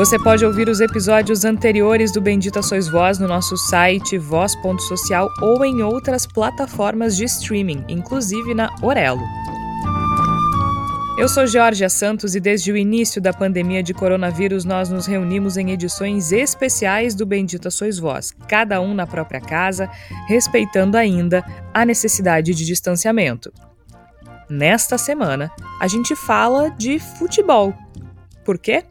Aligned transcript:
Você 0.00 0.18
pode 0.18 0.46
ouvir 0.46 0.66
os 0.70 0.80
episódios 0.80 1.44
anteriores 1.44 2.10
do 2.10 2.22
Bendita 2.22 2.62
Sois 2.62 2.88
Voz 2.88 3.18
no 3.18 3.28
nosso 3.28 3.54
site 3.58 4.16
voz.social 4.16 5.28
ou 5.42 5.62
em 5.62 5.82
outras 5.82 6.26
plataformas 6.26 7.14
de 7.14 7.24
streaming, 7.24 7.84
inclusive 7.86 8.54
na 8.54 8.74
Orelo. 8.80 9.20
Eu 11.18 11.28
sou 11.28 11.46
Georgia 11.46 11.90
Santos 11.90 12.34
e 12.34 12.40
desde 12.40 12.72
o 12.72 12.78
início 12.78 13.20
da 13.20 13.30
pandemia 13.30 13.82
de 13.82 13.92
coronavírus 13.92 14.64
nós 14.64 14.88
nos 14.88 15.04
reunimos 15.04 15.58
em 15.58 15.70
edições 15.70 16.32
especiais 16.32 17.14
do 17.14 17.26
Bendita 17.26 17.70
Sois 17.70 17.98
Voz, 17.98 18.34
cada 18.48 18.80
um 18.80 18.94
na 18.94 19.06
própria 19.06 19.38
casa, 19.38 19.86
respeitando 20.26 20.96
ainda 20.96 21.44
a 21.74 21.84
necessidade 21.84 22.54
de 22.54 22.64
distanciamento. 22.64 23.52
Nesta 24.48 24.96
semana, 24.96 25.52
a 25.78 25.86
gente 25.86 26.16
fala 26.16 26.70
de 26.70 26.98
futebol. 26.98 27.74
Por 28.46 28.56
quê? 28.56 28.82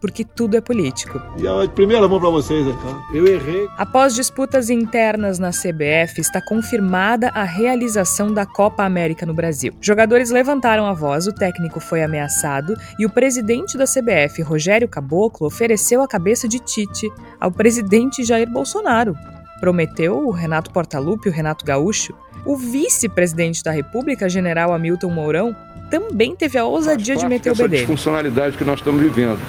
Porque 0.00 0.24
tudo 0.24 0.56
é 0.56 0.60
político. 0.60 1.20
E 1.36 1.46
a 1.46 1.68
primeira 1.68 2.06
mão 2.08 2.20
para 2.20 2.30
vocês, 2.30 2.66
então. 2.66 3.02
Eu 3.12 3.26
errei. 3.26 3.66
Após 3.76 4.14
disputas 4.14 4.70
internas 4.70 5.38
na 5.38 5.50
CBF, 5.50 6.20
está 6.20 6.40
confirmada 6.40 7.28
a 7.28 7.44
realização 7.44 8.32
da 8.32 8.46
Copa 8.46 8.84
América 8.84 9.26
no 9.26 9.34
Brasil. 9.34 9.72
Jogadores 9.80 10.30
levantaram 10.30 10.86
a 10.86 10.92
voz, 10.92 11.26
o 11.26 11.32
técnico 11.32 11.80
foi 11.80 12.02
ameaçado 12.02 12.74
e 12.98 13.06
o 13.06 13.10
presidente 13.10 13.76
da 13.76 13.84
CBF, 13.84 14.42
Rogério 14.42 14.88
Caboclo, 14.88 15.46
ofereceu 15.46 16.02
a 16.02 16.08
cabeça 16.08 16.48
de 16.48 16.58
Tite 16.58 17.10
ao 17.40 17.50
presidente 17.50 18.24
Jair 18.24 18.50
Bolsonaro. 18.50 19.16
Prometeu 19.60 20.26
o 20.26 20.30
Renato 20.30 20.70
Portaluppi, 20.70 21.28
o 21.28 21.32
Renato 21.32 21.64
Gaúcho. 21.64 22.14
O 22.44 22.56
vice-presidente 22.56 23.62
da 23.62 23.72
República, 23.72 24.28
general 24.28 24.72
Hamilton 24.72 25.10
Mourão, 25.10 25.56
também 25.90 26.36
teve 26.36 26.58
a 26.58 26.64
ousadia 26.64 27.16
de 27.16 27.26
meter 27.26 27.52
o 27.52 27.56
bedelho. 27.56 27.86
funcionalidade 27.86 28.56
que 28.56 28.64
nós 28.64 28.78
estamos 28.78 29.00
vivendo. 29.00 29.40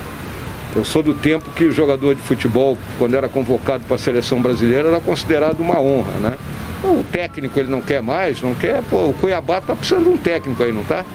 Eu 0.80 0.85
sou 0.85 1.03
do 1.03 1.13
tempo 1.13 1.49
que 1.52 1.66
o 1.66 1.73
jogador 1.73 2.16
de 2.16 2.22
futebol, 2.22 2.77
quando 2.97 3.13
era 3.13 3.27
convocado 3.27 3.83
para 3.83 3.97
a 3.97 3.99
seleção 3.99 4.41
brasileira, 4.41 4.88
era 4.88 5.02
considerado 5.02 5.59
uma 5.59 5.77
honra, 5.77 6.13
né? 6.21 6.38
O 6.81 7.03
técnico 7.03 7.59
ele 7.59 7.69
não 7.69 7.81
quer 7.81 8.02
mais, 8.02 8.41
não 8.41 8.55
quer, 8.55 8.81
pô, 8.83 9.08
o 9.08 9.13
Cuiabá 9.13 9.58
está 9.58 9.75
precisando 9.75 10.05
de 10.05 10.09
um 10.11 10.17
técnico 10.17 10.63
aí, 10.63 10.71
não 10.71 10.86
tá? 10.86 11.05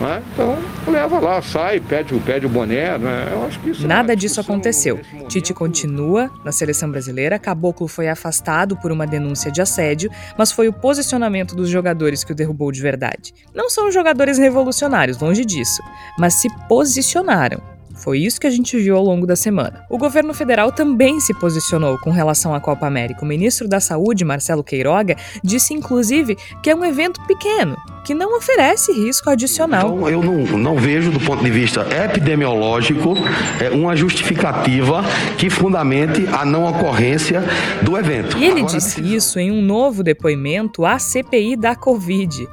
Né? 0.00 0.22
Então 0.32 0.56
leva 0.86 1.18
lá, 1.18 1.42
sai, 1.42 1.80
pede, 1.80 2.14
pede 2.20 2.46
o 2.46 2.48
boné, 2.48 2.96
né? 2.96 3.28
Eu 3.32 3.44
acho 3.44 3.58
que 3.58 3.70
isso 3.70 3.88
Nada 3.88 4.14
disso 4.14 4.40
aconteceu. 4.40 5.00
Tite 5.26 5.52
continua 5.52 6.30
na 6.44 6.52
seleção 6.52 6.88
brasileira, 6.88 7.40
Caboclo 7.40 7.88
foi 7.88 8.08
afastado 8.08 8.76
por 8.76 8.92
uma 8.92 9.04
denúncia 9.04 9.50
de 9.50 9.60
assédio, 9.60 10.12
mas 10.38 10.52
foi 10.52 10.68
o 10.68 10.72
posicionamento 10.72 11.56
dos 11.56 11.68
jogadores 11.68 12.22
que 12.22 12.30
o 12.30 12.36
derrubou 12.36 12.70
de 12.70 12.80
verdade. 12.80 13.34
Não 13.52 13.68
são 13.68 13.90
jogadores 13.90 14.38
revolucionários, 14.38 15.18
longe 15.18 15.44
disso, 15.44 15.82
mas 16.16 16.34
se 16.34 16.48
posicionaram 16.68 17.60
foi 17.98 18.20
isso 18.20 18.40
que 18.40 18.46
a 18.46 18.50
gente 18.50 18.76
viu 18.76 18.96
ao 18.96 19.04
longo 19.04 19.26
da 19.26 19.36
semana. 19.36 19.84
O 19.90 19.98
governo 19.98 20.32
federal 20.32 20.70
também 20.72 21.20
se 21.20 21.34
posicionou 21.34 21.98
com 21.98 22.10
relação 22.10 22.54
à 22.54 22.60
Copa 22.60 22.86
América. 22.86 23.24
O 23.24 23.28
ministro 23.28 23.68
da 23.68 23.80
Saúde, 23.80 24.24
Marcelo 24.24 24.62
Queiroga, 24.62 25.16
disse 25.42 25.74
inclusive 25.74 26.36
que 26.62 26.70
é 26.70 26.74
um 26.74 26.84
evento 26.84 27.20
pequeno, 27.26 27.76
que 28.04 28.14
não 28.14 28.36
oferece 28.36 28.92
risco 28.92 29.28
adicional. 29.28 29.96
Então, 29.96 30.08
eu 30.08 30.22
não, 30.22 30.58
não 30.58 30.76
vejo, 30.76 31.10
do 31.10 31.20
ponto 31.20 31.42
de 31.42 31.50
vista 31.50 31.86
epidemiológico, 32.04 33.14
é, 33.60 33.70
uma 33.70 33.96
justificativa 33.96 35.02
que 35.36 35.50
fundamente 35.50 36.26
a 36.28 36.44
não 36.44 36.64
ocorrência 36.64 37.42
do 37.82 37.98
evento. 37.98 38.38
E 38.38 38.44
ele 38.44 38.60
Agora, 38.60 38.74
disse 38.74 39.14
isso 39.14 39.38
em 39.38 39.50
um 39.50 39.60
novo 39.60 40.02
depoimento 40.02 40.86
à 40.86 40.98
CPI 40.98 41.56
da 41.56 41.74
Covid 41.74 42.48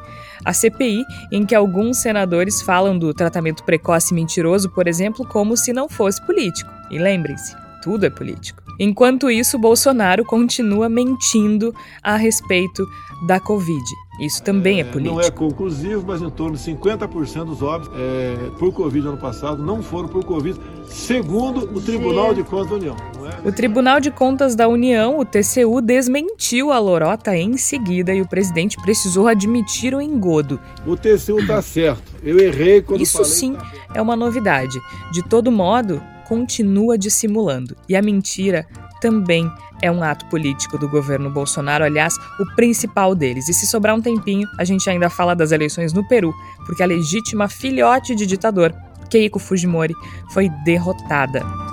a 0.46 0.54
CPI, 0.54 1.06
em 1.32 1.46
que 1.46 1.56
alguns 1.56 1.98
senadores 1.98 2.62
falam 2.62 2.98
do 2.98 3.14
tratamento 3.14 3.64
precoce 3.64 4.14
mentiroso, 4.14 4.70
por 4.70 4.88
exemplo, 4.88 5.28
como 5.28 5.58
se 5.58 5.74
não 5.74 5.90
fosse 5.90 6.22
político. 6.22 6.72
E 6.90 7.00
lembrem-se, 7.00 7.56
tudo 7.82 8.06
é 8.06 8.10
político. 8.10 8.65
Enquanto 8.80 9.30
isso, 9.30 9.58
Bolsonaro 9.58 10.26
continua 10.26 10.90
mentindo 10.90 11.74
a 12.04 12.16
respeito 12.16 12.86
da 13.26 13.40
Covid. 13.40 13.84
Isso 14.20 14.42
também 14.44 14.78
é, 14.78 14.82
é 14.82 14.84
político. 14.84 15.16
Não 15.16 15.22
é 15.22 15.30
conclusivo, 15.30 16.04
mas 16.08 16.22
em 16.22 16.30
torno 16.30 16.56
de 16.56 16.64
50% 16.64 17.46
dos 17.46 17.62
óbitos 17.62 17.94
é, 17.98 18.50
por 18.58 18.72
Covid 18.72 19.08
ano 19.08 19.18
passado 19.18 19.62
não 19.62 19.84
foram 19.84 20.08
por 20.08 20.24
Covid, 20.24 20.60
segundo 20.88 21.66
o 21.76 21.82
Tribunal 21.82 22.34
de 22.34 22.44
Contas 22.44 22.70
da 22.70 22.76
União. 22.76 22.96
É? 23.44 23.48
O 23.48 23.52
Tribunal 23.52 24.00
de 24.00 24.12
Contas 24.12 24.56
da 24.56 24.68
União, 24.68 25.20
o 25.20 25.26
TCU, 25.26 25.82
desmentiu 25.82 26.72
a 26.72 26.80
lorota 26.80 27.36
em 27.36 27.58
seguida 27.58 28.14
e 28.14 28.22
o 28.22 28.28
presidente 28.28 28.78
precisou 28.82 29.28
admitir 29.28 29.94
o 29.94 30.02
engodo. 30.02 30.60
O 30.86 30.96
TCU 30.96 31.40
está 31.40 31.62
certo. 31.62 32.04
Eu 32.24 32.40
errei 32.40 32.82
quando 32.82 33.02
Isso 33.02 33.18
falei, 33.18 33.32
sim 33.32 33.54
tá 33.54 33.72
é 33.94 34.02
uma 34.02 34.16
novidade. 34.16 34.80
De 35.12 35.22
todo 35.24 35.52
modo, 35.52 36.02
continua 36.28 36.98
dissimulando. 36.98 37.76
E 37.88 37.96
a 37.96 38.02
mentira 38.02 38.68
também 39.02 39.50
é 39.82 39.92
um 39.92 40.04
ato 40.04 40.26
político 40.28 40.78
do 40.78 40.90
governo 40.90 41.30
Bolsonaro, 41.30 41.84
aliás, 41.84 42.16
o 42.40 42.56
principal 42.56 43.14
deles. 43.14 43.48
E 43.50 43.54
se 43.54 43.68
sobrar 43.68 43.96
um 43.96 44.02
tempinho, 44.02 44.48
a 44.58 44.64
gente 44.64 44.90
ainda 44.90 45.10
fala 45.10 45.36
das 45.36 45.52
eleições 45.52 45.94
no 45.94 46.08
Peru, 46.08 46.34
porque 46.66 46.84
a 46.84 46.88
legítima 46.88 47.48
filhote 47.48 48.16
de 48.16 48.26
ditador, 48.26 48.74
Keiko 49.10 49.40
Fujimori, 49.40 49.94
foi 50.32 50.50
derrotada. 50.64 51.65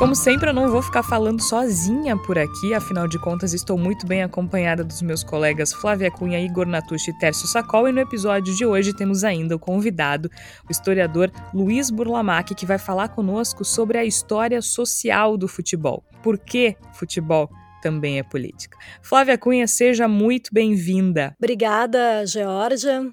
Como 0.00 0.14
sempre, 0.14 0.48
eu 0.48 0.54
não 0.54 0.70
vou 0.70 0.80
ficar 0.80 1.02
falando 1.02 1.42
sozinha 1.42 2.16
por 2.16 2.38
aqui, 2.38 2.72
afinal 2.72 3.06
de 3.06 3.18
contas, 3.18 3.52
estou 3.52 3.76
muito 3.76 4.06
bem 4.06 4.22
acompanhada 4.22 4.82
dos 4.82 5.02
meus 5.02 5.22
colegas 5.22 5.74
Flávia 5.74 6.10
Cunha, 6.10 6.40
Igor 6.40 6.64
Natucci 6.64 7.10
e 7.10 7.18
Tércio 7.18 7.46
Sacol, 7.46 7.86
e 7.86 7.92
no 7.92 8.00
episódio 8.00 8.56
de 8.56 8.64
hoje 8.64 8.94
temos 8.94 9.24
ainda 9.24 9.54
o 9.54 9.58
convidado, 9.58 10.30
o 10.66 10.72
historiador 10.72 11.30
Luiz 11.52 11.90
Burlamac, 11.90 12.54
que 12.54 12.64
vai 12.64 12.78
falar 12.78 13.08
conosco 13.08 13.62
sobre 13.62 13.98
a 13.98 14.04
história 14.04 14.62
social 14.62 15.36
do 15.36 15.46
futebol. 15.46 16.02
Por 16.22 16.38
que 16.38 16.78
futebol? 16.94 17.50
também 17.82 18.18
é 18.18 18.22
política. 18.22 18.76
Flávia 19.02 19.38
Cunha, 19.38 19.66
seja 19.66 20.06
muito 20.06 20.50
bem-vinda. 20.52 21.34
Obrigada, 21.38 22.26
Georgia. 22.26 23.10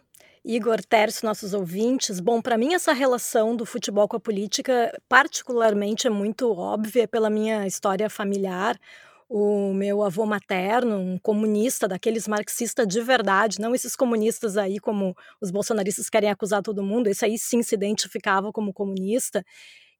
Igor 0.49 0.81
Tércio, 0.81 1.25
nossos 1.25 1.53
ouvintes. 1.53 2.21
Bom, 2.21 2.41
para 2.41 2.57
mim 2.57 2.73
essa 2.73 2.93
relação 2.93 3.53
do 3.53 3.65
futebol 3.65 4.07
com 4.07 4.15
a 4.15 4.19
política 4.19 4.97
particularmente 5.09 6.07
é 6.07 6.09
muito 6.09 6.49
óbvia 6.53 7.05
pela 7.05 7.29
minha 7.29 7.67
história 7.67 8.09
familiar. 8.09 8.79
O 9.27 9.73
meu 9.73 10.01
avô 10.01 10.25
materno, 10.25 10.95
um 10.97 11.17
comunista, 11.17 11.85
daqueles 11.85 12.29
marxistas 12.29 12.87
de 12.87 13.01
verdade, 13.01 13.59
não 13.59 13.75
esses 13.75 13.93
comunistas 13.93 14.55
aí 14.55 14.79
como 14.79 15.13
os 15.41 15.51
bolsonaristas 15.51 16.09
querem 16.09 16.29
acusar 16.29 16.61
todo 16.61 16.81
mundo, 16.81 17.07
esse 17.07 17.25
aí 17.25 17.37
sim 17.37 17.61
se 17.61 17.75
identificava 17.75 18.49
como 18.53 18.71
comunista. 18.71 19.43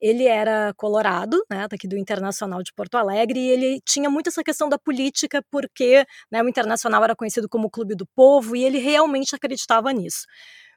Ele 0.02 0.26
era 0.26 0.74
colorado, 0.76 1.44
né, 1.50 1.68
daqui 1.68 1.88
do 1.88 1.98
Internacional 1.98 2.62
de 2.64 2.74
Porto 2.74 2.96
Alegre, 2.96 3.40
e 3.40 3.50
ele 3.50 3.82
tinha 3.86 4.10
muito 4.10 4.28
essa 4.30 4.44
questão 4.44 4.70
da 4.70 4.78
política, 4.78 5.44
porque 5.52 6.06
né, 6.32 6.44
o 6.44 6.50
Internacional 6.50 7.04
era 7.04 7.16
conhecido 7.16 7.50
como 7.50 7.70
Clube 7.70 7.96
do 7.96 8.06
Povo, 8.16 8.56
e 8.56 8.64
ele 8.64 8.78
realmente 8.78 9.36
acreditava 9.36 9.92
nisso. 9.92 10.26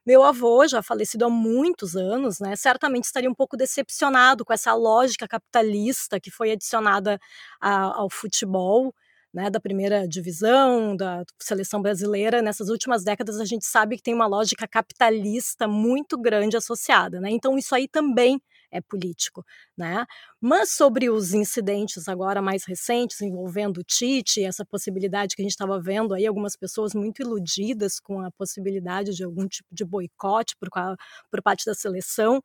Meu 0.07 0.25
avô, 0.25 0.67
já 0.67 0.83
falecido 0.83 1.27
há 1.27 1.31
muitos 1.31 1.95
anos, 1.95 2.41
né, 2.41 2.57
certamente 2.57 3.05
estaria 3.05 3.31
um 3.31 3.35
pouco 3.35 3.57
decepcionado 3.57 4.45
com 4.45 4.53
essa 4.53 4.73
lógica 4.75 5.29
capitalista 5.29 6.19
que 6.19 6.31
foi 6.31 6.53
adicionada 6.53 7.19
a, 7.61 7.99
ao 8.01 8.09
futebol, 8.11 8.95
né, 9.33 9.51
da 9.51 9.61
primeira 9.61 10.09
divisão, 10.09 10.97
da 10.97 11.23
seleção 11.39 11.81
brasileira, 11.83 12.43
nessas 12.43 12.69
últimas 12.69 13.05
décadas 13.05 13.39
a 13.41 13.45
gente 13.45 13.65
sabe 13.67 13.97
que 13.97 14.03
tem 14.03 14.15
uma 14.15 14.27
lógica 14.27 14.67
capitalista 14.67 15.69
muito 15.69 16.19
grande 16.19 16.57
associada, 16.57 17.21
né? 17.21 17.31
Então 17.31 17.57
isso 17.57 17.75
aí 17.75 17.87
também 17.87 18.41
é 18.71 18.81
político, 18.81 19.45
né? 19.77 20.07
Mas 20.41 20.71
sobre 20.71 21.11
os 21.11 21.35
incidentes 21.35 22.09
agora 22.09 22.41
mais 22.41 22.65
recentes 22.65 23.21
envolvendo 23.21 23.79
o 23.79 23.85
Tite, 23.85 24.45
essa 24.45 24.65
possibilidade 24.65 25.35
que 25.35 25.43
a 25.43 25.45
gente 25.45 25.53
estava 25.53 25.81
vendo 25.81 26.15
aí, 26.15 26.27
algumas 26.27 26.57
pessoas 26.57 26.95
muito 26.95 27.23
iludidas 27.23 27.99
com 28.01 28.21
a 28.21 28.31
possibilidade 28.31 29.15
de 29.15 29.25
algum 29.25 29.47
tipo 29.49 29.69
de 29.73 29.85
boicote 29.85 30.57
por, 30.57 30.69
por 31.31 31.43
parte 31.43 31.65
da 31.65 31.75
seleção. 31.75 32.43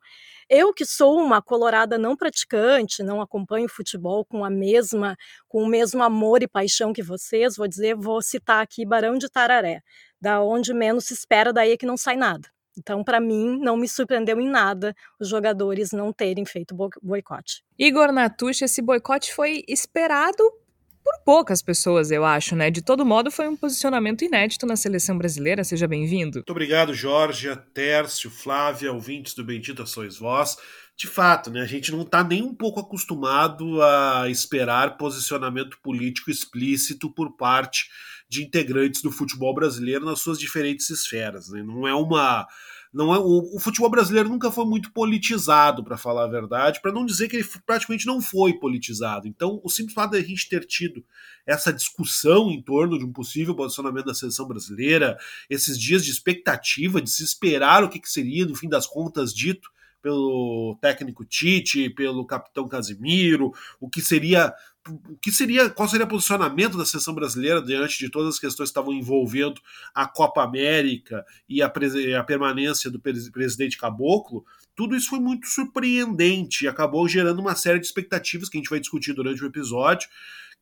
Eu 0.48 0.72
que 0.72 0.84
sou 0.84 1.18
uma 1.18 1.40
colorada 1.40 1.98
não 1.98 2.16
praticante, 2.16 3.02
não 3.02 3.20
acompanho 3.20 3.68
futebol 3.68 4.24
com 4.24 4.44
a 4.44 4.50
mesma, 4.50 5.16
com 5.48 5.62
o 5.62 5.68
mesmo 5.68 6.02
amor 6.02 6.42
e 6.42 6.48
paixão 6.48 6.92
que 6.92 7.02
vocês, 7.02 7.56
vou 7.56 7.68
dizer, 7.68 7.94
vou 7.96 8.20
citar 8.22 8.62
aqui 8.62 8.84
Barão 8.84 9.18
de 9.18 9.28
Tararé, 9.28 9.80
da 10.20 10.42
onde 10.42 10.72
menos 10.74 11.06
se 11.06 11.14
espera 11.14 11.52
daí 11.52 11.72
é 11.72 11.76
que 11.76 11.86
não 11.86 11.96
sai 11.96 12.16
nada. 12.16 12.55
Então, 12.78 13.02
para 13.02 13.20
mim, 13.20 13.58
não 13.58 13.76
me 13.76 13.88
surpreendeu 13.88 14.40
em 14.40 14.48
nada 14.48 14.94
os 15.18 15.28
jogadores 15.28 15.92
não 15.92 16.12
terem 16.12 16.44
feito 16.44 16.74
boicote. 17.02 17.62
Igor 17.78 18.12
Natucci, 18.12 18.64
esse 18.64 18.82
boicote 18.82 19.34
foi 19.34 19.62
esperado 19.68 20.42
por 21.06 21.20
poucas 21.24 21.62
pessoas, 21.62 22.10
eu 22.10 22.24
acho, 22.24 22.56
né? 22.56 22.68
De 22.68 22.82
todo 22.82 23.06
modo, 23.06 23.30
foi 23.30 23.46
um 23.46 23.56
posicionamento 23.56 24.24
inédito 24.24 24.66
na 24.66 24.74
seleção 24.74 25.16
brasileira. 25.16 25.62
Seja 25.62 25.86
bem-vindo. 25.86 26.38
Muito 26.38 26.50
obrigado, 26.50 26.92
Jorge, 26.92 27.54
Tércio, 27.72 28.28
Flávia, 28.28 28.92
ouvintes 28.92 29.32
do 29.32 29.44
Bendita 29.44 29.86
Sois 29.86 30.18
Vós. 30.18 30.56
De 30.96 31.06
fato, 31.06 31.50
né, 31.50 31.60
a 31.60 31.66
gente 31.66 31.92
não 31.92 32.02
está 32.02 32.24
nem 32.24 32.42
um 32.42 32.54
pouco 32.54 32.80
acostumado 32.80 33.80
a 33.82 34.28
esperar 34.28 34.96
posicionamento 34.96 35.78
político 35.80 36.30
explícito 36.30 37.12
por 37.12 37.36
parte 37.36 37.86
de 38.28 38.44
integrantes 38.44 39.02
do 39.02 39.10
futebol 39.10 39.54
brasileiro 39.54 40.04
nas 40.04 40.20
suas 40.20 40.38
diferentes 40.38 40.90
esferas. 40.90 41.48
Né? 41.48 41.62
Não 41.62 41.86
é 41.86 41.94
uma 41.94 42.46
não 42.92 43.14
é 43.14 43.18
o, 43.18 43.56
o 43.56 43.60
futebol 43.60 43.90
brasileiro 43.90 44.28
nunca 44.28 44.50
foi 44.50 44.64
muito 44.64 44.90
politizado, 44.90 45.84
para 45.84 45.98
falar 45.98 46.24
a 46.24 46.28
verdade, 46.28 46.80
para 46.80 46.92
não 46.92 47.04
dizer 47.04 47.28
que 47.28 47.36
ele 47.36 47.46
praticamente 47.66 48.06
não 48.06 48.22
foi 48.22 48.54
politizado. 48.54 49.28
Então, 49.28 49.60
o 49.62 49.68
simples 49.68 49.94
fato 49.94 50.12
de 50.12 50.16
a 50.16 50.22
gente 50.22 50.48
ter 50.48 50.64
tido 50.64 51.04
essa 51.44 51.70
discussão 51.70 52.50
em 52.50 52.62
torno 52.62 52.98
de 52.98 53.04
um 53.04 53.12
possível 53.12 53.54
posicionamento 53.54 54.06
da 54.06 54.14
seleção 54.14 54.48
brasileira, 54.48 55.18
esses 55.50 55.78
dias 55.78 56.02
de 56.04 56.10
expectativa, 56.10 57.02
de 57.02 57.10
se 57.10 57.22
esperar 57.22 57.84
o 57.84 57.90
que, 57.90 58.00
que 58.00 58.08
seria, 58.08 58.46
no 58.46 58.54
fim 58.54 58.68
das 58.68 58.86
contas, 58.86 59.34
dito 59.34 59.68
pelo 60.06 60.78
técnico 60.80 61.24
Tite, 61.24 61.90
pelo 61.90 62.24
capitão 62.24 62.68
Casimiro, 62.68 63.52
o 63.80 63.90
que 63.90 64.00
seria 64.00 64.54
o 64.88 65.16
que 65.20 65.32
seria, 65.32 65.68
qual 65.68 65.88
seria 65.88 66.06
o 66.06 66.08
posicionamento 66.08 66.78
da 66.78 66.86
seleção 66.86 67.12
brasileira 67.12 67.60
diante 67.60 67.98
de 67.98 68.08
todas 68.08 68.34
as 68.34 68.38
questões 68.38 68.68
que 68.68 68.70
estavam 68.70 68.92
envolvendo 68.92 69.60
a 69.92 70.06
Copa 70.06 70.44
América 70.44 71.26
e 71.48 71.60
a, 71.60 71.66
a 71.66 72.22
permanência 72.22 72.88
do 72.88 73.00
presidente 73.00 73.76
Caboclo, 73.76 74.46
tudo 74.76 74.94
isso 74.94 75.08
foi 75.08 75.18
muito 75.18 75.48
surpreendente 75.48 76.66
e 76.66 76.68
acabou 76.68 77.08
gerando 77.08 77.40
uma 77.40 77.56
série 77.56 77.80
de 77.80 77.86
expectativas 77.86 78.48
que 78.48 78.58
a 78.58 78.60
gente 78.60 78.70
vai 78.70 78.78
discutir 78.78 79.12
durante 79.12 79.42
o 79.42 79.46
episódio 79.48 80.08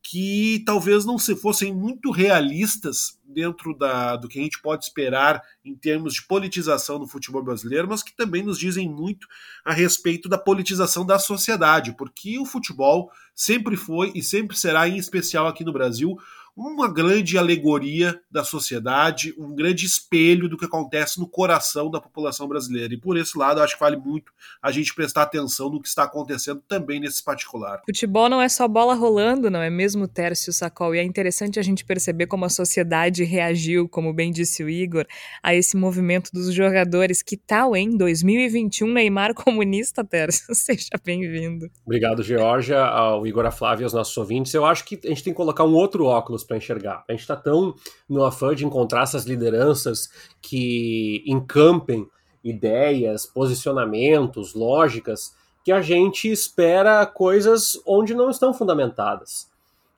que 0.07 0.61
talvez 0.67 1.03
não 1.03 1.17
se 1.17 1.35
fossem 1.35 1.73
muito 1.73 2.11
realistas 2.11 3.19
dentro 3.25 3.75
da, 3.75 4.15
do 4.15 4.27
que 4.27 4.37
a 4.37 4.43
gente 4.43 4.61
pode 4.61 4.83
esperar 4.83 5.41
em 5.63 5.73
termos 5.73 6.13
de 6.13 6.21
politização 6.21 6.99
do 6.99 7.07
futebol 7.07 7.43
brasileiro, 7.43 7.87
mas 7.87 8.03
que 8.03 8.15
também 8.15 8.43
nos 8.43 8.59
dizem 8.59 8.87
muito 8.87 9.27
a 9.65 9.73
respeito 9.73 10.29
da 10.29 10.37
politização 10.37 11.03
da 11.03 11.17
sociedade, 11.17 11.95
porque 11.97 12.37
o 12.37 12.45
futebol 12.45 13.09
sempre 13.33 13.75
foi 13.75 14.11
e 14.13 14.21
sempre 14.21 14.55
será, 14.55 14.87
em 14.87 14.97
especial 14.97 15.47
aqui 15.47 15.63
no 15.63 15.73
Brasil, 15.73 16.15
uma 16.55 16.91
grande 16.91 17.37
alegoria 17.37 18.17
da 18.31 18.43
sociedade, 18.43 19.35
um 19.37 19.53
grande 19.53 19.85
espelho 19.85 20.47
do 20.47 20.57
que 20.57 20.63
acontece 20.63 21.19
no 21.19 21.27
coração 21.27 21.91
da 21.91 21.99
população 21.99 22.47
brasileira. 22.47 22.93
E 22.93 22.97
por 22.97 23.17
esse 23.17 23.37
lado, 23.37 23.61
acho 23.61 23.73
que 23.73 23.79
vale 23.79 23.97
muito 23.97 24.31
a 24.61 24.71
gente 24.71 24.95
prestar 24.95 25.23
atenção 25.23 25.69
no 25.69 25.81
que 25.81 25.87
está 25.87 26.03
acontecendo 26.03 26.63
também 26.65 26.99
nesse 26.99 27.21
particular. 27.23 27.81
Futebol 27.85 28.29
não 28.29 28.41
é 28.41 28.47
só 28.47 28.67
bola 28.67 28.93
rolando, 28.93 29.49
não 29.49 29.61
é 29.61 29.69
mesmo, 29.69 30.07
Tércio 30.07 30.53
Sacol? 30.53 30.95
E 30.95 30.99
é 30.99 31.03
interessante 31.03 31.59
a 31.59 31.63
gente 31.63 31.83
perceber 31.83 32.27
como 32.27 32.45
a 32.45 32.49
sociedade 32.49 33.25
reagiu, 33.25 33.89
como 33.89 34.13
bem 34.13 34.31
disse 34.31 34.63
o 34.63 34.69
Igor, 34.69 35.05
a 35.43 35.53
esse 35.53 35.75
movimento 35.75 36.29
dos 36.31 36.53
jogadores. 36.53 37.21
Que 37.21 37.35
tal, 37.35 37.75
hein? 37.75 37.97
2021 37.97 38.87
Neymar 38.93 39.33
comunista, 39.33 40.05
Tércio? 40.05 40.45
Seja 40.55 40.89
bem-vindo. 41.03 41.69
Obrigado, 41.85 42.23
Georgia, 42.23 42.81
ao 42.81 43.27
Igor, 43.27 43.45
a 43.45 43.51
Flávia 43.51 43.83
e 43.83 43.85
aos 43.85 43.93
nossos 43.93 44.15
ouvintes. 44.15 44.53
Eu 44.53 44.65
acho 44.65 44.85
que 44.85 44.99
a 45.03 45.09
gente 45.09 45.23
tem 45.23 45.33
que 45.33 45.37
colocar 45.37 45.65
um 45.65 45.73
outro 45.73 46.05
óculos 46.05 46.44
para 46.45 46.57
enxergar. 46.57 47.03
A 47.07 47.11
gente 47.11 47.21
está 47.21 47.35
tão 47.35 47.75
no 48.07 48.23
afã 48.23 48.53
de 48.53 48.65
encontrar 48.65 49.03
essas 49.03 49.25
lideranças 49.25 50.09
que 50.41 51.23
encampem 51.25 52.07
ideias, 52.43 53.25
posicionamentos, 53.25 54.53
lógicas, 54.53 55.35
que 55.63 55.71
a 55.71 55.81
gente 55.81 56.31
espera 56.31 57.05
coisas 57.05 57.81
onde 57.85 58.13
não 58.13 58.29
estão 58.29 58.53
fundamentadas. 58.53 59.49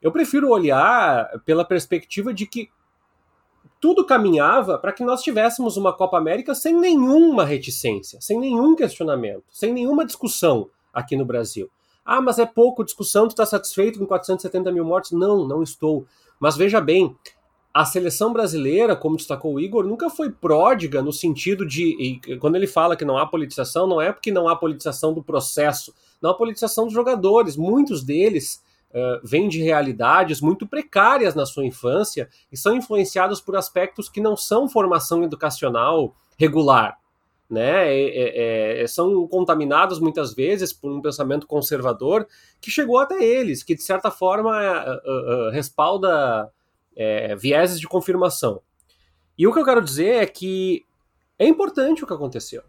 Eu 0.02 0.12
prefiro 0.12 0.50
olhar 0.50 1.28
pela 1.46 1.66
perspectiva 1.66 2.34
de 2.34 2.46
que 2.48 2.70
tudo 3.80 4.06
caminhava 4.06 4.78
para 4.78 4.92
que 4.92 5.04
nós 5.04 5.22
tivéssemos 5.22 5.78
uma 5.78 5.94
Copa 5.94 6.18
América 6.18 6.56
sem 6.56 6.74
nenhuma 6.74 7.44
reticência, 7.44 8.20
sem 8.22 8.40
nenhum 8.40 8.76
questionamento, 8.76 9.44
sem 9.52 9.74
nenhuma 9.74 10.06
discussão 10.06 10.70
aqui 10.94 11.16
no 11.16 11.26
Brasil. 11.26 11.70
Ah, 12.04 12.22
mas 12.22 12.40
é 12.40 12.46
pouco 12.46 12.86
discussão, 12.86 13.28
tu 13.28 13.32
está 13.32 13.46
satisfeito 13.46 14.00
com 14.00 14.06
470 14.06 14.72
mil 14.72 14.86
mortes? 14.86 15.12
Não, 15.12 15.46
não 15.46 15.62
estou. 15.62 16.06
Mas 16.40 16.56
veja 16.56 16.80
bem, 16.80 17.16
a 17.74 17.86
seleção 17.86 18.34
brasileira, 18.34 18.96
como 18.96 19.18
destacou 19.18 19.54
o 19.54 19.60
Igor, 19.60 19.86
nunca 19.86 20.10
foi 20.10 20.32
pródiga 20.32 21.02
no 21.02 21.14
sentido 21.14 21.66
de. 21.66 22.20
quando 22.40 22.56
ele 22.56 22.66
fala 22.66 22.96
que 22.96 23.06
não 23.06 23.18
há 23.18 23.26
politização, 23.28 23.86
não 23.86 24.02
é 24.02 24.12
porque 24.12 24.32
não 24.32 24.50
há 24.50 24.56
politização 24.56 25.14
do 25.14 25.24
processo, 25.24 25.94
não 26.22 26.32
há 26.32 26.34
politização 26.34 26.86
dos 26.86 26.94
jogadores. 26.94 27.56
Muitos 27.56 28.04
deles 28.04 28.64
uh, 28.90 29.20
vêm 29.24 29.48
de 29.48 29.62
realidades 29.62 30.42
muito 30.42 30.66
precárias 30.66 31.36
na 31.36 31.46
sua 31.46 31.66
infância 31.66 32.28
e 32.52 32.58
são 32.58 32.76
influenciados 32.76 33.40
por 33.40 33.56
aspectos 33.56 34.10
que 34.10 34.22
não 34.22 34.36
são 34.36 34.68
formação 34.68 35.24
educacional 35.24 36.16
regular. 36.36 36.98
Né, 37.50 37.88
é, 37.94 38.10
é, 38.10 38.84
é, 38.84 38.88
são 38.88 39.26
contaminados 39.26 40.02
muitas 40.02 40.34
vezes 40.34 40.74
por 40.74 40.92
um 40.92 41.02
pensamento 41.02 41.48
conservador 41.48 42.28
que 42.60 42.70
chegou 42.70 42.98
até 43.00 43.24
eles, 43.24 43.64
que 43.64 43.74
de 43.74 43.82
certa 43.84 44.12
forma 44.12 44.52
uh, 44.52 45.48
uh, 45.48 45.50
respalda 45.52 46.52
vieses 47.40 47.80
de 47.80 47.88
confirmação. 47.88 48.60
E 49.38 49.48
o 49.48 49.54
que 49.54 49.60
eu 49.60 49.64
quero 49.64 49.82
dizer 49.82 50.16
é 50.16 50.26
que 50.26 50.84
é 51.38 51.48
importante 51.48 52.04
o 52.04 52.08
que 52.08 52.14
aconteceu. 52.14 52.64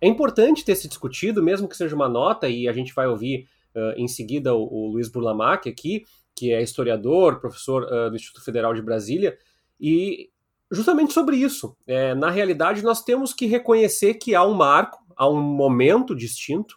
É 0.00 0.08
importante 0.08 0.64
ter 0.64 0.74
se 0.74 0.88
discutido, 0.88 1.40
mesmo 1.40 1.68
que 1.68 1.76
seja 1.76 1.94
uma 1.94 2.08
nota, 2.08 2.48
e 2.48 2.68
a 2.68 2.72
gente 2.72 2.92
vai 2.92 3.06
ouvir 3.06 3.48
em 3.96 4.08
seguida 4.08 4.52
o, 4.54 4.62
o 4.70 4.88
Luiz 4.88 5.08
Burlamac 5.08 5.68
aqui, 5.68 6.04
que 6.34 6.52
é 6.52 6.60
historiador, 6.60 7.38
professor 7.38 7.86
do 8.10 8.16
Instituto 8.16 8.44
Federal 8.44 8.74
de 8.74 8.82
Brasília, 8.82 9.38
e 9.80 10.30
justamente 10.74 11.12
sobre 11.12 11.36
isso. 11.36 11.76
É, 11.86 12.14
na 12.14 12.30
realidade, 12.30 12.82
nós 12.82 13.02
temos 13.02 13.32
que 13.32 13.46
reconhecer 13.46 14.14
que 14.14 14.34
há 14.34 14.44
um 14.44 14.54
marco, 14.54 14.98
há 15.16 15.28
um 15.28 15.40
momento 15.40 16.14
distinto, 16.14 16.76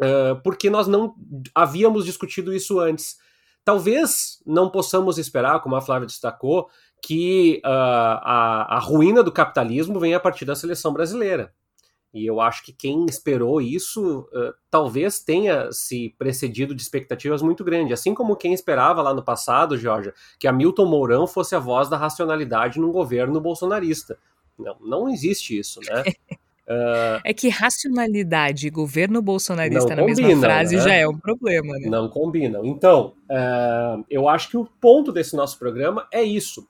uh, 0.00 0.40
porque 0.42 0.70
nós 0.70 0.86
não 0.86 1.14
havíamos 1.54 2.04
discutido 2.04 2.54
isso 2.54 2.78
antes. 2.78 3.16
Talvez 3.64 4.42
não 4.46 4.70
possamos 4.70 5.18
esperar, 5.18 5.60
como 5.60 5.76
a 5.76 5.80
Flávia 5.80 6.06
destacou, 6.06 6.68
que 7.02 7.60
uh, 7.64 7.68
a, 7.68 8.76
a 8.76 8.78
ruína 8.78 9.22
do 9.22 9.32
capitalismo 9.32 9.98
venha 9.98 10.16
a 10.16 10.20
partir 10.20 10.44
da 10.44 10.54
seleção 10.54 10.92
brasileira. 10.92 11.52
E 12.12 12.24
eu 12.24 12.40
acho 12.40 12.64
que 12.64 12.72
quem 12.72 13.04
esperou 13.06 13.60
isso 13.60 14.20
uh, 14.32 14.54
talvez 14.70 15.20
tenha 15.20 15.70
se 15.70 16.14
precedido 16.18 16.74
de 16.74 16.80
expectativas 16.80 17.42
muito 17.42 17.62
grandes. 17.62 17.92
Assim 17.92 18.14
como 18.14 18.36
quem 18.36 18.54
esperava 18.54 19.02
lá 19.02 19.12
no 19.12 19.22
passado, 19.22 19.76
Georgia, 19.76 20.14
que 20.38 20.48
Hamilton 20.48 20.86
Mourão 20.86 21.26
fosse 21.26 21.54
a 21.54 21.58
voz 21.58 21.88
da 21.88 21.98
racionalidade 21.98 22.80
num 22.80 22.90
governo 22.90 23.40
bolsonarista. 23.40 24.18
Não, 24.58 24.76
não 24.80 25.08
existe 25.08 25.58
isso, 25.58 25.80
né? 25.86 26.02
Uh, 26.66 27.20
é 27.24 27.34
que 27.34 27.50
racionalidade 27.50 28.66
e 28.66 28.70
governo 28.70 29.20
bolsonarista 29.20 29.94
na 29.94 30.02
combinam, 30.02 30.28
mesma 30.28 30.40
frase 30.40 30.76
né? 30.76 30.82
já 30.82 30.94
é 30.94 31.06
um 31.06 31.18
problema, 31.18 31.74
né? 31.78 31.88
Não 31.88 32.08
combinam. 32.08 32.64
Então, 32.64 33.14
uh, 33.30 34.02
eu 34.08 34.28
acho 34.28 34.48
que 34.48 34.56
o 34.56 34.64
ponto 34.80 35.12
desse 35.12 35.36
nosso 35.36 35.58
programa 35.58 36.08
é 36.10 36.22
isso 36.22 36.66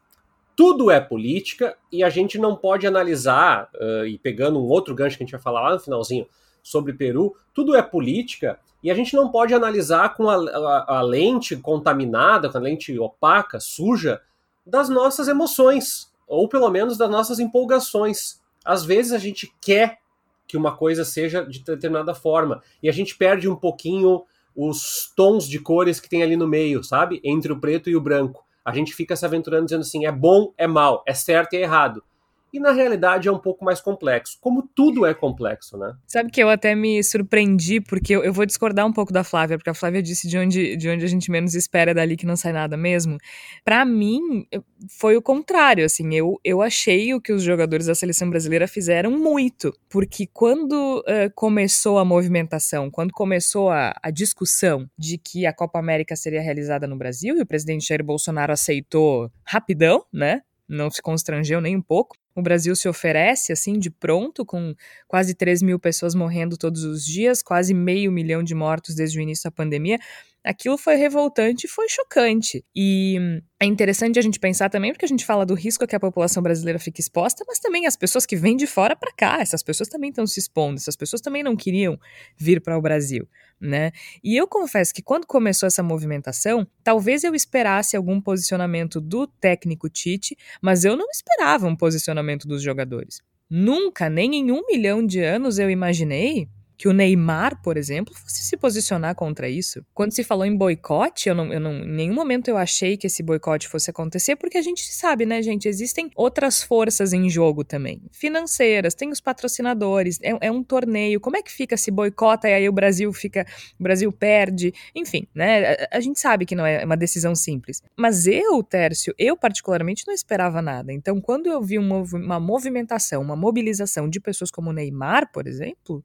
tudo 0.59 0.91
é 0.91 1.00
política 1.00 1.77
e 1.93 2.03
a 2.03 2.11
gente 2.11 2.37
não 2.37 2.57
pode 2.57 2.85
analisar, 2.85 3.71
uh, 3.77 4.05
e 4.05 4.19
pegando 4.19 4.59
um 4.59 4.67
outro 4.67 4.93
gancho 4.93 5.17
que 5.17 5.23
a 5.23 5.25
gente 5.25 5.31
vai 5.31 5.41
falar 5.41 5.61
lá 5.61 5.75
no 5.75 5.79
finalzinho 5.79 6.27
sobre 6.65 6.93
Peru, 6.95 7.37
tudo 7.55 7.77
é 7.77 7.81
política 7.81 8.59
e 8.83 8.91
a 8.91 8.95
gente 8.95 9.15
não 9.15 9.31
pode 9.31 9.55
analisar 9.55 10.17
com 10.17 10.29
a, 10.29 10.35
a, 10.35 10.99
a 10.99 11.03
lente 11.03 11.55
contaminada, 11.55 12.50
com 12.50 12.59
a 12.59 12.61
lente 12.61 12.99
opaca, 12.99 13.61
suja, 13.61 14.21
das 14.67 14.88
nossas 14.88 15.29
emoções, 15.29 16.12
ou 16.27 16.49
pelo 16.49 16.69
menos 16.71 16.99
das 16.99 17.09
nossas 17.09 17.38
empolgações. 17.38 18.41
Às 18.65 18.85
vezes 18.85 19.12
a 19.12 19.19
gente 19.19 19.55
quer 19.61 19.99
que 20.45 20.57
uma 20.57 20.77
coisa 20.77 21.05
seja 21.05 21.45
de 21.45 21.61
determinada 21.61 22.17
forma 22.17 22.65
e 22.83 22.88
a 22.88 22.93
gente 22.93 23.17
perde 23.17 23.49
um 23.49 23.55
pouquinho 23.55 24.25
os 24.57 25.12
tons 25.15 25.49
de 25.49 25.61
cores 25.61 26.00
que 26.00 26.09
tem 26.09 26.25
ali 26.25 26.35
no 26.35 26.49
meio, 26.49 26.83
sabe? 26.83 27.21
Entre 27.23 27.53
o 27.53 27.61
preto 27.61 27.88
e 27.88 27.95
o 27.95 28.00
branco 28.00 28.48
a 28.69 28.73
gente 28.75 28.93
fica 28.93 29.17
se 29.17 29.25
aventurando 29.25 29.65
dizendo 29.65 29.81
assim, 29.81 30.05
é 30.05 30.13
bom, 30.13 30.53
é 30.59 30.67
mal, 30.67 31.03
é 31.07 31.15
certo 31.15 31.55
e 31.55 31.57
é 31.57 31.63
errado. 31.63 32.03
E 32.52 32.59
na 32.59 32.73
realidade 32.73 33.28
é 33.28 33.33
um 33.33 33.38
pouco 33.38 33.64
mais 33.64 33.81
complexo, 33.81 34.38
como 34.40 34.62
tudo 34.75 35.05
é 35.05 35.12
complexo, 35.12 35.76
né? 35.76 35.95
Sabe 36.07 36.31
que 36.31 36.43
eu 36.43 36.49
até 36.49 36.75
me 36.75 37.02
surpreendi, 37.02 37.81
porque 37.81 38.14
eu, 38.14 38.25
eu 38.25 38.33
vou 38.33 38.47
discordar 38.47 38.87
um 38.87 38.93
pouco 38.93 39.12
da 39.12 39.23
Flávia, 39.23 39.59
porque 39.59 39.71
a 39.71 39.75
Flávia 39.75 40.02
disse 40.02 40.26
de 40.28 40.38
onde, 40.38 40.76
de 40.76 40.88
onde 40.88 41.05
a 41.05 41.09
gente 41.09 41.31
menos 41.31 41.55
espera 41.55 41.93
dali 41.95 42.17
que 42.17 42.26
não 42.26 42.37
sai 42.37 42.52
nada 42.52 42.76
mesmo. 42.76 43.19
Para 43.64 43.85
mim, 43.85 44.47
foi 44.88 45.17
o 45.17 45.23
contrário, 45.23 45.85
assim, 45.85 46.14
eu, 46.14 46.40
eu 46.45 46.62
achei 46.62 47.12
o 47.14 47.21
que 47.21 47.33
os 47.33 47.43
jogadores 47.43 47.87
da 47.87 47.95
seleção 47.95 48.31
brasileira 48.31 48.67
fizeram 48.67 49.11
muito, 49.11 49.73
porque 49.88 50.26
quando 50.26 51.00
uh, 51.00 51.31
começou 51.35 51.99
a 51.99 52.05
movimentação, 52.05 52.90
quando 52.90 53.12
começou 53.12 53.71
a, 53.71 53.95
a 54.02 54.11
discussão 54.11 54.88
de 54.97 55.19
que 55.19 55.47
a 55.47 55.52
Copa 55.52 55.78
América 55.78 56.17
seria 56.17 56.40
realizada 56.40 56.87
no 56.87 56.97
Brasil, 56.97 57.37
e 57.37 57.43
o 57.43 57.47
presidente 57.47 57.87
Jair 57.87 58.05
Bolsonaro 58.05 58.52
aceitou 58.52 59.31
rapidão, 59.45 60.05
né? 60.12 60.43
Não 60.69 60.91
se 60.91 61.01
constrangeu 61.01 61.61
nem 61.61 61.77
um 61.77 61.83
pouco. 61.83 62.17
O 62.35 62.43
Brasil 62.43 62.77
se 62.77 62.89
oferece 62.89 63.53
assim 63.53 63.79
de 63.79 63.91
pronto, 63.91 64.45
com 64.47 64.75
quase 65.09 65.35
3 65.35 65.63
mil 65.63 65.79
pessoas 65.79 66.15
morrendo 66.15 66.57
todos 66.57 66.85
os 66.85 67.05
dias, 67.05 67.43
quase 67.43 67.75
meio 67.75 68.13
milhão 68.13 68.43
de 68.43 68.55
mortos 68.55 68.95
desde 68.95 69.19
o 69.19 69.23
início 69.23 69.45
da 69.45 69.51
pandemia. 69.51 69.99
Aquilo 70.45 70.78
foi 70.78 70.95
revoltante 70.95 71.66
e 71.66 71.68
foi 71.68 71.88
chocante. 71.88 72.64
E 72.75 73.18
é 73.61 73.66
interessante 73.66 74.18
a 74.18 74.23
gente 74.23 74.38
pensar 74.38 74.71
também, 74.71 74.92
porque 74.92 75.04
a 75.04 75.09
gente 75.09 75.25
fala 75.25 75.45
do 75.45 75.54
risco 75.54 75.87
que 75.87 75.97
a 75.97 76.00
população 76.00 76.42
brasileira 76.42 76.78
fica 76.78 77.00
exposta, 77.00 77.45
mas 77.47 77.59
também 77.59 77.87
as 77.87 77.97
pessoas 77.97 78.25
que 78.25 78.37
vêm 78.37 78.57
de 78.57 78.66
fora 78.66 78.95
para 78.95 79.12
cá, 79.12 79.38
essas 79.40 79.62
pessoas 79.62 79.88
também 79.88 80.11
estão 80.11 80.26
se 80.26 80.38
expondo, 80.38 80.76
essas 80.76 80.97
pessoas 80.97 81.21
também 81.21 81.42
não 81.42 81.57
queriam 81.57 81.99
vir 82.37 82.61
para 82.61 82.78
o 82.78 82.80
Brasil, 82.80 83.28
né? 83.61 83.90
E 84.23 84.37
eu 84.37 84.47
confesso 84.47 84.95
que 84.95 85.02
quando 85.02 85.26
começou 85.26 85.66
essa 85.66 85.83
movimentação, 85.83 86.66
talvez 86.85 87.25
eu 87.25 87.35
esperasse 87.35 87.97
algum 87.97 88.21
posicionamento 88.21 89.00
do 89.00 89.26
técnico 89.26 89.88
Tite, 89.88 90.37
mas 90.62 90.85
eu 90.85 90.97
não 90.97 91.11
esperava 91.11 91.66
um 91.66 91.76
posicionamento 91.76 92.47
dos 92.47 92.62
jogadores. 92.62 93.21
Nunca, 93.50 94.09
nem 94.09 94.35
em 94.35 94.52
um 94.52 94.62
milhão 94.66 95.04
de 95.04 95.21
anos 95.21 95.59
eu 95.59 95.71
imaginei 95.71 96.49
que 96.79 96.87
o 96.87 96.93
Neymar, 96.93 97.61
por 97.61 97.77
exemplo, 97.77 98.15
fosse 98.15 98.45
se 98.45 98.57
posicionar 98.57 99.17
contra 99.17 99.49
isso. 99.49 99.85
Quando 99.93 100.13
se 100.13 100.23
falou 100.23 100.47
em 100.47 100.57
boicote, 100.57 101.29
eu 101.29 101.35
não, 101.35 101.53
eu 101.53 101.59
não, 101.59 101.73
em 101.73 101.91
nenhum 101.91 102.15
momento 102.15 102.47
eu 102.47 102.57
achei 102.57 102.97
que 102.97 103.09
esse 103.09 103.21
boicote 103.21 103.67
fosse 103.67 103.91
acontecer, 103.91 104.37
porque 104.37 104.57
a 104.57 104.63
gente 104.63 104.85
sabe, 104.95 105.27
né, 105.27 105.43
gente? 105.43 105.69
Existem 105.69 106.09
outras 106.15 106.63
forças 106.63 107.13
em 107.13 107.29
jogo 107.29 107.65
também. 107.65 108.01
Financeiras, 108.13 108.95
tem 108.95 109.11
os 109.11 109.21
patrocinadores, 109.21 110.21
é, 110.23 110.47
é 110.47 110.53
um 110.53 110.63
torneio. 110.63 111.21
Como 111.21 111.37
é 111.37 111.43
que 111.43 111.51
fica 111.51 111.77
se 111.77 111.91
boicota 111.91 112.49
e 112.49 112.55
aí 112.55 112.69
o 112.69 112.73
Brasil 112.73 113.13
fica. 113.13 113.45
O 113.79 113.83
Brasil 113.83 114.13
perde? 114.13 114.73
Enfim, 114.95 115.27
né? 115.35 115.73
A, 115.73 115.97
a 115.97 116.01
gente 116.01 116.21
sabe 116.21 116.47
que 116.47 116.55
não 116.55 116.65
é 116.65 116.85
uma 116.85 116.97
decisão 116.97 117.35
simples. 117.35 117.83
Mas 117.99 118.29
eu, 118.29 118.63
Tércio, 118.63 119.13
eu 119.19 119.37
particularmente 119.37 120.05
não 120.07 120.15
esperava 120.15 120.63
nada. 120.63 120.93
Então, 120.93 121.21
quando 121.21 121.49
eu 121.49 121.61
vi 121.61 121.77
uma, 121.77 122.03
uma 122.03 122.39
movimentação, 122.39 123.21
uma 123.21 123.35
mobilização 123.35 124.09
de 124.09 124.21
pessoas 124.21 124.53
como 124.53 124.71
o 124.71 124.73
Neymar, 124.73 125.33
por 125.33 125.49
exemplo 125.49 126.05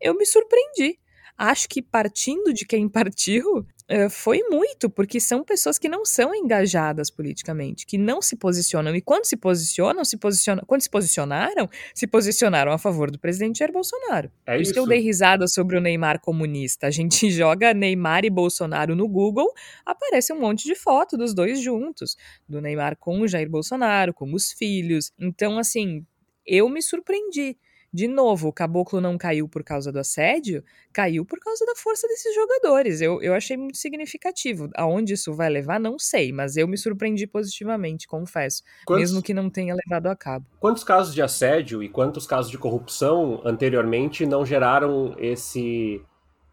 eu 0.00 0.14
me 0.16 0.26
surpreendi. 0.26 0.98
Acho 1.36 1.68
que 1.70 1.80
partindo 1.80 2.52
de 2.52 2.66
quem 2.66 2.86
partiu, 2.86 3.66
eh, 3.88 4.10
foi 4.10 4.42
muito, 4.50 4.90
porque 4.90 5.18
são 5.18 5.42
pessoas 5.42 5.78
que 5.78 5.88
não 5.88 6.04
são 6.04 6.34
engajadas 6.34 7.10
politicamente, 7.10 7.86
que 7.86 7.96
não 7.96 8.20
se 8.20 8.36
posicionam. 8.36 8.94
E 8.94 9.00
quando 9.00 9.24
se 9.24 9.38
posicionam, 9.38 10.04
se 10.04 10.18
posicionam. 10.18 10.62
Quando 10.66 10.82
se 10.82 10.90
posicionaram, 10.90 11.66
se 11.94 12.06
posicionaram 12.06 12.72
a 12.72 12.78
favor 12.78 13.10
do 13.10 13.18
presidente 13.18 13.60
Jair 13.60 13.72
Bolsonaro. 13.72 14.30
É 14.46 14.54
Por 14.54 14.60
isso 14.60 14.72
que 14.74 14.78
eu 14.78 14.86
dei 14.86 15.00
risada 15.00 15.48
sobre 15.48 15.78
o 15.78 15.80
Neymar 15.80 16.20
comunista. 16.20 16.88
A 16.88 16.90
gente 16.90 17.30
joga 17.32 17.72
Neymar 17.72 18.26
e 18.26 18.30
Bolsonaro 18.30 18.94
no 18.94 19.08
Google, 19.08 19.50
aparece 19.86 20.34
um 20.34 20.40
monte 20.40 20.64
de 20.64 20.74
foto 20.74 21.16
dos 21.16 21.32
dois 21.32 21.58
juntos. 21.58 22.18
Do 22.46 22.60
Neymar 22.60 22.98
com 22.98 23.18
o 23.22 23.26
Jair 23.26 23.48
Bolsonaro, 23.48 24.12
com 24.12 24.30
os 24.34 24.52
filhos. 24.52 25.10
Então, 25.18 25.58
assim, 25.58 26.04
eu 26.46 26.68
me 26.68 26.82
surpreendi. 26.82 27.56
De 27.92 28.06
novo, 28.06 28.48
o 28.48 28.52
caboclo 28.52 29.00
não 29.00 29.18
caiu 29.18 29.48
por 29.48 29.64
causa 29.64 29.90
do 29.90 29.98
assédio, 29.98 30.62
caiu 30.92 31.24
por 31.24 31.40
causa 31.40 31.66
da 31.66 31.74
força 31.74 32.06
desses 32.06 32.32
jogadores. 32.34 33.00
Eu, 33.00 33.20
eu 33.20 33.34
achei 33.34 33.56
muito 33.56 33.78
significativo. 33.78 34.70
Aonde 34.76 35.14
isso 35.14 35.34
vai 35.34 35.50
levar, 35.50 35.80
não 35.80 35.98
sei, 35.98 36.32
mas 36.32 36.56
eu 36.56 36.68
me 36.68 36.78
surpreendi 36.78 37.26
positivamente, 37.26 38.06
confesso. 38.06 38.62
Quantos, 38.86 39.10
mesmo 39.10 39.22
que 39.22 39.34
não 39.34 39.50
tenha 39.50 39.74
levado 39.74 40.06
a 40.06 40.14
cabo. 40.14 40.46
Quantos 40.60 40.84
casos 40.84 41.12
de 41.12 41.20
assédio 41.20 41.82
e 41.82 41.88
quantos 41.88 42.26
casos 42.26 42.50
de 42.50 42.58
corrupção 42.58 43.42
anteriormente 43.44 44.24
não 44.24 44.46
geraram 44.46 45.16
esse, 45.18 46.00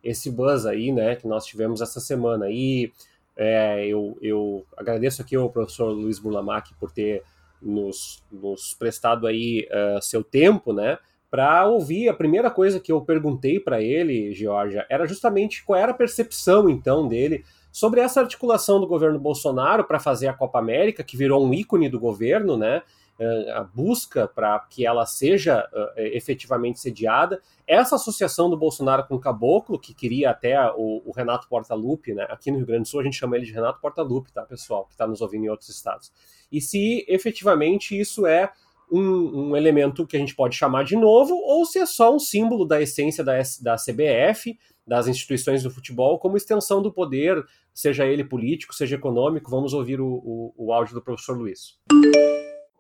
esse 0.04 0.32
buzz 0.32 0.66
aí, 0.66 0.92
né, 0.92 1.16
que 1.16 1.28
nós 1.28 1.46
tivemos 1.46 1.82
essa 1.82 2.00
semana? 2.00 2.50
E 2.50 2.92
é, 3.36 3.86
eu, 3.86 4.18
eu 4.24 4.66
agradeço 4.76 5.22
aqui 5.22 5.36
ao 5.36 5.52
professor 5.52 5.92
Luiz 5.92 6.18
Burlamac 6.18 6.74
por 6.80 6.92
ter 6.92 7.22
nos, 7.62 8.24
nos 8.32 8.74
prestado 8.74 9.28
aí 9.28 9.68
uh, 9.72 10.02
seu 10.02 10.24
tempo, 10.24 10.74
né? 10.74 10.98
Para 11.30 11.66
ouvir. 11.66 12.10
A 12.10 12.14
primeira 12.14 12.50
coisa 12.50 12.80
que 12.80 12.92
eu 12.92 13.02
perguntei 13.02 13.60
para 13.60 13.82
ele, 13.82 14.34
Georgia, 14.34 14.86
era 14.90 15.06
justamente 15.06 15.64
qual 15.64 15.80
era 15.80 15.92
a 15.92 15.96
percepção 15.96 16.70
então 16.70 17.08
dele 17.08 17.44
sobre 17.72 18.00
essa 18.00 18.22
articulação 18.22 18.80
do 18.80 18.88
governo 18.88 19.20
Bolsonaro 19.20 19.84
para 19.84 20.00
fazer 20.00 20.28
a 20.28 20.34
Copa 20.34 20.60
América, 20.60 21.04
que 21.04 21.18
virou 21.18 21.46
um 21.46 21.54
ícone 21.54 21.90
do 21.90 22.00
governo, 22.00 22.58
né? 22.58 22.82
Eh, 23.20 23.52
a 23.52 23.64
busca 23.64 24.28
para 24.28 24.60
que 24.70 24.86
ela 24.86 25.04
seja 25.04 25.68
uh, 25.74 26.00
efetivamente 26.00 26.80
sediada, 26.80 27.42
essa 27.66 27.96
associação 27.96 28.48
do 28.48 28.56
Bolsonaro 28.56 29.08
com 29.08 29.16
o 29.16 29.20
Caboclo, 29.20 29.80
que 29.80 29.92
queria 29.92 30.30
até 30.30 30.56
o, 30.76 31.02
o, 31.04 31.12
Renato 31.12 31.48
Portaluppi, 31.50 32.14
né? 32.14 32.28
aqui 32.30 32.52
no 32.52 32.58
Rio 32.58 32.68
Grande 32.68 32.84
do 32.84 32.88
Sul 32.90 33.00
a 33.00 33.04
gente 33.04 33.18
chama 33.18 33.36
ele 33.36 33.46
de 33.46 33.52
Renato 33.52 33.82
Portaluppi, 33.82 34.32
tá, 34.32 34.44
pessoal, 34.44 34.86
que 34.86 34.92
está 34.92 35.08
nos 35.08 35.20
ouvindo 35.20 35.46
em 35.46 35.50
outros 35.50 35.68
estados. 35.68 36.14
E 36.52 36.62
se 36.62 37.04
efetivamente 37.08 38.00
isso 38.00 38.28
é 38.28 38.52
um, 38.92 39.50
um, 39.50 39.56
elemento 39.56 40.06
que 40.08 40.16
a 40.16 40.20
gente 40.20 40.36
pode 40.36 40.56
chamar 40.56 40.84
de 40.84 40.96
novo, 40.96 41.36
ou 41.36 41.66
se 41.66 41.80
é 41.80 41.86
só 41.86 42.16
um 42.16 42.20
símbolo 42.20 42.66
da 42.66 42.82
essência 42.82 43.24
da, 43.24 43.34
da 43.62 43.76
CBF, 43.76 44.58
das 44.86 45.08
instituições 45.08 45.64
do 45.64 45.70
futebol, 45.70 46.18
como 46.18 46.38
extensão 46.38 46.82
do 46.82 46.92
poder, 46.92 47.44
seja 47.74 48.06
ele 48.06 48.24
político, 48.24 48.74
seja 48.74 48.96
econômico. 48.96 49.52
Vamos 49.52 49.74
ouvir 49.74 50.00
o, 50.00 50.08
o, 50.08 50.54
o 50.58 50.74
áudio 50.74 50.96
do 50.96 51.02
professor 51.02 51.38
Luiz. 51.38 51.78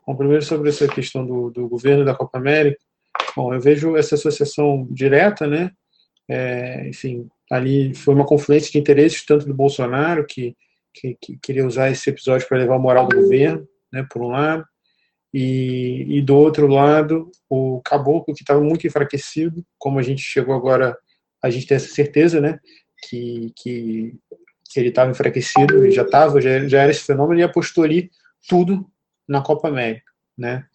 Bom, 0.05 0.15
primeiro 0.15 0.43
sobre 0.43 0.69
essa 0.69 0.87
questão 0.87 1.25
do, 1.25 1.49
do 1.49 1.67
governo 1.67 2.05
da 2.05 2.15
Copa 2.15 2.37
América. 2.37 2.79
Bom, 3.35 3.53
eu 3.53 3.59
vejo 3.59 3.97
essa 3.97 4.15
associação 4.15 4.87
direta, 4.89 5.45
né? 5.45 5.71
É, 6.29 6.87
enfim, 6.87 7.27
ali 7.51 7.93
foi 7.93 8.13
uma 8.13 8.25
confluência 8.25 8.71
de 8.71 8.77
interesses 8.77 9.25
tanto 9.25 9.45
do 9.45 9.53
Bolsonaro, 9.53 10.25
que, 10.25 10.55
que, 10.93 11.17
que 11.19 11.37
queria 11.41 11.65
usar 11.65 11.89
esse 11.89 12.09
episódio 12.09 12.47
para 12.47 12.57
levar 12.57 12.75
a 12.75 12.79
moral 12.79 13.07
do 13.07 13.21
governo, 13.21 13.67
né, 13.91 14.05
por 14.09 14.21
um 14.21 14.29
lado, 14.29 14.65
e, 15.39 16.17
e 16.17 16.21
do 16.23 16.35
outro 16.35 16.65
lado, 16.65 17.31
o 17.47 17.79
caboclo 17.85 18.33
que 18.33 18.41
estava 18.41 18.59
muito 18.59 18.87
enfraquecido, 18.87 19.63
como 19.77 19.99
a 19.99 20.01
gente 20.01 20.19
chegou 20.19 20.55
agora, 20.55 20.97
a 21.43 21.51
gente 21.51 21.67
tem 21.67 21.75
essa 21.75 21.93
certeza, 21.93 22.41
né, 22.41 22.57
que, 23.07 23.53
que, 23.55 24.15
que 24.67 24.79
ele 24.79 24.89
estava 24.89 25.11
enfraquecido, 25.11 25.77
ele 25.77 25.91
já 25.91 26.01
estava, 26.01 26.41
já, 26.41 26.67
já 26.67 26.81
era 26.81 26.89
esse 26.89 27.03
fenômeno, 27.03 27.39
e 27.39 27.43
apostou 27.43 27.83
ali 27.83 28.09
tudo 28.49 28.89
na 29.27 29.39
Copa 29.39 29.67
América, 29.67 30.11
né, 30.35 30.65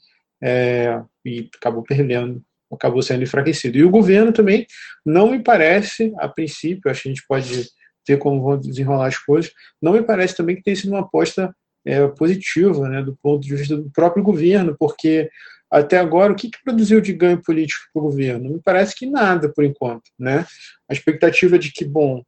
é, 0.41 1.03
e 1.27 1.51
acabou 1.57 1.83
perdendo, 1.83 2.41
acabou 2.73 3.03
sendo 3.03 3.25
enfraquecido. 3.25 3.77
E 3.77 3.83
o 3.83 3.91
governo 3.91 4.33
também 4.33 4.65
não 5.05 5.33
me 5.33 5.43
parece, 5.43 6.15
a 6.19 6.29
princípio, 6.29 6.89
acho 6.89 7.03
que 7.03 7.09
a 7.09 7.13
gente 7.13 7.27
pode 7.27 7.69
ver 8.07 8.17
como 8.17 8.41
vão 8.41 8.61
desenrolar 8.61 9.09
as 9.09 9.19
coisas, 9.19 9.51
não 9.83 9.95
me 9.95 10.03
parece 10.05 10.37
também 10.37 10.55
que 10.55 10.63
tenha 10.63 10.77
sido 10.77 10.91
uma 10.91 11.01
aposta 11.01 11.53
é, 11.85 12.07
positiva, 12.09 12.89
né, 12.89 13.03
do 13.03 13.17
ponto 13.23 13.43
de 13.43 13.55
vista 13.55 13.77
do 13.77 13.91
próprio 13.91 14.23
governo, 14.23 14.77
porque 14.79 15.31
até 15.71 15.99
agora 15.99 16.33
o 16.33 16.37
que, 16.37 16.51
que 16.51 16.63
produziu 16.63 17.01
de 17.01 17.13
ganho 17.13 17.43
político 17.43 17.85
para 17.93 18.01
o 18.01 18.05
governo? 18.05 18.51
Me 18.51 18.61
parece 18.61 18.95
que 18.95 19.07
nada, 19.07 19.49
por 19.49 19.65
enquanto. 19.65 20.11
Né? 20.19 20.45
A 20.89 20.93
expectativa 20.93 21.59
de 21.59 21.73
que, 21.73 21.85
bom, 21.85 22.23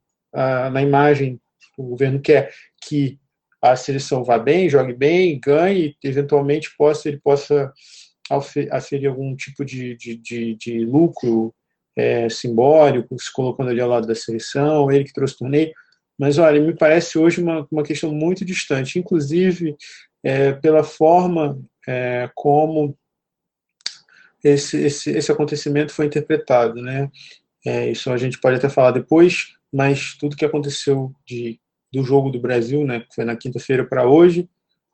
na 0.72 0.82
imagem, 0.82 1.38
o 1.76 1.84
governo 1.84 2.20
quer 2.20 2.52
que 2.82 3.18
a 3.60 3.76
seleção 3.76 4.24
vá 4.24 4.38
bem, 4.38 4.68
jogue 4.68 4.94
bem, 4.94 5.38
ganhe, 5.40 5.96
eventualmente 6.02 6.74
possa, 6.76 7.08
ele 7.08 7.20
possa 7.22 7.72
aferir 8.70 9.08
algum 9.08 9.34
tipo 9.36 9.64
de, 9.64 9.96
de, 9.96 10.16
de, 10.16 10.54
de 10.54 10.84
lucro 10.84 11.54
é, 11.96 12.28
simbólico, 12.28 13.18
se 13.18 13.32
colocando 13.32 13.70
ali 13.70 13.80
ao 13.80 13.88
lado 13.88 14.06
da 14.06 14.14
seleção, 14.14 14.90
ele 14.90 15.04
que 15.04 15.12
trouxe 15.12 15.34
o 15.34 15.38
torneio. 15.38 15.72
Mas, 16.18 16.38
olha, 16.38 16.60
me 16.60 16.74
parece 16.74 17.18
hoje 17.18 17.42
uma, 17.42 17.66
uma 17.70 17.82
questão 17.82 18.12
muito 18.12 18.44
distante, 18.44 18.98
inclusive 18.98 19.76
é, 20.22 20.52
pela 20.52 20.84
forma 20.84 21.60
é, 21.86 22.30
como 22.34 22.96
esse, 24.42 24.76
esse, 24.78 25.10
esse 25.10 25.32
acontecimento 25.32 25.92
foi 25.92 26.06
interpretado. 26.06 26.80
Né? 26.80 27.10
É, 27.66 27.90
isso 27.90 28.10
a 28.10 28.16
gente 28.16 28.38
pode 28.38 28.56
até 28.56 28.68
falar 28.68 28.92
depois, 28.92 29.54
mas 29.72 30.14
tudo 30.14 30.36
que 30.36 30.44
aconteceu 30.44 31.12
de, 31.26 31.58
do 31.92 32.04
jogo 32.04 32.30
do 32.30 32.40
Brasil, 32.40 32.84
né, 32.84 33.00
que 33.00 33.14
foi 33.14 33.24
na 33.24 33.36
quinta-feira 33.36 33.84
para 33.84 34.06
hoje, 34.06 34.48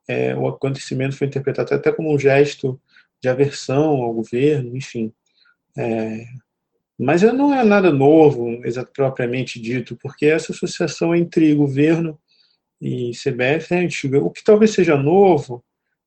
é, 0.08 0.34
o 0.34 0.48
acontecimento 0.48 1.16
foi 1.16 1.26
interpretado 1.26 1.72
até 1.74 1.92
como 1.92 2.12
um 2.12 2.18
gesto 2.18 2.80
de 3.22 3.28
aversão 3.28 4.02
ao 4.02 4.14
governo, 4.14 4.76
enfim. 4.76 5.12
Mas 7.02 7.22
não 7.22 7.54
é 7.54 7.64
nada 7.64 7.90
novo, 7.90 8.60
propriamente 8.94 9.58
dito, 9.58 9.96
porque 9.96 10.26
essa 10.26 10.52
associação 10.52 11.16
entre 11.16 11.54
governo 11.54 12.20
e 12.78 13.12
CBF 13.12 13.72
é 13.72 13.78
antiga. 13.78 14.18
O 14.18 14.28
que 14.28 14.44
talvez 14.44 14.72
seja 14.72 14.98
novo 14.98 15.64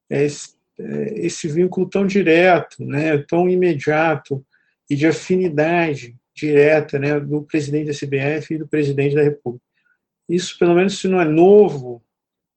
é 0.07 0.23
esse, 0.23 0.50
é 0.79 1.25
esse 1.25 1.47
vínculo 1.47 1.89
tão 1.89 2.05
direto, 2.05 2.85
né, 2.85 3.17
tão 3.17 3.50
imediato 3.50 4.45
e 4.88 4.95
de 4.95 5.07
afinidade 5.07 6.15
direta 6.35 7.00
né, 7.00 7.19
do 7.19 7.41
presidente 7.41 7.88
da 7.88 7.93
CBF 7.93 8.53
e 8.53 8.57
do 8.59 8.67
presidente 8.67 9.15
da 9.15 9.23
República. 9.23 9.65
Isso, 10.29 10.59
pelo 10.59 10.75
menos, 10.75 11.00
se 11.00 11.07
não 11.07 11.19
é 11.19 11.25
novo, 11.25 12.03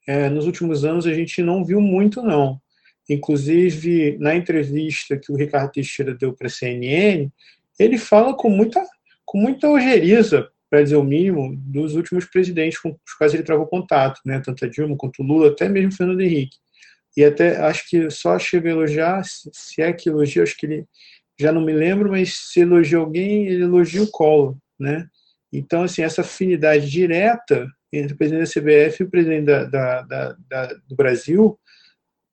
é, 0.06 0.28
nos 0.28 0.44
últimos 0.44 0.84
anos 0.84 1.06
a 1.06 1.14
gente 1.14 1.40
não 1.40 1.64
viu 1.64 1.80
muito, 1.80 2.22
não. 2.22 2.60
Inclusive, 3.08 4.18
na 4.18 4.34
entrevista 4.34 5.16
que 5.16 5.32
o 5.32 5.36
Ricardo 5.36 5.72
Teixeira 5.72 6.14
deu 6.14 6.34
para 6.34 6.48
a 6.48 6.50
CNN, 6.50 7.30
ele 7.78 7.98
fala 7.98 8.34
com 8.34 8.48
muita, 8.48 8.84
com 9.24 9.38
muita 9.38 9.68
ojeriza, 9.68 10.48
para 10.68 10.82
dizer 10.82 10.96
o 10.96 11.04
mínimo, 11.04 11.54
dos 11.56 11.94
últimos 11.94 12.24
presidentes 12.24 12.78
com 12.78 12.90
os 12.90 13.14
quais 13.16 13.32
ele 13.32 13.42
travou 13.42 13.66
contato, 13.66 14.20
né? 14.24 14.40
tanto 14.40 14.64
a 14.64 14.68
Dilma 14.68 14.96
quanto 14.96 15.22
o 15.22 15.26
Lula, 15.26 15.48
até 15.48 15.68
mesmo 15.68 15.92
Fernando 15.92 16.20
Henrique. 16.20 16.56
E 17.16 17.24
até 17.24 17.56
acho 17.56 17.88
que 17.88 18.10
só 18.10 18.38
chega 18.38 18.68
a 18.68 18.72
elogiar, 18.72 19.22
se 19.24 19.80
é 19.80 19.92
que 19.92 20.08
elogia, 20.08 20.42
acho 20.42 20.56
que 20.56 20.66
ele 20.66 20.86
já 21.38 21.52
não 21.52 21.64
me 21.64 21.72
lembro, 21.72 22.10
mas 22.10 22.34
se 22.34 22.60
elogia 22.60 22.98
alguém, 22.98 23.46
ele 23.46 23.62
elogia 23.62 24.02
o 24.02 24.10
Collor, 24.10 24.56
né? 24.78 25.06
Então, 25.52 25.82
assim, 25.82 26.02
essa 26.02 26.20
afinidade 26.20 26.90
direta 26.90 27.66
entre 27.92 28.14
o 28.14 28.16
presidente 28.16 28.54
da 28.54 28.60
CBF 28.60 29.02
e 29.02 29.06
o 29.06 29.10
presidente 29.10 29.46
da, 29.46 29.64
da, 29.64 30.36
da 30.48 30.66
do 30.86 30.96
Brasil, 30.96 31.58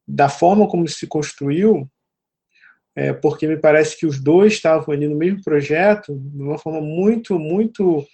da 0.05 0.27
forma 0.27 0.67
como 0.67 0.87
se 0.87 1.07
construiu, 1.07 1.89
é, 2.95 3.11
porque 3.11 3.47
me 3.47 3.57
parece 3.57 3.97
que 3.97 4.05
os 4.05 4.19
dois 4.19 4.53
estavam 4.53 4.93
ali 4.93 5.07
no 5.07 5.15
mesmo 5.15 5.43
projeto, 5.43 6.15
de 6.15 6.41
uma 6.41 6.57
forma 6.57 6.81
muito, 6.81 7.39
muito 7.39 8.05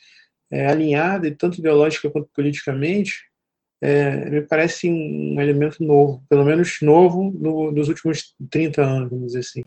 é, 0.51 0.67
alinhada, 0.67 1.33
tanto 1.37 1.59
ideológica 1.59 2.09
quanto 2.09 2.29
politicamente, 2.33 3.29
é, 3.81 4.29
me 4.29 4.41
parece 4.41 4.89
um 4.89 5.39
elemento 5.39 5.83
novo, 5.83 6.23
pelo 6.29 6.43
menos 6.43 6.79
novo 6.81 7.31
no, 7.37 7.71
nos 7.71 7.87
últimos 7.87 8.35
30 8.49 8.81
anos, 8.81 9.09
vamos 9.09 9.27
dizer 9.27 9.39
assim. 9.39 9.61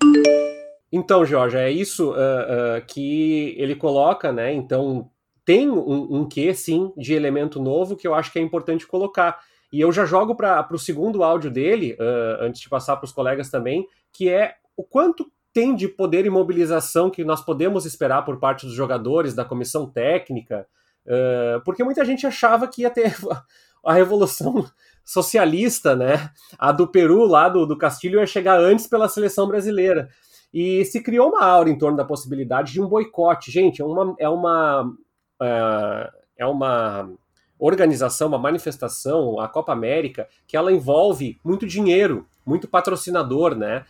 Então, 0.91 1.25
Jorge, 1.25 1.57
é 1.57 1.71
isso 1.71 2.11
uh, 2.11 2.15
uh, 2.15 2.87
que 2.87 3.55
ele 3.57 3.75
coloca, 3.75 4.31
né? 4.31 4.53
Então, 4.53 5.11
tem 5.45 5.71
um, 5.71 6.21
um 6.21 6.29
quê, 6.29 6.53
sim, 6.53 6.93
de 6.97 7.15
elemento 7.15 7.61
novo 7.61 7.97
que 7.97 8.07
eu 8.07 8.15
acho 8.15 8.31
que 8.31 8.39
é 8.39 8.43
importante 8.43 8.87
colocar. 8.87 9.41
E 9.73 9.81
eu 9.81 9.91
já 9.91 10.05
jogo 10.05 10.35
para 10.35 10.69
o 10.71 10.79
segundo 10.79 11.25
áudio 11.25 11.51
dele, 11.51 11.95
uh, 11.95 12.43
antes 12.45 12.61
de 12.61 12.69
passar 12.69 12.97
para 12.97 13.07
os 13.07 13.13
colegas 13.13 13.51
também, 13.51 13.87
que 14.13 14.29
é 14.29 14.57
o 14.77 14.85
quanto 14.85 15.31
tem 15.53 15.75
de 15.75 15.87
poder 15.87 16.25
e 16.25 16.31
mobilização 16.31 17.11
que 17.11 17.25
nós 17.25 17.45
podemos 17.45 17.85
esperar 17.85 18.25
por 18.25 18.39
parte 18.39 18.67
dos 18.67 18.75
jogadores, 18.75 19.35
da 19.35 19.45
comissão 19.45 19.87
técnica, 19.87 20.67
uh, 21.07 21.63
porque 21.65 21.85
muita 21.85 22.05
gente 22.05 22.27
achava 22.27 22.67
que 22.67 22.83
ia 22.83 22.91
ter 22.91 23.15
a 23.85 23.93
revolução 23.93 24.65
socialista, 25.05 25.95
né? 25.95 26.31
A 26.59 26.73
do 26.73 26.87
Peru, 26.87 27.27
lá 27.27 27.49
do, 27.49 27.67
do 27.67 27.77
Castilho, 27.77 28.21
ia 28.21 28.27
chegar 28.27 28.59
antes 28.59 28.87
pela 28.87 29.09
seleção 29.09 29.47
brasileira. 29.47 30.09
E 30.55 30.85
se 30.85 31.03
criou 31.03 31.31
uma 31.31 31.45
aura 31.45 31.71
em 31.71 31.79
torno 31.79 31.97
da 31.97 32.05
possibilidade 32.05 32.73
de 32.73 32.81
um 32.81 32.87
boicote. 32.87 33.51
Gente, 33.51 33.83
é 33.83 33.85
uma, 33.85 34.15
é 34.19 34.29
uma 34.29 34.83
uh, 34.85 36.23
é 36.37 36.47
uma 36.47 37.11
organização, 37.59 38.29
uma 38.29 38.39
manifestação, 38.39 39.41
a 39.41 39.49
Copa 39.49 39.73
América, 39.73 40.29
que 40.47 40.57
ela 40.57 40.73
envolve 40.73 41.39
muito 41.45 41.67
dinheiro, 41.67 42.27
muito 42.45 42.67
patrocinador, 42.67 43.55
né? 43.55 43.85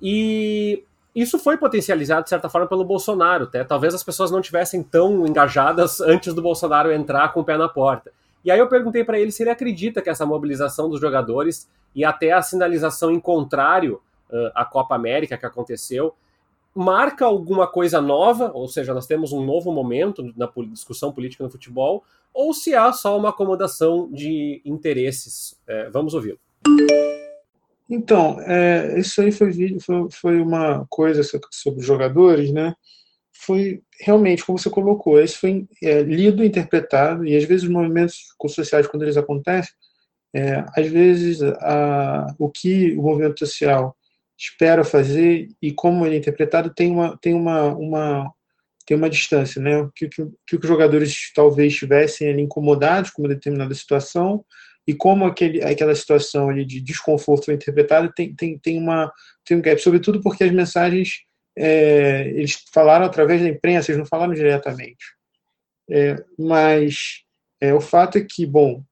E 0.00 0.84
isso 1.14 1.38
foi 1.38 1.56
potencializado, 1.56 2.24
de 2.24 2.30
certa 2.30 2.48
forma, 2.48 2.66
pelo 2.66 2.84
Bolsonaro. 2.84 3.44
Até. 3.44 3.64
Talvez 3.64 3.94
as 3.94 4.02
pessoas 4.02 4.30
não 4.30 4.40
tivessem 4.40 4.82
tão 4.82 5.26
engajadas 5.26 6.00
antes 6.00 6.34
do 6.34 6.42
Bolsonaro 6.42 6.92
entrar 6.92 7.32
com 7.32 7.40
o 7.40 7.44
pé 7.44 7.56
na 7.56 7.68
porta. 7.68 8.12
E 8.44 8.50
aí 8.50 8.58
eu 8.58 8.68
perguntei 8.68 9.02
para 9.02 9.18
ele 9.18 9.32
se 9.32 9.42
ele 9.42 9.50
acredita 9.50 10.00
que 10.00 10.08
essa 10.08 10.24
mobilização 10.24 10.88
dos 10.88 11.00
jogadores 11.00 11.68
e 11.94 12.04
até 12.04 12.32
a 12.32 12.42
sinalização 12.42 13.10
em 13.10 13.18
contrário 13.18 14.00
uh, 14.30 14.52
à 14.54 14.64
Copa 14.64 14.94
América 14.94 15.36
que 15.36 15.46
aconteceu 15.46 16.14
marca 16.76 17.24
alguma 17.24 17.66
coisa 17.66 18.02
nova, 18.02 18.50
ou 18.52 18.68
seja, 18.68 18.92
nós 18.92 19.06
temos 19.06 19.32
um 19.32 19.42
novo 19.42 19.72
momento 19.72 20.22
na 20.36 20.46
discussão 20.70 21.10
política 21.10 21.42
no 21.42 21.50
futebol, 21.50 22.04
ou 22.34 22.52
se 22.52 22.74
há 22.74 22.92
só 22.92 23.16
uma 23.16 23.30
acomodação 23.30 24.10
de 24.12 24.60
interesses. 24.62 25.58
É, 25.66 25.88
vamos 25.88 26.12
ouvir. 26.12 26.38
Então, 27.88 28.40
é, 28.40 28.98
isso 28.98 29.20
aí 29.20 29.30
foi, 29.30 29.52
foi, 29.80 30.10
foi, 30.10 30.40
uma 30.40 30.84
coisa 30.88 31.22
sobre 31.52 31.84
jogadores, 31.84 32.52
né? 32.52 32.74
Foi 33.32 33.82
realmente, 34.00 34.44
como 34.44 34.58
você 34.58 34.68
colocou, 34.68 35.20
isso 35.20 35.38
foi 35.38 35.66
é, 35.82 36.02
lido, 36.02 36.44
interpretado, 36.44 37.24
e 37.24 37.36
às 37.36 37.44
vezes 37.44 37.64
os 37.64 37.70
movimentos 37.70 38.34
sociais, 38.48 38.86
quando 38.86 39.04
eles 39.04 39.16
acontecem, 39.16 39.72
é, 40.34 40.64
às 40.76 40.88
vezes 40.88 41.40
a, 41.42 42.26
o 42.38 42.50
que 42.50 42.92
o 42.96 43.02
movimento 43.02 43.38
social 43.38 43.96
espera 44.38 44.84
fazer 44.84 45.48
e 45.62 45.72
como 45.72 46.04
ele 46.04 46.16
é 46.16 46.18
interpretado 46.18 46.74
tem 46.74 46.90
uma 46.90 47.16
tem 47.18 47.32
uma, 47.32 47.74
uma 47.74 48.30
tem 48.86 48.96
uma 48.96 49.10
distância, 49.10 49.60
né? 49.60 49.88
Que, 49.96 50.08
que, 50.08 50.26
que 50.46 50.56
os 50.56 50.68
jogadores 50.68 51.32
talvez 51.34 51.72
estivessem 51.72 52.28
ali 52.28 52.42
incomodados 52.42 53.10
com 53.10 53.22
uma 53.22 53.28
determinada 53.28 53.74
situação 53.74 54.44
e 54.86 54.94
como 54.94 55.24
aquele, 55.24 55.62
aquela 55.62 55.94
situação 55.94 56.48
ali 56.48 56.64
de 56.64 56.80
desconforto 56.80 57.46
foi 57.46 57.54
interpretada 57.54 58.12
tem, 58.14 58.34
tem, 58.34 58.58
tem, 58.58 58.78
uma, 58.78 59.12
tem 59.44 59.56
um 59.56 59.60
gap, 59.60 59.80
sobretudo 59.80 60.22
porque 60.22 60.44
as 60.44 60.52
mensagens 60.52 61.26
é, 61.58 62.28
eles 62.28 62.62
falaram 62.72 63.06
através 63.06 63.40
da 63.40 63.48
imprensa, 63.48 63.90
eles 63.90 63.98
não 63.98 64.06
falaram 64.06 64.34
diretamente. 64.34 65.16
É, 65.90 66.16
mas 66.38 67.22
é, 67.60 67.72
o 67.72 67.80
fato 67.80 68.18
é 68.18 68.20
que, 68.20 68.44
bom, 68.44 68.84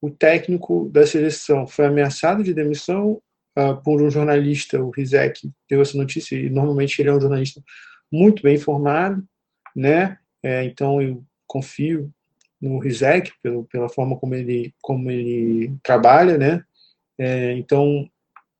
o 0.00 0.10
técnico 0.10 0.88
da 0.90 1.06
seleção 1.06 1.66
foi 1.66 1.86
ameaçado 1.86 2.42
de 2.42 2.54
demissão 2.54 3.20
uh, 3.58 3.80
por 3.82 4.02
um 4.02 4.10
jornalista, 4.10 4.82
o 4.82 4.90
Rizek, 4.90 5.50
deu 5.68 5.80
essa 5.80 5.96
notícia, 5.96 6.36
e 6.36 6.50
normalmente 6.50 7.00
ele 7.00 7.08
é 7.08 7.12
um 7.12 7.20
jornalista 7.20 7.62
muito 8.10 8.42
bem 8.42 8.56
informado, 8.56 9.24
né? 9.74 10.18
É, 10.42 10.64
então 10.64 11.00
eu 11.00 11.24
confio 11.46 12.12
no 12.62 12.78
Rizek 12.78 13.32
pelo, 13.42 13.64
pela 13.64 13.88
forma 13.88 14.16
como 14.16 14.34
ele 14.34 14.72
como 14.80 15.10
ele 15.10 15.74
trabalha, 15.82 16.38
né? 16.38 16.64
É, 17.18 17.52
então 17.52 18.08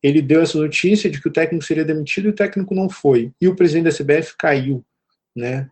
ele 0.01 0.21
deu 0.21 0.41
essa 0.41 0.57
notícia 0.57 1.09
de 1.09 1.21
que 1.21 1.27
o 1.29 1.33
técnico 1.33 1.65
seria 1.65 1.85
demitido 1.85 2.27
e 2.27 2.29
o 2.29 2.35
técnico 2.35 2.75
não 2.75 2.89
foi 2.89 3.31
e 3.39 3.47
o 3.47 3.55
presidente 3.55 3.85
da 3.85 3.97
CBF 3.97 4.35
caiu, 4.37 4.85
né? 5.35 5.69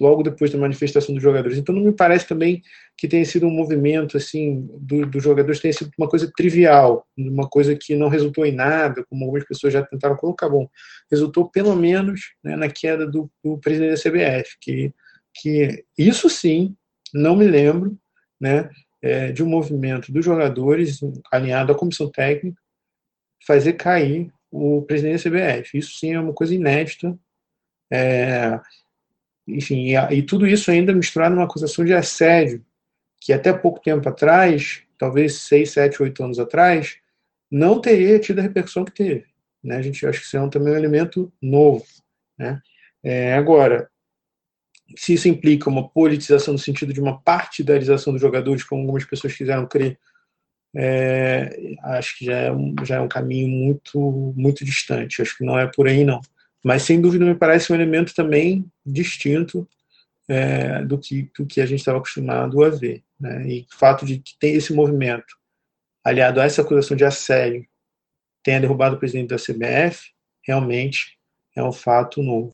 logo 0.00 0.22
depois 0.22 0.50
da 0.50 0.58
manifestação 0.58 1.14
dos 1.14 1.22
jogadores. 1.22 1.58
Então 1.58 1.74
não 1.74 1.82
me 1.82 1.92
parece 1.92 2.26
também 2.26 2.62
que 2.96 3.08
tenha 3.08 3.24
sido 3.24 3.46
um 3.46 3.50
movimento 3.50 4.16
assim 4.16 4.68
dos 4.78 5.10
do 5.10 5.20
jogadores 5.20 5.60
tenha 5.60 5.72
sido 5.72 5.90
uma 5.98 6.08
coisa 6.08 6.30
trivial, 6.34 7.06
uma 7.16 7.48
coisa 7.48 7.74
que 7.74 7.94
não 7.94 8.08
resultou 8.08 8.44
em 8.46 8.52
nada, 8.52 9.04
como 9.08 9.24
algumas 9.24 9.44
pessoas 9.44 9.72
já 9.72 9.82
tentaram 9.82 10.16
colocar. 10.16 10.48
Bom, 10.48 10.68
resultou 11.10 11.48
pelo 11.48 11.74
menos 11.74 12.32
né, 12.42 12.56
na 12.56 12.68
queda 12.68 13.06
do, 13.06 13.30
do, 13.44 13.58
presidente 13.58 13.90
da 13.90 14.10
CBF, 14.10 14.56
que 14.60 14.92
que 15.34 15.82
isso 15.96 16.28
sim 16.28 16.76
não 17.12 17.36
me 17.36 17.46
lembro, 17.46 17.98
né, 18.40 18.68
é, 19.00 19.32
de 19.32 19.42
um 19.42 19.48
movimento 19.48 20.12
dos 20.12 20.24
jogadores 20.24 21.00
alinhado 21.30 21.72
à 21.72 21.74
comissão 21.74 22.10
técnica 22.10 22.60
fazer 23.46 23.74
cair 23.74 24.32
o 24.50 24.82
presidente 24.82 25.28
da 25.28 25.30
CBF. 25.30 25.78
Isso 25.78 25.98
sim 25.98 26.12
é 26.12 26.20
uma 26.20 26.32
coisa 26.32 26.54
inédita. 26.54 27.18
É, 27.90 28.60
enfim, 29.46 29.88
e, 29.88 29.96
e, 30.14 30.22
tudo 30.22 30.46
isso 30.46 30.70
ainda 30.70 30.92
misturado 30.92 31.34
numa 31.34 31.44
acusação 31.44 31.84
de 31.84 31.92
assédio, 31.92 32.64
que 33.20 33.32
até 33.32 33.52
pouco 33.52 33.80
tempo 33.80 34.08
atrás, 34.08 34.82
talvez 34.96 35.40
seis, 35.40 35.72
sete, 35.72 36.02
oito 36.02 36.22
anos 36.22 36.38
atrás, 36.38 36.96
não 37.50 37.80
teria 37.80 38.18
tido 38.18 38.38
a 38.38 38.42
repercussão 38.42 38.84
que 38.84 38.92
teve. 38.92 39.26
Né? 39.62 39.76
A 39.76 39.82
gente 39.82 40.06
acha 40.06 40.18
que 40.18 40.24
isso 40.24 40.36
é 40.36 40.40
um, 40.40 40.48
também 40.48 40.72
um 40.72 40.76
elemento 40.76 41.32
novo. 41.40 41.84
Né? 42.38 42.60
É, 43.02 43.34
agora, 43.34 43.90
se 44.96 45.14
isso 45.14 45.28
implica 45.28 45.68
uma 45.68 45.88
politização 45.88 46.54
no 46.54 46.58
sentido 46.58 46.92
de 46.92 47.00
uma 47.00 47.20
partidarização 47.20 48.12
dos 48.12 48.22
jogadores, 48.22 48.64
como 48.64 48.82
algumas 48.82 49.04
pessoas 49.04 49.34
quiseram 49.34 49.66
crer, 49.66 49.98
é, 50.74 51.74
acho 51.84 52.18
que 52.18 52.24
já 52.24 52.36
é, 52.36 52.52
um, 52.52 52.74
já 52.84 52.96
é 52.96 53.00
um 53.00 53.08
caminho 53.08 53.48
muito, 53.48 54.32
muito 54.36 54.64
distante. 54.64 55.20
Acho 55.20 55.36
que 55.36 55.44
não 55.44 55.58
é 55.58 55.66
por 55.66 55.86
aí, 55.86 56.04
não. 56.04 56.20
Mas, 56.64 56.82
sem 56.82 57.00
dúvida, 57.00 57.24
me 57.24 57.34
parece 57.34 57.72
um 57.72 57.74
elemento 57.74 58.14
também 58.14 58.64
distinto 58.84 59.68
é, 60.28 60.82
do, 60.84 60.98
que, 60.98 61.30
do 61.36 61.44
que 61.44 61.60
a 61.60 61.66
gente 61.66 61.80
estava 61.80 61.98
acostumado 61.98 62.62
a 62.62 62.70
ver. 62.70 63.02
Né? 63.18 63.48
E 63.48 63.60
o 63.72 63.76
fato 63.76 64.06
de 64.06 64.18
que 64.18 64.38
tem 64.38 64.54
esse 64.54 64.72
movimento, 64.72 65.36
aliado 66.04 66.40
a 66.40 66.44
essa 66.44 66.62
acusação 66.62 66.96
de 66.96 67.04
assédio, 67.04 67.66
tenha 68.42 68.60
derrubado 68.60 68.96
o 68.96 68.98
presidente 68.98 69.28
da 69.28 69.36
CBF, 69.36 70.10
realmente 70.44 71.18
é 71.54 71.62
um 71.62 71.72
fato 71.72 72.22
novo. 72.22 72.52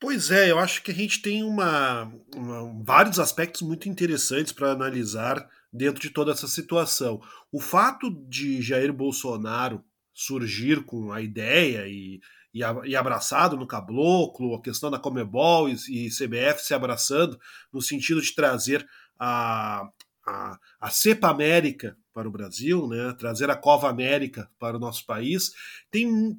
Pois 0.00 0.30
é, 0.30 0.50
eu 0.50 0.58
acho 0.58 0.82
que 0.82 0.92
a 0.92 0.94
gente 0.94 1.20
tem 1.20 1.42
uma, 1.42 2.04
uma 2.34 2.84
vários 2.84 3.18
aspectos 3.18 3.62
muito 3.62 3.88
interessantes 3.88 4.52
para 4.52 4.70
analisar 4.70 5.48
dentro 5.72 6.00
de 6.00 6.10
toda 6.10 6.30
essa 6.30 6.46
situação. 6.46 7.20
O 7.50 7.60
fato 7.60 8.08
de 8.28 8.62
Jair 8.62 8.92
Bolsonaro 8.92 9.84
surgir 10.14 10.84
com 10.84 11.12
a 11.12 11.20
ideia 11.20 11.86
e, 11.88 12.20
e, 12.54 12.60
e 12.86 12.96
abraçado 12.96 13.56
no 13.56 13.66
caboclo, 13.66 14.54
a 14.54 14.62
questão 14.62 14.90
da 14.90 14.98
Comebol 14.98 15.68
e, 15.68 15.74
e, 15.88 16.10
CBF 16.10 16.62
se 16.62 16.74
abraçando 16.74 17.38
no 17.72 17.82
sentido 17.82 18.20
de 18.20 18.34
trazer 18.34 18.86
a, 19.18 19.88
a, 20.26 20.58
a 20.80 20.90
Cepa 20.90 21.28
América 21.28 21.96
para 22.12 22.28
o 22.28 22.32
Brasil, 22.32 22.88
né, 22.88 23.14
trazer 23.18 23.48
a 23.50 23.56
Cova 23.56 23.88
América 23.88 24.50
para 24.58 24.76
o 24.76 24.80
nosso 24.80 25.06
país, 25.06 25.52
tem, 25.90 26.36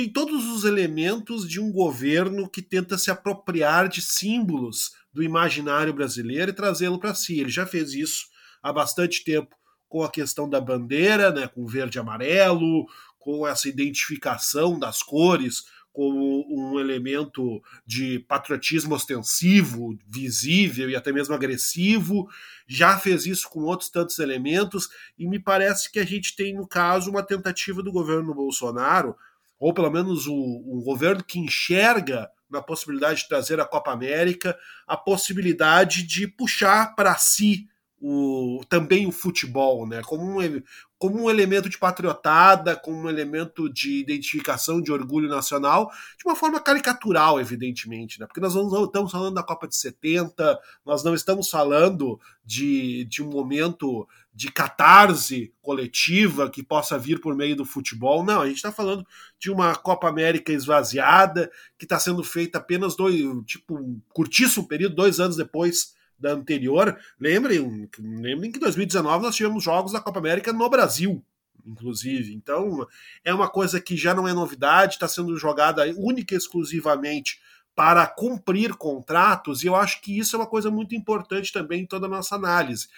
tem 0.00 0.08
todos 0.08 0.46
os 0.46 0.64
elementos 0.64 1.46
de 1.46 1.60
um 1.60 1.70
governo 1.70 2.48
que 2.48 2.62
tenta 2.62 2.96
se 2.96 3.10
apropriar 3.10 3.86
de 3.86 4.00
símbolos 4.00 4.92
do 5.12 5.22
imaginário 5.22 5.92
brasileiro 5.92 6.50
e 6.50 6.54
trazê-lo 6.54 6.98
para 6.98 7.14
si. 7.14 7.38
Ele 7.38 7.50
já 7.50 7.66
fez 7.66 7.92
isso 7.92 8.28
há 8.62 8.72
bastante 8.72 9.22
tempo 9.22 9.54
com 9.90 10.02
a 10.02 10.10
questão 10.10 10.48
da 10.48 10.58
bandeira, 10.58 11.30
né, 11.30 11.46
com 11.46 11.66
verde 11.66 11.98
e 11.98 12.00
amarelo, 12.00 12.86
com 13.18 13.46
essa 13.46 13.68
identificação 13.68 14.78
das 14.78 15.02
cores 15.02 15.64
como 15.92 16.46
um 16.48 16.80
elemento 16.80 17.60
de 17.84 18.20
patriotismo 18.20 18.94
ostensivo, 18.94 19.98
visível 20.08 20.88
e 20.88 20.96
até 20.96 21.12
mesmo 21.12 21.34
agressivo. 21.34 22.26
Já 22.66 22.96
fez 22.96 23.26
isso 23.26 23.50
com 23.50 23.64
outros 23.64 23.90
tantos 23.90 24.18
elementos, 24.18 24.88
e 25.18 25.26
me 25.26 25.38
parece 25.38 25.90
que 25.92 25.98
a 25.98 26.06
gente 26.06 26.34
tem, 26.36 26.54
no 26.54 26.66
caso, 26.66 27.10
uma 27.10 27.22
tentativa 27.22 27.82
do 27.82 27.92
governo 27.92 28.32
Bolsonaro, 28.32 29.16
ou 29.60 29.74
pelo 29.74 29.90
menos 29.90 30.26
um 30.26 30.82
governo 30.82 31.22
que 31.22 31.38
enxerga 31.38 32.30
na 32.50 32.62
possibilidade 32.62 33.20
de 33.20 33.28
trazer 33.28 33.60
a 33.60 33.66
Copa 33.66 33.92
América, 33.92 34.58
a 34.86 34.96
possibilidade 34.96 36.02
de 36.02 36.26
puxar 36.26 36.96
para 36.96 37.16
si 37.16 37.68
o, 38.00 38.62
também 38.68 39.06
o 39.06 39.12
futebol, 39.12 39.86
né? 39.86 40.00
Como 40.02 40.40
um, 40.40 40.62
como 40.98 41.22
um 41.22 41.30
elemento 41.30 41.68
de 41.68 41.78
patriotada, 41.78 42.74
como 42.74 43.02
um 43.02 43.10
elemento 43.10 43.68
de 43.70 44.00
identificação, 44.00 44.80
de 44.80 44.90
orgulho 44.90 45.28
nacional, 45.28 45.90
de 46.18 46.24
uma 46.24 46.34
forma 46.34 46.58
caricatural, 46.58 47.38
evidentemente, 47.38 48.18
né? 48.18 48.26
Porque 48.26 48.40
nós 48.40 48.54
não 48.54 48.84
estamos 48.84 49.12
falando 49.12 49.34
da 49.34 49.42
Copa 49.42 49.68
de 49.68 49.76
70, 49.76 50.58
nós 50.84 51.04
não 51.04 51.14
estamos 51.14 51.50
falando 51.50 52.18
de, 52.42 53.04
de 53.04 53.22
um 53.22 53.28
momento 53.28 54.08
de 54.32 54.50
catarse 54.50 55.52
coletiva 55.60 56.48
que 56.48 56.62
possa 56.62 56.98
vir 56.98 57.20
por 57.20 57.36
meio 57.36 57.54
do 57.54 57.66
futebol. 57.66 58.24
Não, 58.24 58.40
a 58.40 58.46
gente 58.46 58.56
está 58.56 58.72
falando 58.72 59.06
de 59.38 59.50
uma 59.50 59.74
Copa 59.76 60.08
América 60.08 60.52
esvaziada, 60.52 61.50
que 61.78 61.84
está 61.84 61.98
sendo 61.98 62.24
feita 62.24 62.56
apenas 62.56 62.96
dois, 62.96 63.20
tipo, 63.44 63.74
um 63.74 64.00
curtíssimo 64.08 64.66
período, 64.66 64.94
dois 64.94 65.20
anos 65.20 65.36
depois 65.36 65.98
da 66.20 66.32
anterior. 66.32 66.96
Lembrem, 67.18 67.88
lembrem 67.98 68.52
que 68.52 68.58
em 68.58 68.60
2019 68.60 69.24
nós 69.24 69.36
tivemos 69.36 69.64
jogos 69.64 69.92
da 69.92 70.00
Copa 70.00 70.18
América 70.18 70.52
no 70.52 70.68
Brasil, 70.68 71.24
inclusive. 71.66 72.34
Então, 72.34 72.86
é 73.24 73.32
uma 73.32 73.48
coisa 73.48 73.80
que 73.80 73.96
já 73.96 74.14
não 74.14 74.28
é 74.28 74.32
novidade, 74.32 74.94
está 74.94 75.08
sendo 75.08 75.36
jogada 75.36 75.84
única 75.96 76.34
e 76.34 76.38
exclusivamente 76.38 77.40
para 77.74 78.06
cumprir 78.06 78.74
contratos, 78.74 79.62
e 79.62 79.66
eu 79.66 79.74
acho 79.74 80.02
que 80.02 80.18
isso 80.18 80.36
é 80.36 80.38
uma 80.38 80.46
coisa 80.46 80.70
muito 80.70 80.94
importante 80.94 81.52
também 81.52 81.82
em 81.82 81.86
toda 81.86 82.06
a 82.06 82.10
nossa 82.10 82.34
análise. 82.34 82.88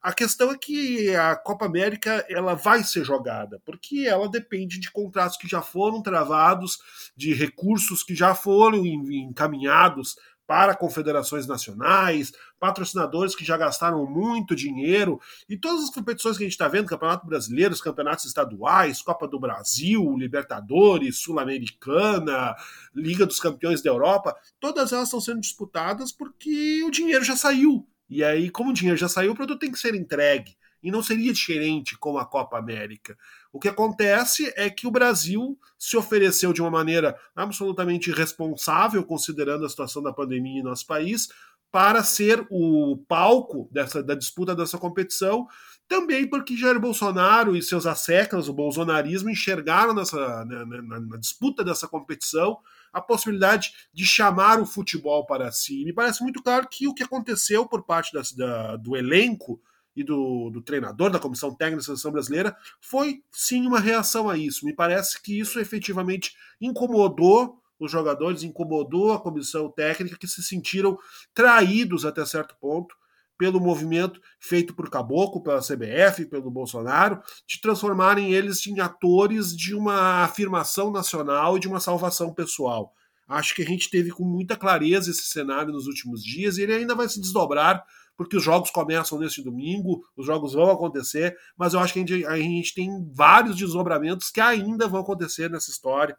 A 0.00 0.14
questão 0.14 0.50
é 0.50 0.56
que 0.56 1.14
a 1.14 1.36
Copa 1.36 1.66
América 1.66 2.24
ela 2.26 2.54
vai 2.54 2.82
ser 2.82 3.04
jogada, 3.04 3.60
porque 3.66 4.06
ela 4.06 4.30
depende 4.30 4.80
de 4.80 4.90
contratos 4.90 5.36
que 5.36 5.46
já 5.46 5.60
foram 5.60 6.00
travados, 6.00 6.78
de 7.14 7.34
recursos 7.34 8.02
que 8.02 8.14
já 8.14 8.34
foram 8.34 8.86
encaminhados 8.86 10.16
para 10.50 10.74
confederações 10.74 11.46
nacionais, 11.46 12.32
patrocinadores 12.58 13.36
que 13.36 13.44
já 13.44 13.56
gastaram 13.56 14.04
muito 14.04 14.56
dinheiro, 14.56 15.20
e 15.48 15.56
todas 15.56 15.84
as 15.84 15.90
competições 15.90 16.36
que 16.36 16.42
a 16.42 16.46
gente 16.46 16.54
está 16.54 16.66
vendo, 16.66 16.88
Campeonato 16.88 17.24
Brasileiro, 17.24 17.72
os 17.72 17.80
campeonatos 17.80 18.24
estaduais, 18.24 19.00
Copa 19.00 19.28
do 19.28 19.38
Brasil, 19.38 20.02
Libertadores, 20.18 21.18
Sul-Americana, 21.18 22.56
Liga 22.92 23.24
dos 23.24 23.38
Campeões 23.38 23.80
da 23.80 23.90
Europa, 23.90 24.34
todas 24.58 24.92
elas 24.92 25.04
estão 25.04 25.20
sendo 25.20 25.40
disputadas 25.40 26.10
porque 26.10 26.82
o 26.82 26.90
dinheiro 26.90 27.22
já 27.22 27.36
saiu. 27.36 27.86
E 28.08 28.24
aí, 28.24 28.50
como 28.50 28.70
o 28.70 28.74
dinheiro 28.74 28.98
já 28.98 29.08
saiu, 29.08 29.30
o 29.30 29.36
produto 29.36 29.60
tem 29.60 29.70
que 29.70 29.78
ser 29.78 29.94
entregue. 29.94 30.56
E 30.82 30.90
não 30.90 31.00
seria 31.00 31.32
diferente 31.32 31.96
com 31.96 32.18
a 32.18 32.26
Copa 32.26 32.58
América. 32.58 33.16
O 33.52 33.58
que 33.58 33.68
acontece 33.68 34.52
é 34.56 34.70
que 34.70 34.86
o 34.86 34.90
Brasil 34.90 35.58
se 35.78 35.96
ofereceu 35.96 36.52
de 36.52 36.60
uma 36.60 36.70
maneira 36.70 37.16
absolutamente 37.34 38.10
irresponsável, 38.10 39.04
considerando 39.04 39.64
a 39.64 39.68
situação 39.68 40.02
da 40.02 40.12
pandemia 40.12 40.60
em 40.60 40.64
nosso 40.64 40.86
país, 40.86 41.28
para 41.70 42.02
ser 42.02 42.46
o 42.50 42.96
palco 43.08 43.68
dessa, 43.72 44.02
da 44.02 44.14
disputa 44.14 44.54
dessa 44.54 44.78
competição, 44.78 45.46
também 45.88 46.28
porque 46.28 46.56
Jair 46.56 46.78
Bolsonaro 46.78 47.56
e 47.56 47.62
seus 47.62 47.86
asseclas, 47.86 48.48
o 48.48 48.52
bolsonarismo, 48.52 49.30
enxergaram 49.30 49.94
nessa, 49.94 50.44
na, 50.44 50.64
na, 50.64 51.00
na 51.00 51.16
disputa 51.16 51.64
dessa 51.64 51.88
competição 51.88 52.58
a 52.92 53.00
possibilidade 53.00 53.72
de 53.92 54.04
chamar 54.04 54.60
o 54.60 54.66
futebol 54.66 55.26
para 55.26 55.50
si. 55.50 55.84
Me 55.84 55.92
parece 55.92 56.22
muito 56.22 56.42
claro 56.42 56.68
que 56.68 56.88
o 56.88 56.94
que 56.94 57.02
aconteceu 57.02 57.66
por 57.66 57.82
parte 57.84 58.12
da, 58.12 58.22
da, 58.36 58.76
do 58.76 58.96
elenco 58.96 59.60
e 60.00 60.04
do, 60.04 60.50
do, 60.50 60.62
treinador 60.62 61.10
da 61.10 61.18
comissão 61.18 61.54
técnica 61.54 61.78
da 61.78 61.84
seleção 61.84 62.10
brasileira 62.10 62.56
foi 62.80 63.22
sim 63.30 63.66
uma 63.66 63.78
reação 63.78 64.28
a 64.28 64.36
isso. 64.36 64.64
Me 64.64 64.74
parece 64.74 65.20
que 65.22 65.38
isso 65.38 65.60
efetivamente 65.60 66.34
incomodou 66.60 67.60
os 67.78 67.90
jogadores, 67.90 68.42
incomodou 68.42 69.12
a 69.12 69.20
comissão 69.20 69.70
técnica, 69.70 70.18
que 70.18 70.28
se 70.28 70.42
sentiram 70.42 70.98
traídos 71.32 72.04
até 72.04 72.24
certo 72.26 72.54
ponto 72.60 72.94
pelo 73.38 73.58
movimento 73.58 74.20
feito 74.38 74.74
por 74.74 74.90
Caboclo, 74.90 75.42
pela 75.42 75.60
CBF, 75.60 76.26
pelo 76.26 76.50
Bolsonaro, 76.50 77.22
de 77.46 77.58
transformarem 77.58 78.34
eles 78.34 78.66
em 78.66 78.80
atores 78.80 79.56
de 79.56 79.74
uma 79.74 80.24
afirmação 80.24 80.90
nacional 80.90 81.56
e 81.56 81.60
de 81.60 81.66
uma 81.66 81.80
salvação 81.80 82.34
pessoal. 82.34 82.92
Acho 83.30 83.54
que 83.54 83.62
a 83.62 83.64
gente 83.64 83.88
teve 83.88 84.10
com 84.10 84.24
muita 84.24 84.56
clareza 84.56 85.10
esse 85.10 85.22
cenário 85.22 85.72
nos 85.72 85.86
últimos 85.86 86.22
dias 86.22 86.58
e 86.58 86.62
ele 86.62 86.72
ainda 86.72 86.96
vai 86.96 87.08
se 87.08 87.20
desdobrar 87.20 87.84
porque 88.16 88.36
os 88.36 88.42
jogos 88.42 88.70
começam 88.70 89.18
neste 89.18 89.42
domingo, 89.42 90.04
os 90.14 90.26
jogos 90.26 90.52
vão 90.52 90.70
acontecer, 90.70 91.38
mas 91.56 91.72
eu 91.72 91.80
acho 91.80 91.94
que 91.94 92.00
a 92.00 92.02
gente, 92.02 92.26
a 92.26 92.36
gente 92.36 92.74
tem 92.74 93.08
vários 93.14 93.56
desdobramentos 93.56 94.30
que 94.30 94.42
ainda 94.42 94.86
vão 94.86 95.00
acontecer 95.00 95.48
nessa 95.48 95.70
história, 95.70 96.18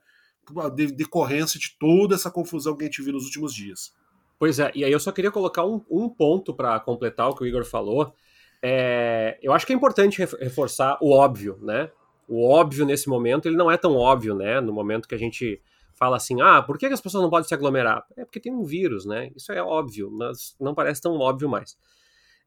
de 0.74 0.88
decorrência 0.88 1.60
de 1.60 1.78
toda 1.78 2.16
essa 2.16 2.32
confusão 2.32 2.76
que 2.76 2.84
a 2.84 2.88
gente 2.88 3.04
viu 3.04 3.14
nos 3.14 3.26
últimos 3.26 3.54
dias. 3.54 3.94
Pois 4.40 4.58
é, 4.58 4.72
e 4.74 4.84
aí 4.84 4.92
eu 4.92 5.00
só 5.00 5.12
queria 5.12 5.30
colocar 5.30 5.64
um, 5.64 5.80
um 5.92 6.10
ponto 6.10 6.56
para 6.56 6.80
completar 6.80 7.30
o 7.30 7.36
que 7.36 7.44
o 7.44 7.46
Igor 7.46 7.66
falou. 7.66 8.16
É, 8.64 9.38
eu 9.40 9.54
acho 9.54 9.68
que 9.68 9.74
é 9.74 9.76
importante 9.76 10.26
reforçar 10.40 10.98
o 11.02 11.12
óbvio, 11.12 11.60
né? 11.62 11.92
O 12.28 12.50
óbvio 12.50 12.84
nesse 12.84 13.08
momento, 13.08 13.48
ele 13.48 13.58
não 13.58 13.70
é 13.70 13.78
tão 13.78 13.96
óbvio, 13.96 14.34
né? 14.34 14.60
No 14.60 14.74
momento 14.74 15.08
que 15.08 15.14
a 15.14 15.20
gente 15.20 15.62
fala 16.02 16.18
assim, 16.18 16.42
ah, 16.42 16.64
por 16.64 16.80
que 16.80 16.88
as 16.88 17.00
pessoas 17.00 17.22
não 17.22 17.30
podem 17.30 17.48
se 17.48 17.54
aglomerar? 17.54 18.04
É 18.18 18.26
porque 18.26 18.40
tem 18.40 18.52
um 18.52 18.64
vírus, 18.64 19.06
né? 19.06 19.30
Isso 19.36 19.52
é 19.52 19.62
óbvio, 19.62 20.10
mas 20.10 20.56
não 20.60 20.74
parece 20.74 21.00
tão 21.00 21.14
óbvio 21.20 21.48
mais. 21.48 21.78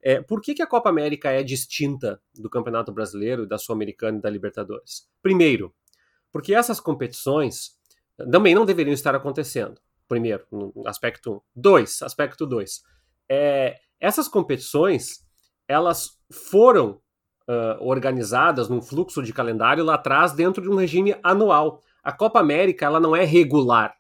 É, 0.03 0.21
por 0.21 0.41
que, 0.41 0.55
que 0.55 0.63
a 0.63 0.67
Copa 0.67 0.89
América 0.89 1.31
é 1.31 1.41
distinta 1.41 2.21
do 2.35 2.51
Campeonato 2.51 2.91
Brasileiro, 2.91 3.47
da 3.47 3.57
Sul-Americana 3.57 4.19
e 4.19 4.21
da 4.21 4.29
Libertadores? 4.29 5.09
Primeiro, 5.23 5.73
porque 6.33 6.53
essas 6.53 6.81
competições 6.81 7.79
também 8.29 8.57
não 8.57 8.67
deveriam 8.67 8.93
estar 8.93 9.15
acontecendo. 9.15 9.81
Primeiro, 10.09 10.43
aspecto 10.85 11.35
1. 11.35 11.41
Dois, 11.55 12.03
aspecto 12.03 12.45
2. 12.45 12.83
É, 13.31 13.79
essas 14.01 14.27
competições, 14.27 15.25
elas 15.69 16.19
foram 16.51 17.01
uh, 17.49 17.81
organizadas 17.81 18.69
num 18.69 18.83
fluxo 18.83 19.23
de 19.23 19.33
calendário 19.33 19.85
lá 19.85 19.95
atrás 19.95 20.33
dentro 20.33 20.61
de 20.61 20.69
um 20.69 20.75
regime 20.75 21.17
anual. 21.23 21.81
A 22.05 22.13
Copa 22.13 22.39
América 22.39 22.85
ela 22.85 23.01
não 23.01 23.17
é 23.17 23.25
regular. 23.25 23.97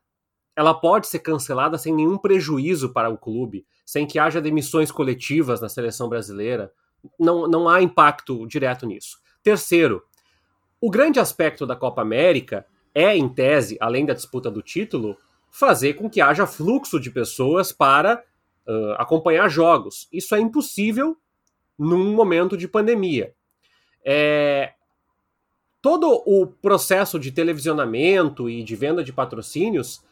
Ela 0.55 0.75
pode 0.75 1.07
ser 1.09 1.21
cancelada 1.21 1.79
sem 1.79 1.93
nenhum 1.93 2.19
prejuízo 2.19 2.93
para 2.93 3.09
o 3.09 3.17
clube, 3.17 3.67
sem 3.85 4.07
que 4.07 4.19
haja 4.19 4.41
demissões 4.41 4.93
coletivas 4.93 5.61
na 5.61 5.69
seleção 5.69 6.09
brasileira. 6.09 6.71
Não, 7.19 7.49
não 7.49 7.69
há 7.69 7.81
impacto 7.81 8.47
direto 8.47 8.87
nisso. 8.87 9.19
Terceiro, 9.43 10.03
o 10.81 10.91
grande 10.91 11.19
aspecto 11.19 11.67
da 11.67 11.75
Copa 11.75 12.03
América 12.03 12.67
é, 12.95 13.17
em 13.17 13.29
tese, 13.29 13.79
além 13.81 14.05
da 14.05 14.13
disputa 14.13 14.51
do 14.51 14.63
título, 14.63 15.17
fazer 15.51 15.95
com 15.95 16.11
que 16.11 16.21
haja 16.21 16.47
fluxo 16.47 17.01
de 17.01 17.11
pessoas 17.11 17.73
para 17.73 18.23
uh, 18.69 18.93
acompanhar 18.99 19.49
jogos. 19.49 20.09
Isso 20.13 20.35
é 20.35 20.41
impossível 20.41 21.17
num 21.79 22.15
momento 22.15 22.57
de 22.57 22.69
pandemia. 22.69 23.35
É, 24.05 24.74
todo 25.85 26.23
o 26.25 26.47
processo 26.47 27.19
de 27.19 27.31
televisionamento 27.31 28.49
e 28.49 28.63
de 28.63 28.75
venda 28.75 29.05
de 29.05 29.13
patrocínios 29.13 30.03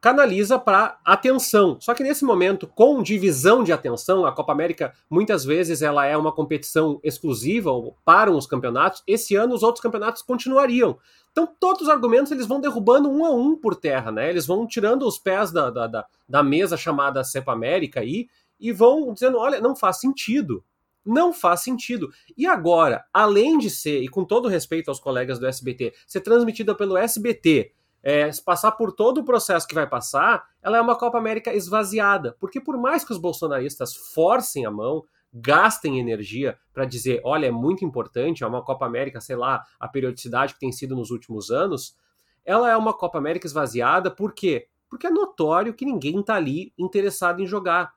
canaliza 0.00 0.58
para 0.58 0.98
atenção. 1.04 1.76
Só 1.78 1.92
que 1.92 2.02
nesse 2.02 2.24
momento, 2.24 2.66
com 2.66 3.02
divisão 3.02 3.62
de 3.62 3.70
atenção, 3.70 4.24
a 4.24 4.32
Copa 4.32 4.52
América 4.52 4.94
muitas 5.10 5.44
vezes 5.44 5.82
ela 5.82 6.06
é 6.06 6.16
uma 6.16 6.32
competição 6.32 7.00
exclusiva, 7.04 7.70
param 8.02 8.34
os 8.34 8.46
campeonatos. 8.46 9.02
Esse 9.06 9.36
ano 9.36 9.54
os 9.54 9.62
outros 9.62 9.82
campeonatos 9.82 10.22
continuariam. 10.22 10.96
Então 11.32 11.46
todos 11.60 11.82
os 11.82 11.88
argumentos 11.90 12.32
eles 12.32 12.46
vão 12.46 12.58
derrubando 12.58 13.10
um 13.10 13.26
a 13.26 13.30
um 13.30 13.54
por 13.54 13.76
terra, 13.76 14.10
né? 14.10 14.30
Eles 14.30 14.46
vão 14.46 14.66
tirando 14.66 15.06
os 15.06 15.18
pés 15.18 15.52
da, 15.52 15.68
da, 15.68 15.86
da, 15.86 16.06
da 16.26 16.42
mesa 16.42 16.78
chamada 16.78 17.22
Cepa 17.22 17.52
América 17.52 18.00
aí 18.00 18.26
e 18.58 18.72
vão 18.72 19.12
dizendo, 19.12 19.36
olha, 19.36 19.60
não 19.60 19.76
faz 19.76 20.00
sentido. 20.00 20.64
Não 21.04 21.32
faz 21.32 21.60
sentido. 21.60 22.12
E 22.36 22.46
agora, 22.46 23.04
além 23.12 23.58
de 23.58 23.68
ser, 23.68 24.02
e 24.02 24.08
com 24.08 24.24
todo 24.24 24.48
respeito 24.48 24.88
aos 24.88 25.00
colegas 25.00 25.38
do 25.38 25.46
SBT, 25.46 25.94
ser 26.06 26.20
transmitida 26.20 26.74
pelo 26.74 26.96
SBT, 26.96 27.72
é, 28.02 28.30
passar 28.44 28.72
por 28.72 28.92
todo 28.92 29.18
o 29.18 29.24
processo 29.24 29.66
que 29.66 29.74
vai 29.74 29.88
passar, 29.88 30.46
ela 30.62 30.76
é 30.76 30.80
uma 30.80 30.96
Copa 30.96 31.18
América 31.18 31.54
esvaziada. 31.54 32.36
Porque 32.38 32.60
por 32.60 32.76
mais 32.76 33.04
que 33.04 33.12
os 33.12 33.18
bolsonaristas 33.18 33.94
forcem 33.94 34.66
a 34.66 34.70
mão, 34.70 35.02
gastem 35.32 35.98
energia 35.98 36.56
para 36.72 36.84
dizer, 36.84 37.20
olha, 37.24 37.46
é 37.46 37.50
muito 37.50 37.84
importante, 37.84 38.44
é 38.44 38.46
uma 38.46 38.62
Copa 38.62 38.86
América, 38.86 39.20
sei 39.20 39.34
lá, 39.34 39.64
a 39.80 39.88
periodicidade 39.88 40.54
que 40.54 40.60
tem 40.60 40.70
sido 40.70 40.94
nos 40.94 41.10
últimos 41.10 41.50
anos, 41.50 41.96
ela 42.44 42.70
é 42.70 42.76
uma 42.76 42.92
Copa 42.92 43.18
América 43.18 43.46
esvaziada, 43.46 44.10
por 44.10 44.32
quê? 44.32 44.68
Porque 44.88 45.06
é 45.06 45.10
notório 45.10 45.74
que 45.74 45.84
ninguém 45.84 46.20
está 46.20 46.36
ali 46.36 46.72
interessado 46.78 47.40
em 47.40 47.46
jogar. 47.46 47.92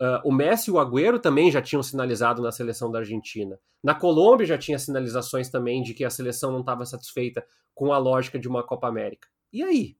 Uh, 0.00 0.20
o 0.28 0.32
Messi 0.32 0.70
e 0.70 0.72
o 0.72 0.78
Agüero 0.78 1.18
também 1.18 1.50
já 1.50 1.62
tinham 1.62 1.82
sinalizado 1.82 2.42
na 2.42 2.52
seleção 2.52 2.90
da 2.90 2.98
Argentina. 2.98 3.58
Na 3.82 3.94
Colômbia 3.94 4.46
já 4.46 4.58
tinha 4.58 4.78
sinalizações 4.78 5.48
também 5.48 5.82
de 5.82 5.94
que 5.94 6.04
a 6.04 6.10
seleção 6.10 6.52
não 6.52 6.60
estava 6.60 6.84
satisfeita 6.84 7.46
com 7.74 7.92
a 7.92 7.98
lógica 7.98 8.38
de 8.38 8.46
uma 8.46 8.62
Copa 8.62 8.88
América. 8.88 9.28
E 9.52 9.62
aí? 9.62 9.96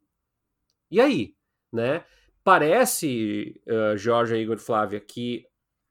E 0.91 1.01
aí? 1.01 1.35
Né? 1.73 2.05
Parece, 2.45 3.61
uh, 3.67 3.97
Jorge 3.97 4.37
Igor 4.37 4.59
Flávia, 4.59 5.01
que 5.01 5.47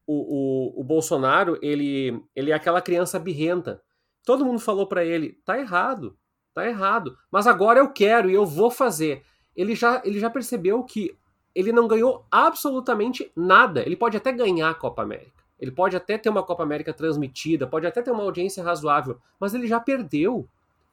o, 0.07 0.77
o, 0.77 0.81
o, 0.81 0.83
Bolsonaro 0.83 1.57
ele, 1.61 2.23
ele 2.35 2.51
é 2.51 2.53
aquela 2.53 2.81
criança 2.81 3.19
birrenta. 3.19 3.81
Todo 4.23 4.45
mundo 4.45 4.59
falou 4.59 4.87
para 4.87 5.03
ele: 5.03 5.33
tá 5.43 5.57
errado, 5.59 6.17
tá 6.53 6.67
errado, 6.67 7.17
mas 7.31 7.47
agora 7.47 7.79
eu 7.79 7.91
quero 7.91 8.29
e 8.29 8.33
eu 8.33 8.45
vou 8.45 8.69
fazer. 8.69 9.23
ele 9.55 9.75
já, 9.75 10.01
ele 10.05 10.19
já 10.19 10.29
percebeu 10.29 10.83
que 10.83 11.17
ele 11.55 11.71
não 11.71 11.87
ganhou 11.87 12.25
absolutamente 12.29 13.31
nada. 13.35 13.81
Ele 13.81 13.95
pode 13.95 14.17
até 14.17 14.31
ganhar 14.31 14.69
a 14.69 14.75
Copa 14.75 15.01
América. 15.01 15.31
Ele 15.57 15.71
pode 15.71 15.95
até 15.95 16.17
ter 16.17 16.29
uma 16.29 16.43
Copa 16.43 16.63
América 16.63 16.93
transmitida, 16.93 17.65
pode 17.65 17.87
até 17.87 18.01
ter 18.01 18.11
uma 18.11 18.23
audiência 18.23 18.61
razoável, 18.61 19.17
mas 19.39 19.53
ele 19.53 19.67
já 19.67 19.79
perdeu. 19.79 20.39
O 20.39 20.47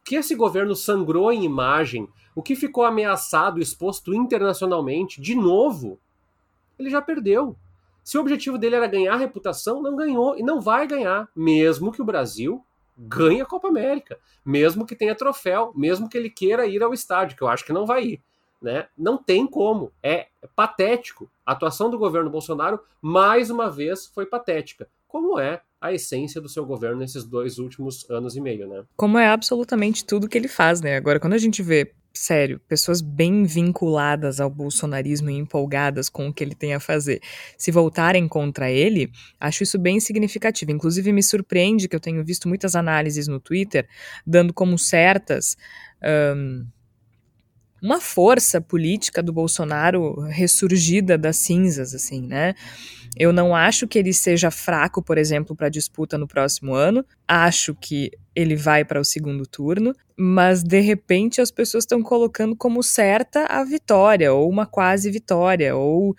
que 0.04 0.14
esse 0.14 0.34
governo 0.34 0.74
sangrou 0.74 1.32
em 1.32 1.44
imagem, 1.44 2.08
o 2.34 2.42
que 2.42 2.54
ficou 2.54 2.84
ameaçado, 2.84 3.60
exposto 3.60 4.14
internacionalmente, 4.14 5.20
de 5.20 5.34
novo, 5.34 5.98
ele 6.78 6.90
já 6.90 7.02
perdeu. 7.02 7.56
Se 8.04 8.16
o 8.16 8.20
objetivo 8.20 8.58
dele 8.58 8.76
era 8.76 8.86
ganhar 8.86 9.16
reputação, 9.16 9.82
não 9.82 9.96
ganhou 9.96 10.36
e 10.36 10.42
não 10.42 10.60
vai 10.60 10.86
ganhar, 10.86 11.28
mesmo 11.34 11.92
que 11.92 12.02
o 12.02 12.04
Brasil 12.04 12.64
ganhe 12.96 13.40
a 13.40 13.46
Copa 13.46 13.68
América, 13.68 14.18
mesmo 14.44 14.86
que 14.86 14.96
tenha 14.96 15.14
troféu, 15.14 15.72
mesmo 15.74 16.08
que 16.08 16.16
ele 16.16 16.30
queira 16.30 16.66
ir 16.66 16.82
ao 16.82 16.92
estádio, 16.92 17.36
que 17.36 17.42
eu 17.42 17.48
acho 17.48 17.64
que 17.64 17.72
não 17.72 17.86
vai 17.86 18.04
ir. 18.04 18.22
Né? 18.62 18.86
Não 18.96 19.18
tem 19.18 19.46
como. 19.46 19.90
É 20.02 20.28
patético. 20.54 21.28
A 21.44 21.52
atuação 21.52 21.90
do 21.90 21.98
governo 21.98 22.30
Bolsonaro, 22.30 22.80
mais 23.00 23.50
uma 23.50 23.68
vez, 23.68 24.06
foi 24.06 24.24
patética. 24.24 24.88
Como 25.08 25.38
é 25.38 25.60
a 25.80 25.92
essência 25.92 26.40
do 26.40 26.48
seu 26.48 26.64
governo 26.64 26.98
nesses 26.98 27.24
dois 27.24 27.58
últimos 27.58 28.08
anos 28.08 28.36
e 28.36 28.40
meio, 28.40 28.68
né? 28.68 28.84
Como 28.96 29.18
é 29.18 29.26
absolutamente 29.26 30.04
tudo 30.04 30.28
que 30.28 30.38
ele 30.38 30.46
faz, 30.46 30.80
né? 30.80 30.96
Agora, 30.96 31.18
quando 31.18 31.32
a 31.32 31.38
gente 31.38 31.60
vê 31.60 31.92
sério, 32.14 32.60
pessoas 32.68 33.00
bem 33.00 33.44
vinculadas 33.44 34.40
ao 34.40 34.50
bolsonarismo 34.50 35.30
e 35.30 35.36
empolgadas 35.36 36.08
com 36.08 36.28
o 36.28 36.32
que 36.32 36.44
ele 36.44 36.54
tem 36.54 36.74
a 36.74 36.80
fazer, 36.80 37.20
se 37.56 37.70
voltarem 37.70 38.28
contra 38.28 38.70
ele, 38.70 39.10
acho 39.40 39.62
isso 39.62 39.78
bem 39.78 39.98
significativo. 39.98 40.70
Inclusive, 40.70 41.12
me 41.12 41.22
surpreende 41.22 41.88
que 41.88 41.96
eu 41.96 42.00
tenho 42.00 42.24
visto 42.24 42.48
muitas 42.48 42.76
análises 42.76 43.26
no 43.26 43.40
Twitter 43.40 43.88
dando 44.26 44.52
como 44.52 44.78
certas. 44.78 45.56
Um, 46.36 46.66
uma 47.82 48.00
força 48.00 48.60
política 48.60 49.20
do 49.20 49.32
Bolsonaro 49.32 50.20
ressurgida 50.28 51.18
das 51.18 51.38
cinzas, 51.38 51.94
assim, 51.94 52.22
né? 52.22 52.54
Eu 53.16 53.32
não 53.32 53.54
acho 53.54 53.86
que 53.86 53.98
ele 53.98 54.12
seja 54.12 54.50
fraco, 54.50 55.02
por 55.02 55.18
exemplo, 55.18 55.54
para 55.54 55.66
a 55.66 55.70
disputa 55.70 56.16
no 56.16 56.26
próximo 56.26 56.74
ano. 56.74 57.04
Acho 57.28 57.74
que 57.74 58.10
ele 58.34 58.56
vai 58.56 58.84
para 58.84 59.00
o 59.00 59.04
segundo 59.04 59.44
turno, 59.44 59.92
mas 60.16 60.62
de 60.62 60.80
repente 60.80 61.40
as 61.40 61.50
pessoas 61.50 61.84
estão 61.84 62.02
colocando 62.02 62.56
como 62.56 62.82
certa 62.82 63.44
a 63.46 63.64
vitória, 63.64 64.32
ou 64.32 64.48
uma 64.48 64.64
quase 64.64 65.10
vitória, 65.10 65.76
ou 65.76 66.16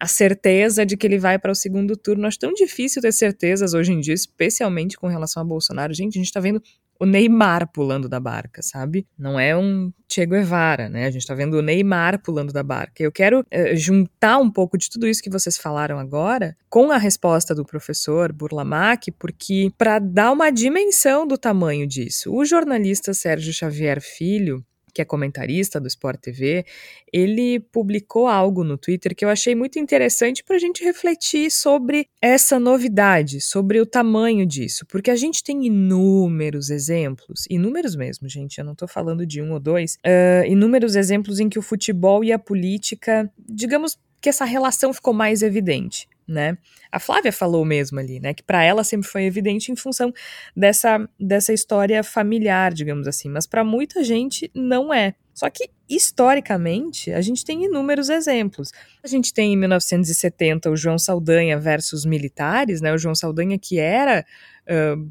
a 0.00 0.06
certeza 0.06 0.86
de 0.86 0.96
que 0.96 1.06
ele 1.06 1.18
vai 1.18 1.38
para 1.38 1.52
o 1.52 1.54
segundo 1.54 1.94
turno. 1.94 2.26
Acho 2.26 2.38
tão 2.38 2.54
difícil 2.54 3.02
ter 3.02 3.12
certezas 3.12 3.74
hoje 3.74 3.92
em 3.92 4.00
dia, 4.00 4.14
especialmente 4.14 4.96
com 4.96 5.08
relação 5.08 5.42
a 5.42 5.44
Bolsonaro. 5.44 5.92
Gente, 5.92 6.16
a 6.16 6.20
gente 6.20 6.28
está 6.28 6.40
vendo 6.40 6.62
o 7.00 7.06
Neymar 7.06 7.72
pulando 7.72 8.08
da 8.08 8.20
barca, 8.20 8.60
sabe? 8.62 9.06
Não 9.18 9.40
é 9.40 9.56
um 9.56 9.90
Che 10.06 10.26
Guevara, 10.26 10.88
né? 10.88 11.06
A 11.06 11.10
gente 11.10 11.26
tá 11.26 11.34
vendo 11.34 11.54
o 11.54 11.62
Neymar 11.62 12.20
pulando 12.22 12.52
da 12.52 12.62
barca. 12.62 13.02
Eu 13.02 13.10
quero 13.10 13.44
eh, 13.50 13.74
juntar 13.74 14.38
um 14.38 14.50
pouco 14.50 14.76
de 14.76 14.90
tudo 14.90 15.08
isso 15.08 15.22
que 15.22 15.30
vocês 15.30 15.56
falaram 15.56 15.98
agora 15.98 16.54
com 16.68 16.90
a 16.90 16.98
resposta 16.98 17.54
do 17.54 17.64
professor 17.64 18.32
Burlamac, 18.32 19.10
porque 19.12 19.72
para 19.78 19.98
dar 19.98 20.30
uma 20.30 20.50
dimensão 20.50 21.26
do 21.26 21.38
tamanho 21.38 21.86
disso, 21.86 22.34
o 22.34 22.44
jornalista 22.44 23.14
Sérgio 23.14 23.52
Xavier 23.52 24.00
Filho 24.00 24.64
que 24.92 25.02
é 25.02 25.04
comentarista 25.04 25.80
do 25.80 25.88
Sport 25.88 26.20
TV, 26.20 26.64
ele 27.12 27.60
publicou 27.60 28.26
algo 28.26 28.64
no 28.64 28.76
Twitter 28.76 29.14
que 29.14 29.24
eu 29.24 29.28
achei 29.28 29.54
muito 29.54 29.78
interessante 29.78 30.42
para 30.44 30.56
a 30.56 30.58
gente 30.58 30.84
refletir 30.84 31.50
sobre 31.50 32.06
essa 32.20 32.58
novidade, 32.58 33.40
sobre 33.40 33.80
o 33.80 33.86
tamanho 33.86 34.46
disso, 34.46 34.84
porque 34.86 35.10
a 35.10 35.16
gente 35.16 35.42
tem 35.42 35.66
inúmeros 35.66 36.70
exemplos, 36.70 37.44
inúmeros 37.48 37.96
mesmo, 37.96 38.28
gente, 38.28 38.58
eu 38.58 38.64
não 38.64 38.72
estou 38.72 38.88
falando 38.88 39.26
de 39.26 39.40
um 39.42 39.52
ou 39.52 39.60
dois, 39.60 39.96
uh, 39.96 40.46
inúmeros 40.46 40.96
exemplos 40.96 41.40
em 41.40 41.48
que 41.48 41.58
o 41.58 41.62
futebol 41.62 42.24
e 42.24 42.32
a 42.32 42.38
política, 42.38 43.30
digamos 43.48 43.98
que 44.20 44.28
essa 44.28 44.44
relação 44.44 44.92
ficou 44.92 45.14
mais 45.14 45.42
evidente 45.42 46.08
né? 46.30 46.56
A 46.90 46.98
Flávia 46.98 47.32
falou 47.32 47.64
mesmo 47.64 47.98
ali, 47.98 48.20
né, 48.20 48.32
que 48.32 48.42
para 48.42 48.62
ela 48.62 48.84
sempre 48.84 49.08
foi 49.08 49.24
evidente 49.24 49.70
em 49.72 49.76
função 49.76 50.12
dessa, 50.56 51.08
dessa 51.18 51.52
história 51.52 52.02
familiar, 52.02 52.72
digamos 52.72 53.06
assim, 53.06 53.28
mas 53.28 53.46
para 53.46 53.64
muita 53.64 54.02
gente 54.04 54.50
não 54.54 54.92
é. 54.94 55.14
Só 55.34 55.48
que, 55.48 55.70
historicamente, 55.88 57.10
a 57.12 57.20
gente 57.20 57.44
tem 57.44 57.64
inúmeros 57.64 58.10
exemplos. 58.10 58.70
A 59.02 59.08
gente 59.08 59.32
tem 59.32 59.54
em 59.54 59.56
1970 59.56 60.70
o 60.70 60.76
João 60.76 60.98
Saldanha 60.98 61.58
versus 61.58 62.04
militares, 62.04 62.82
né? 62.82 62.92
O 62.92 62.98
João 62.98 63.14
Saldanha 63.14 63.58
que 63.58 63.78
era 63.78 64.26
uh, 64.66 65.10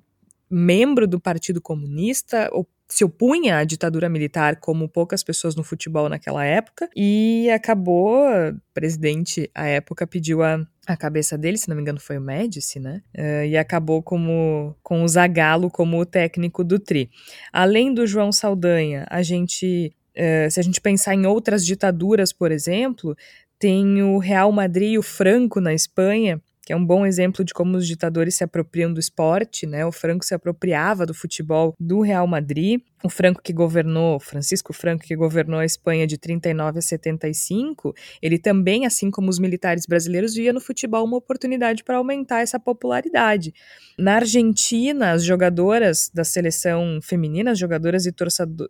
membro 0.50 1.08
do 1.08 1.20
Partido 1.20 1.60
Comunista, 1.60 2.50
se 2.90 3.06
opunha 3.06 3.58
à 3.58 3.64
ditadura 3.64 4.10
militar 4.10 4.56
como 4.56 4.90
poucas 4.90 5.24
pessoas 5.24 5.56
no 5.56 5.64
futebol 5.64 6.10
naquela 6.10 6.44
época 6.44 6.90
e 6.96 7.48
acabou, 7.52 8.26
o 8.28 8.60
presidente 8.74 9.50
à 9.54 9.68
época 9.68 10.08
pediu 10.08 10.42
a, 10.42 10.66
a 10.88 10.98
cabeça 10.98 11.38
dele, 11.38 11.58
se 11.58 11.70
não 11.70 11.76
me 11.76 11.84
engano 11.84 12.00
foi 12.00 12.18
o 12.18 12.22
Médici, 12.22 12.80
né? 12.80 13.04
Uh, 13.16 13.46
e 13.46 13.56
acabou 13.56 14.02
como, 14.02 14.76
com 14.82 15.04
o 15.04 15.08
Zagallo 15.08 15.70
como 15.70 16.00
o 16.00 16.06
técnico 16.06 16.64
do 16.64 16.80
Tri. 16.80 17.12
Além 17.54 17.94
do 17.94 18.08
João 18.08 18.32
Saldanha, 18.32 19.06
a 19.08 19.22
gente, 19.22 19.94
uh, 20.18 20.50
se 20.50 20.60
a 20.60 20.64
gente 20.64 20.82
pensar 20.82 21.14
em 21.14 21.28
outras 21.28 21.64
ditaduras, 21.64 22.34
por 22.34 22.52
exemplo, 22.52 23.16
tem 23.60 24.02
o 24.02 24.18
Real 24.18 24.52
Madrid 24.52 24.94
e 24.94 24.98
o 24.98 25.04
Franco 25.04 25.62
na 25.62 25.76
Espanha, 25.76 26.42
que 26.70 26.74
é 26.74 26.76
um 26.76 26.86
bom 26.86 27.04
exemplo 27.04 27.44
de 27.44 27.52
como 27.52 27.78
os 27.78 27.88
ditadores 27.88 28.36
se 28.36 28.44
apropriam 28.44 28.94
do 28.94 29.00
esporte, 29.00 29.66
né? 29.66 29.84
O 29.88 29.92
Franco 29.92 30.24
se 30.24 30.36
apropriava 30.36 31.04
do 31.04 31.16
futebol 31.16 31.74
do 31.80 32.02
Real 32.02 32.28
Madrid 32.28 32.80
o 33.04 33.10
Franco 33.10 33.42
que 33.42 33.54
governou, 33.54 34.20
Francisco 34.20 34.74
Franco 34.74 35.04
que 35.04 35.16
governou 35.16 35.60
a 35.60 35.66
Espanha 35.66 36.06
de 36.06 36.18
39 36.18 36.80
a 36.80 36.82
75, 36.82 37.94
ele 38.22 38.38
também, 38.38 38.86
assim 38.86 39.10
como 39.10 39.30
os 39.30 39.40
militares 39.40 39.86
brasileiros, 39.86 40.34
via 40.34 40.52
no 40.52 40.60
futebol 40.60 41.06
uma 41.06 41.18
oportunidade 41.18 41.84
para 41.84 41.98
aumentar 41.98 42.42
essa 42.42 42.60
popularidade. 42.60 43.54
Na 43.98 44.16
Argentina, 44.16 45.12
as 45.12 45.24
jogadoras 45.24 46.12
da 46.14 46.24
seleção 46.24 47.00
feminina, 47.02 47.52
as 47.52 47.60
jogadoras 47.60 48.06
e 48.06 48.14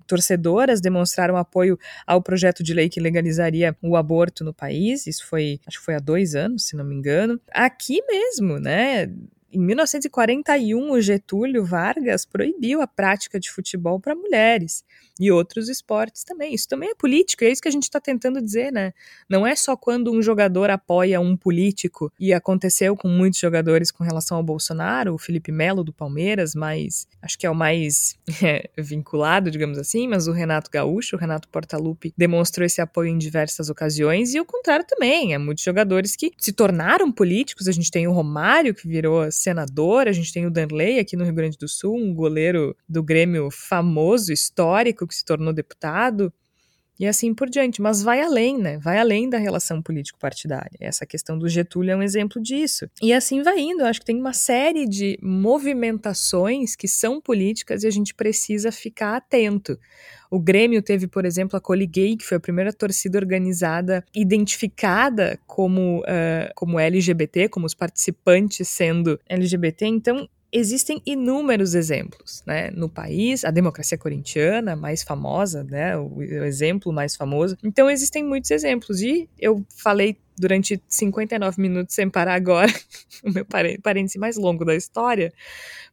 torcedoras 0.06 0.80
demonstraram 0.80 1.36
apoio 1.36 1.78
ao 2.06 2.22
projeto 2.22 2.64
de 2.64 2.74
lei 2.74 2.90
que 2.90 3.00
legalizaria 3.00 3.76
o 3.82 3.96
aborto 3.96 4.44
no 4.44 4.54
país. 4.54 5.08
Isso 5.08 5.26
foi, 5.28 5.60
acho 5.66 5.80
que 5.80 5.86
foi 5.86 5.96
há 5.96 6.00
dois 6.00 6.36
anos, 6.36 6.68
se 6.68 6.76
não 6.76 6.86
me 6.86 6.96
engano. 6.96 7.40
Aqui 7.52 7.89
mesmo, 8.08 8.60
né? 8.60 9.08
Em 9.52 9.60
1941, 9.60 10.92
o 10.92 11.02
Getúlio 11.02 11.66
Vargas 11.66 12.24
proibiu 12.24 12.82
a 12.82 12.88
prática 12.88 13.40
de 13.40 13.50
futebol 13.50 14.00
para 14.00 14.14
mulheres 14.14 14.84
e 15.20 15.32
outros 15.32 15.68
esportes 15.68 16.24
também. 16.24 16.54
Isso 16.54 16.68
também 16.68 16.92
é 16.92 16.96
político, 16.96 17.44
é 17.44 17.50
isso 17.50 17.62
que 17.62 17.68
a 17.68 17.72
gente 17.72 17.84
está 17.84 18.00
tentando 18.00 18.42
dizer, 18.42 18.72
né? 18.72 18.94
Não 19.28 19.46
é 19.46 19.56
só 19.56 19.76
quando 19.76 20.12
um 20.12 20.22
jogador 20.22 20.70
apoia 20.70 21.20
um 21.20 21.36
político, 21.36 22.12
e 22.20 22.32
aconteceu 22.32 22.96
com 22.96 23.10
muitos 23.10 23.40
jogadores 23.40 23.92
com 23.92 24.04
relação 24.04 24.38
ao 24.38 24.44
Bolsonaro, 24.44 25.14
o 25.14 25.18
Felipe 25.18 25.52
Melo 25.52 25.84
do 25.84 25.92
Palmeiras, 25.92 26.56
mas 26.56 27.08
acho 27.22 27.38
que 27.38 27.46
é 27.46 27.50
o 27.50 27.56
mais 27.56 28.18
é, 28.44 28.70
vinculado, 28.78 29.52
digamos 29.52 29.78
assim, 29.78 30.08
mas 30.08 30.28
o 30.28 30.32
Renato 30.32 30.70
Gaúcho, 30.72 31.16
o 31.16 31.20
Renato 31.20 31.50
Portaluppi, 31.50 32.14
demonstrou 32.16 32.66
esse 32.66 32.80
apoio 32.80 33.10
em 33.10 33.18
diversas 33.18 33.70
ocasiões, 33.70 34.34
e 34.34 34.40
o 34.40 34.46
contrário 34.46 34.86
também, 34.88 35.34
há 35.36 35.40
muitos 35.40 35.64
jogadores 35.64 36.16
que 36.16 36.32
se 36.38 36.54
tornaram 36.54 37.12
políticos, 37.12 37.68
a 37.68 37.72
gente 37.72 37.92
tem 37.92 38.08
o 38.08 38.14
Romário, 38.14 38.74
que 38.74 38.88
virou 38.88 39.30
senador, 39.40 40.08
a 40.08 40.12
gente 40.12 40.34
tem 40.34 40.46
o 40.46 40.52
Danley 40.52 41.00
aqui 41.00 41.16
no 41.16 41.24
Rio 41.24 41.34
Grande 41.34 41.58
do 41.58 41.68
Sul, 41.68 41.96
um 41.96 42.14
goleiro 42.14 42.76
do 42.88 43.02
Grêmio 43.02 43.50
famoso, 43.52 44.32
histórico, 44.32 45.08
que 45.08 45.16
se 45.16 45.26
tornou 45.26 45.54
deputado, 45.54 46.34
e 47.00 47.08
assim 47.08 47.34
por 47.34 47.50
diante. 47.50 47.82
Mas 47.82 48.02
vai 48.04 48.22
além, 48.22 48.58
né? 48.58 48.78
Vai 48.78 49.00
além 49.00 49.30
da 49.30 49.38
relação 49.38 49.82
político-partidária. 49.82 50.78
Essa 50.80 51.06
questão 51.06 51.38
do 51.38 51.48
Getúlio 51.48 51.92
é 51.92 51.96
um 51.96 52.04
exemplo 52.04 52.42
disso. 52.42 52.90
E 53.02 53.14
assim 53.14 53.42
vai 53.42 53.60
indo. 53.60 53.82
Eu 53.82 53.86
acho 53.86 54.02
que 54.02 54.06
tem 54.06 54.20
uma 54.20 54.34
série 54.34 54.86
de 54.86 55.18
movimentações 55.22 56.76
que 56.76 56.88
são 56.88 57.22
políticas 57.22 57.84
e 57.84 57.88
a 57.88 57.92
gente 57.92 58.14
precisa 58.14 58.72
ficar 58.72 59.16
atento. 59.16 59.80
O 60.30 60.40
Grêmio 60.40 60.82
teve, 60.84 61.08
por 61.08 61.26
exemplo, 61.26 61.58
a 61.58 61.62
Coliguei, 61.62 62.16
que 62.16 62.26
foi 62.26 62.38
a 62.38 62.40
primeira 62.40 62.72
torcida 62.72 63.18
organizada 63.18 64.04
identificada 64.14 65.40
como, 65.48 66.02
uh, 66.02 66.54
como 66.56 66.80
LGBT, 66.80 67.50
como 67.50 67.66
os 67.66 67.74
participantes 67.74 68.68
sendo 68.68 69.20
LGBT. 69.28 69.88
Então, 69.88 70.30
existem 70.52 71.02
inúmeros 71.06 71.76
exemplos, 71.76 72.44
né, 72.46 72.72
no 72.72 72.90
país, 72.90 73.46
a 73.46 73.52
democracia 73.52 73.98
corintiana, 73.98 74.76
mais 74.76 75.04
famosa, 75.04 75.64
né, 75.64 75.98
o, 75.98 76.22
exemplo 76.22 76.92
mais 76.92 77.16
famoso. 77.16 77.58
Então 77.64 77.90
existem 77.90 78.24
muitos 78.24 78.52
exemplos. 78.52 79.02
E 79.02 79.30
eu 79.40 79.66
falei 79.70 80.18
durante 80.38 80.82
59 80.88 81.62
minutos 81.62 81.94
sem 81.94 82.10
parar 82.10 82.36
agora, 82.36 82.72
o 83.24 83.32
meu 83.32 83.46
parêntese 83.46 84.18
mais 84.18 84.38
longo 84.38 84.66
da 84.66 84.76
história, 84.76 85.32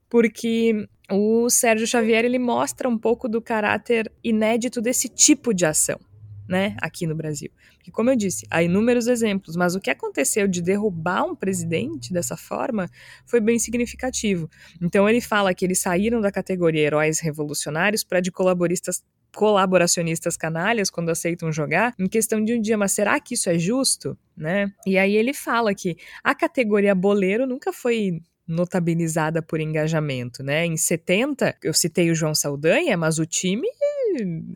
porque 0.08 0.88
o 1.10 1.50
Sérgio 1.50 1.86
Xavier 1.86 2.24
ele 2.24 2.38
mostra 2.38 2.88
um 2.88 2.98
pouco 2.98 3.28
do 3.28 3.40
caráter 3.40 4.10
inédito 4.22 4.80
desse 4.80 5.08
tipo 5.08 5.52
de 5.52 5.66
ação 5.66 5.98
né, 6.48 6.76
aqui 6.80 7.06
no 7.06 7.14
Brasil. 7.14 7.50
Porque, 7.76 7.90
como 7.90 8.10
eu 8.10 8.16
disse, 8.16 8.46
há 8.50 8.62
inúmeros 8.62 9.06
exemplos, 9.06 9.56
mas 9.56 9.74
o 9.74 9.80
que 9.80 9.90
aconteceu 9.90 10.46
de 10.46 10.62
derrubar 10.62 11.24
um 11.24 11.34
presidente 11.34 12.12
dessa 12.12 12.36
forma 12.36 12.90
foi 13.24 13.40
bem 13.40 13.58
significativo. 13.58 14.48
Então, 14.80 15.08
ele 15.08 15.20
fala 15.20 15.54
que 15.54 15.64
eles 15.64 15.78
saíram 15.78 16.20
da 16.20 16.30
categoria 16.30 16.82
heróis 16.82 17.20
revolucionários 17.20 18.04
para 18.04 18.20
de 18.20 18.30
colaboristas 18.30 19.02
colaboracionistas 19.34 20.34
canalhas 20.34 20.88
quando 20.88 21.10
aceitam 21.10 21.52
jogar, 21.52 21.94
em 21.98 22.06
questão 22.06 22.42
de 22.42 22.54
um 22.54 22.60
dia, 22.60 22.78
mas 22.78 22.92
será 22.92 23.20
que 23.20 23.34
isso 23.34 23.50
é 23.50 23.58
justo? 23.58 24.16
Né? 24.34 24.72
E 24.86 24.96
aí 24.96 25.14
ele 25.14 25.34
fala 25.34 25.74
que 25.74 25.98
a 26.24 26.34
categoria 26.34 26.94
boleiro 26.94 27.46
nunca 27.46 27.70
foi 27.70 28.22
notabilizada 28.46 29.42
por 29.42 29.60
engajamento, 29.60 30.42
né? 30.42 30.64
Em 30.64 30.76
70, 30.76 31.56
eu 31.62 31.74
citei 31.74 32.10
o 32.10 32.14
João 32.14 32.34
Saldanha, 32.34 32.96
mas 32.96 33.18
o 33.18 33.26
time 33.26 33.66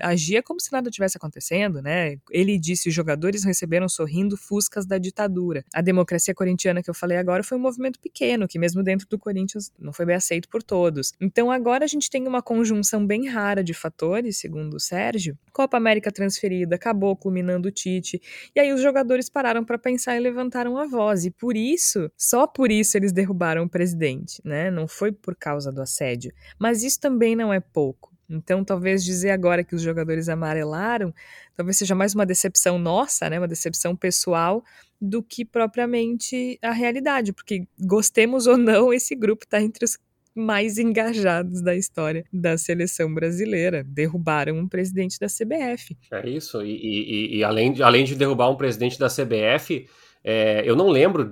agia 0.01 0.43
como 0.43 0.61
se 0.61 0.73
nada 0.73 0.91
tivesse 0.91 1.17
acontecendo, 1.17 1.83
né? 1.83 2.17
Ele 2.31 2.59
disse: 2.59 2.89
os 2.89 2.95
jogadores 2.95 3.45
receberam 3.45 3.89
sorrindo 3.89 4.37
fuscas 4.37 4.87
da 4.87 4.99
ditadura. 4.99 5.65
A 5.75 5.81
democracia 5.81 6.35
corintiana 6.35 6.83
que 6.83 6.91
eu 6.91 6.95
falei 6.95 7.19
agora 7.19 7.43
foi 7.43 7.57
um 7.59 7.61
movimento 7.61 8.01
pequeno, 8.01 8.49
que 8.49 8.59
mesmo 8.59 8.83
dentro 8.83 9.07
do 9.09 9.19
Corinthians 9.19 9.73
não 9.79 9.93
foi 9.93 10.07
bem 10.07 10.17
aceito 10.17 10.49
por 10.49 10.63
todos. 10.63 11.13
Então 11.21 11.51
agora 11.51 11.85
a 11.85 11.89
gente 11.89 12.11
tem 12.11 12.27
uma 12.27 12.43
conjunção 12.43 13.07
bem 13.07 13.29
rara 13.29 13.63
de 13.63 13.75
fatores, 13.75 14.39
segundo 14.39 14.75
o 14.75 14.81
Sérgio. 14.81 15.39
Copa 15.53 15.77
América 15.77 16.11
transferida, 16.13 16.77
acabou 16.77 17.17
culminando 17.17 17.69
o 17.69 17.73
Tite. 17.73 18.21
E 18.55 18.61
aí 18.61 18.73
os 18.73 18.81
jogadores 18.81 19.29
pararam 19.29 19.65
para 19.65 19.79
pensar 19.79 20.17
e 20.17 20.21
levantaram 20.21 20.77
a 20.79 20.87
voz. 20.87 21.25
E 21.25 21.31
por 21.31 21.57
isso, 21.57 22.11
só 22.17 22.47
por 22.47 22.71
isso 22.71 22.97
eles 22.97 23.13
derrubaram 23.13 23.65
o 23.65 23.69
presidente, 23.69 24.41
né? 24.45 24.71
Não 24.71 24.87
foi 24.87 25.13
por 25.13 25.35
causa 25.37 25.73
do 25.73 25.81
assédio. 25.81 26.33
Mas 26.59 26.83
isso 26.83 27.01
também 27.01 27.35
não 27.37 27.53
é 27.53 27.61
pouco. 27.61 28.10
Então, 28.31 28.65
talvez 28.65 29.05
dizer 29.05 29.31
agora 29.31 29.65
que 29.65 29.75
os 29.75 29.83
jogadores 29.83 30.29
amarelaram, 30.29 31.13
talvez 31.57 31.77
seja 31.77 31.95
mais 31.95 32.15
uma 32.15 32.25
decepção 32.25 32.79
nossa, 32.79 33.29
né, 33.29 33.39
uma 33.39 33.49
decepção 33.49 33.97
pessoal, 33.97 34.65
do 35.01 35.23
que 35.23 35.45
propriamente 35.45 36.59
a 36.63 36.73
realidade, 36.73 37.33
porque 37.33 37.67
gostemos 37.79 38.47
ou 38.47 38.57
não, 38.57 38.93
esse 38.93 39.15
grupo 39.15 39.45
está 39.45 39.61
entre 39.61 39.85
os 39.85 39.99
mais 40.35 40.79
engajados 40.79 41.61
da 41.61 41.75
história 41.75 42.25
da 42.33 42.57
seleção 42.57 43.13
brasileira. 43.13 43.85
Derrubaram 43.85 44.57
um 44.57 44.69
presidente 44.69 45.19
da 45.19 45.27
CBF. 45.27 45.97
É 46.13 46.29
isso, 46.29 46.63
e, 46.63 46.71
e, 46.71 47.37
e 47.39 47.45
além, 47.45 47.73
de, 47.73 47.83
além 47.83 48.05
de 48.05 48.15
derrubar 48.15 48.49
um 48.51 48.57
presidente 48.57 48.99
da 48.99 49.09
CBF, 49.09 49.89
é, 50.23 50.63
eu 50.65 50.77
não 50.77 50.89
lembro 50.89 51.29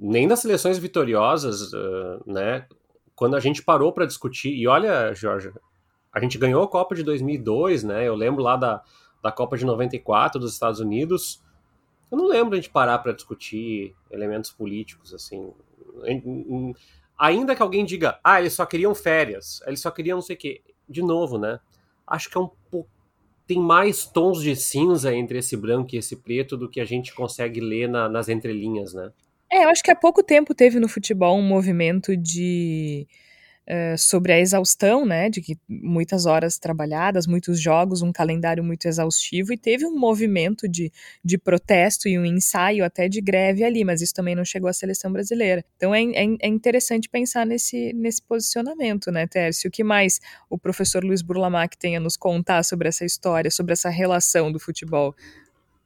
nem 0.00 0.26
das 0.26 0.40
seleções 0.40 0.78
vitoriosas, 0.78 1.72
uh, 1.72 2.22
né? 2.26 2.66
Quando 3.14 3.36
a 3.36 3.40
gente 3.40 3.62
parou 3.62 3.92
para 3.92 4.06
discutir, 4.06 4.50
e 4.50 4.66
olha, 4.66 5.12
Jorge, 5.14 5.52
a 6.14 6.20
gente 6.20 6.38
ganhou 6.38 6.62
a 6.62 6.68
Copa 6.68 6.94
de 6.94 7.02
2002, 7.02 7.82
né? 7.82 8.06
Eu 8.06 8.14
lembro 8.14 8.40
lá 8.40 8.56
da, 8.56 8.82
da 9.20 9.32
Copa 9.32 9.58
de 9.58 9.64
94 9.64 10.38
dos 10.38 10.52
Estados 10.52 10.78
Unidos. 10.78 11.42
Eu 12.10 12.16
não 12.16 12.28
lembro 12.28 12.54
a 12.54 12.56
gente 12.56 12.70
parar 12.70 12.98
para 12.98 13.12
discutir 13.12 13.96
elementos 14.12 14.52
políticos, 14.52 15.12
assim. 15.12 15.52
Ainda 17.18 17.56
que 17.56 17.62
alguém 17.62 17.84
diga, 17.84 18.20
ah, 18.22 18.40
eles 18.40 18.52
só 18.52 18.64
queriam 18.64 18.94
férias, 18.94 19.60
eles 19.66 19.80
só 19.80 19.90
queriam 19.90 20.16
não 20.16 20.22
sei 20.22 20.36
o 20.36 20.38
quê. 20.38 20.62
De 20.88 21.02
novo, 21.02 21.36
né? 21.36 21.58
Acho 22.06 22.30
que 22.30 22.38
é 22.38 22.40
um 22.40 22.50
pouco. 22.70 22.88
Tem 23.46 23.58
mais 23.58 24.06
tons 24.06 24.40
de 24.40 24.54
cinza 24.54 25.14
entre 25.14 25.38
esse 25.38 25.56
branco 25.56 25.94
e 25.94 25.98
esse 25.98 26.16
preto 26.16 26.56
do 26.56 26.68
que 26.68 26.80
a 26.80 26.84
gente 26.84 27.12
consegue 27.12 27.60
ler 27.60 27.88
na, 27.88 28.08
nas 28.08 28.28
entrelinhas, 28.28 28.94
né? 28.94 29.10
É, 29.52 29.64
eu 29.64 29.68
acho 29.68 29.82
que 29.82 29.90
há 29.90 29.96
pouco 29.96 30.22
tempo 30.22 30.54
teve 30.54 30.78
no 30.78 30.88
futebol 30.88 31.36
um 31.36 31.42
movimento 31.42 32.16
de 32.16 33.06
uh, 33.68 33.98
sobre 33.98 34.32
a 34.32 34.38
exaustão, 34.38 35.04
né, 35.04 35.28
de 35.28 35.40
que 35.40 35.58
muitas 35.68 36.26
horas 36.26 36.58
trabalhadas, 36.58 37.26
muitos 37.26 37.60
jogos, 37.60 38.02
um 38.02 38.12
calendário 38.12 38.62
muito 38.62 38.86
exaustivo, 38.86 39.52
e 39.52 39.56
teve 39.56 39.86
um 39.86 39.98
movimento 39.98 40.68
de, 40.68 40.92
de 41.24 41.38
protesto 41.38 42.08
e 42.08 42.18
um 42.18 42.24
ensaio 42.24 42.84
até 42.84 43.08
de 43.08 43.20
greve 43.20 43.64
ali, 43.64 43.84
mas 43.84 44.00
isso 44.00 44.14
também 44.14 44.34
não 44.34 44.44
chegou 44.44 44.68
à 44.68 44.72
seleção 44.72 45.12
brasileira. 45.12 45.64
Então 45.76 45.94
é, 45.94 46.02
é, 46.02 46.24
é 46.40 46.48
interessante 46.48 47.08
pensar 47.08 47.46
nesse, 47.46 47.92
nesse 47.92 48.22
posicionamento, 48.22 49.10
né, 49.10 49.26
Tércio? 49.26 49.68
O 49.68 49.70
que 49.70 49.84
mais 49.84 50.20
o 50.48 50.58
professor 50.58 51.04
Luiz 51.04 51.22
Burlamac 51.22 51.76
tem 51.76 51.96
a 51.96 52.00
nos 52.00 52.16
contar 52.16 52.62
sobre 52.62 52.88
essa 52.88 53.04
história, 53.04 53.50
sobre 53.50 53.72
essa 53.72 53.88
relação 53.88 54.52
do 54.52 54.58
futebol 54.58 55.14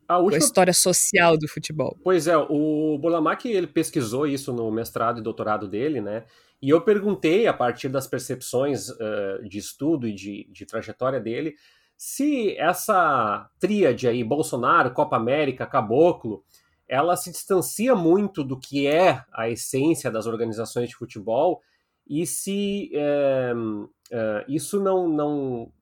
a, 0.09 0.19
última... 0.19 0.37
a, 0.37 0.38
história 0.38 0.73
social 0.73 1.37
do 1.37 1.47
futebol. 1.47 1.97
Pois 2.03 2.27
é, 2.27 2.37
o 2.37 2.99
Burlamac 2.99 3.47
ele 3.47 3.67
pesquisou 3.67 4.27
isso 4.27 4.53
no 4.53 4.71
mestrado 4.71 5.21
e 5.21 5.23
doutorado 5.23 5.69
dele, 5.69 6.01
né? 6.01 6.25
E 6.61 6.71
eu 6.71 6.81
perguntei, 6.81 7.47
a 7.47 7.53
partir 7.53 7.88
das 7.88 8.07
percepções 8.07 8.88
uh, 8.88 9.49
de 9.49 9.59
estudo 9.59 10.09
e 10.09 10.12
de, 10.12 10.49
de 10.51 10.66
trajetória 10.66 11.21
dele, 11.21 11.55
se 11.97 12.57
essa 12.57 13.49
tríade 13.59 14.07
aí, 14.07 14.23
Bolsonaro, 14.23 14.92
Copa 14.92 15.16
América, 15.16 15.66
Caboclo, 15.66 16.44
ela 16.88 17.16
se 17.16 17.31
distancia 17.31 17.94
muito 17.94 18.42
do 18.42 18.59
que 18.59 18.87
é 18.87 19.23
a 19.33 19.49
essência 19.49 20.11
das 20.11 20.27
organizações 20.27 20.88
de 20.88 20.97
futebol 20.97 21.61
e 22.09 22.27
se 22.27 22.90
é, 22.94 23.53
é, 24.11 24.44
isso 24.49 24.81
não, 24.81 25.07
não, 25.09 25.73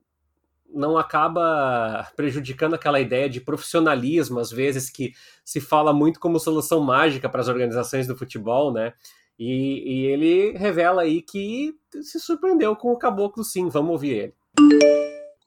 não 0.68 0.98
acaba 0.98 2.10
prejudicando 2.16 2.74
aquela 2.74 2.98
ideia 2.98 3.30
de 3.30 3.40
profissionalismo, 3.40 4.40
às 4.40 4.50
vezes, 4.50 4.90
que 4.90 5.12
se 5.44 5.60
fala 5.60 5.92
muito 5.92 6.18
como 6.18 6.40
solução 6.40 6.80
mágica 6.80 7.28
para 7.28 7.40
as 7.40 7.48
organizações 7.48 8.08
do 8.08 8.16
futebol, 8.16 8.72
né? 8.72 8.92
E, 9.38 9.82
e, 9.84 10.06
ele 10.06 10.56
revela 10.56 11.02
aí 11.02 11.20
que 11.20 11.74
se 12.02 12.18
surpreendeu 12.18 12.74
com 12.74 12.92
o 12.92 12.98
caboclo, 12.98 13.44
sim. 13.44 13.68
Vamos 13.68 13.92
ouvir 13.92 14.10
ele. 14.14 14.34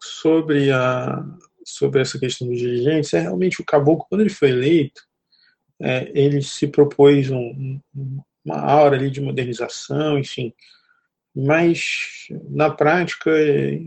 Sobre, 0.02 0.72
a, 0.72 1.24
sobre 1.66 2.02
essa 2.02 2.20
questão 2.20 2.48
dos 2.48 2.60
dirigentes, 2.60 3.14
é 3.14 3.22
realmente 3.22 3.62
o 3.62 3.66
caboclo, 3.66 4.06
quando 4.08 4.22
ele 4.22 4.30
foi 4.30 4.50
eleito, 4.50 5.02
é, 5.82 6.12
ele 6.14 6.42
se 6.42 6.68
propôs 6.68 7.32
um, 7.32 7.80
uma 8.46 8.60
aura 8.60 8.96
ali 8.96 9.10
de 9.10 9.22
modernização, 9.22 10.20
enfim. 10.20 10.54
Mas, 11.36 12.28
na 12.50 12.70
prática, 12.70 13.32
é, 13.32 13.80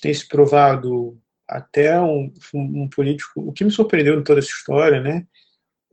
tem 0.00 0.14
se 0.14 0.28
provado 0.28 1.18
até 1.48 2.00
um, 2.00 2.32
um, 2.54 2.88
político. 2.88 3.40
O 3.40 3.52
que 3.52 3.64
me 3.64 3.70
surpreendeu 3.70 4.18
em 4.18 4.24
toda 4.24 4.40
essa 4.40 4.50
história, 4.50 5.00
né? 5.00 5.26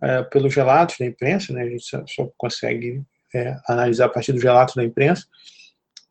É, 0.01 0.23
pelos 0.23 0.56
relatos 0.56 0.97
da 0.97 1.06
imprensa, 1.06 1.54
né, 1.54 1.62
a 1.62 1.69
gente 1.69 1.84
só, 1.84 2.04
só 2.08 2.32
consegue 2.36 3.04
é, 3.34 3.56
analisar 3.67 4.06
a 4.06 4.10
partir 4.10 4.34
dos 4.34 4.44
relatos 4.44 4.76
da 4.76 4.84
imprensa, 4.84 5.26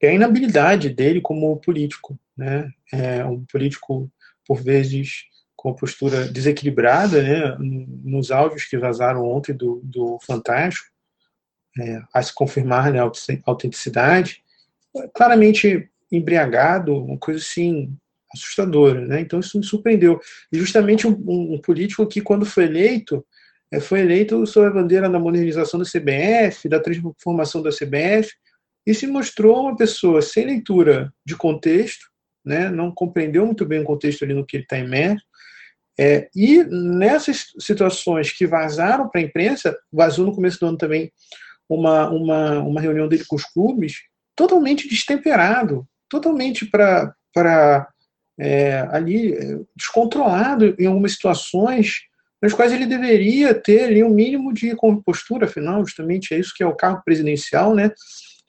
é 0.03 0.09
a 0.09 0.15
inabilidade 0.15 0.89
dele 0.89 1.21
como 1.21 1.57
político, 1.59 2.19
né? 2.37 2.71
É 2.93 3.25
um 3.25 3.45
político 3.45 4.11
por 4.47 4.63
vezes 4.63 5.25
com 5.55 5.75
postura 5.75 6.27
desequilibrada, 6.27 7.23
né? 7.23 7.57
Nos 7.59 8.31
áudios 8.31 8.65
que 8.65 8.79
vazaram 8.79 9.29
ontem 9.29 9.53
do, 9.53 9.81
do 9.85 10.19
Fantástico, 10.27 10.89
é, 11.79 12.03
a 12.15 12.23
se 12.23 12.35
confirmar 12.35 12.91
né, 12.93 12.99
a 12.99 13.11
autenticidade, 13.45 14.43
claramente 15.15 15.89
embriagado, 16.11 16.97
uma 16.97 17.19
coisa 17.19 17.39
assim 17.39 17.95
assustadora, 18.33 19.07
né? 19.07 19.21
Então 19.21 19.41
isso 19.41 19.59
me 19.59 19.65
surpreendeu. 19.65 20.21
E 20.53 20.59
justamente 20.59 21.07
um, 21.07 21.55
um, 21.55 21.61
político 21.61 22.07
que 22.07 22.21
quando 22.21 22.47
foi 22.47 22.65
eleito 22.65 23.25
foi 23.79 24.01
eleito 24.01 24.45
sob 24.47 24.67
a 24.67 24.71
bandeira 24.71 25.09
da 25.09 25.19
modernização 25.19 25.79
da 25.79 25.87
CBF, 25.87 26.69
da 26.69 26.81
transformação 26.81 27.63
da 27.63 27.71
CBF, 27.71 28.33
e 28.87 28.95
se 28.95 29.07
mostrou 29.07 29.61
uma 29.63 29.77
pessoa 29.77 30.23
sem 30.23 30.47
leitura 30.47 31.13
de 31.25 31.37
contexto, 31.37 32.07
né, 32.45 32.71
não 32.71 32.91
compreendeu 32.91 33.45
muito 33.45 33.65
bem 33.67 33.81
o 33.81 33.85
contexto 33.85 34.25
ali 34.25 34.35
no 34.35 34.45
que 34.45 34.57
ele 34.57 34.65
está 34.65 34.79
imerso, 34.79 35.25
é, 35.99 36.29
e 36.35 36.65
nessas 36.65 37.53
situações 37.59 38.33
que 38.33 38.47
vazaram 38.47 39.09
para 39.09 39.21
a 39.21 39.25
imprensa, 39.25 39.77
vazou 39.93 40.25
no 40.25 40.35
começo 40.35 40.59
do 40.59 40.67
ano 40.67 40.79
também 40.79 41.13
uma, 41.69 42.09
uma, 42.09 42.59
uma 42.61 42.81
reunião 42.81 43.07
dele 43.07 43.25
com 43.27 43.37
os 43.37 43.45
clubes, 43.45 43.99
totalmente 44.35 44.89
destemperado, 44.89 45.87
totalmente 46.09 46.65
para 46.67 47.89
é, 48.39 48.81
ali 48.91 49.35
é, 49.35 49.61
descontrolado 49.77 50.75
em 50.79 50.87
algumas 50.87 51.13
situações 51.13 52.10
nas 52.41 52.53
quais 52.53 52.73
ele 52.73 52.87
deveria 52.87 53.55
ter 53.55 53.85
ali 53.85 54.03
um 54.03 54.11
mínimo 54.11 54.53
de 54.53 54.75
compostura, 54.75 55.47
afinal, 55.47 55.85
justamente 55.85 56.35
é 56.35 56.39
isso 56.39 56.55
que 56.55 56.63
é 56.63 56.67
o 56.67 56.75
cargo 56.75 57.03
presidencial, 57.05 57.75
né? 57.75 57.93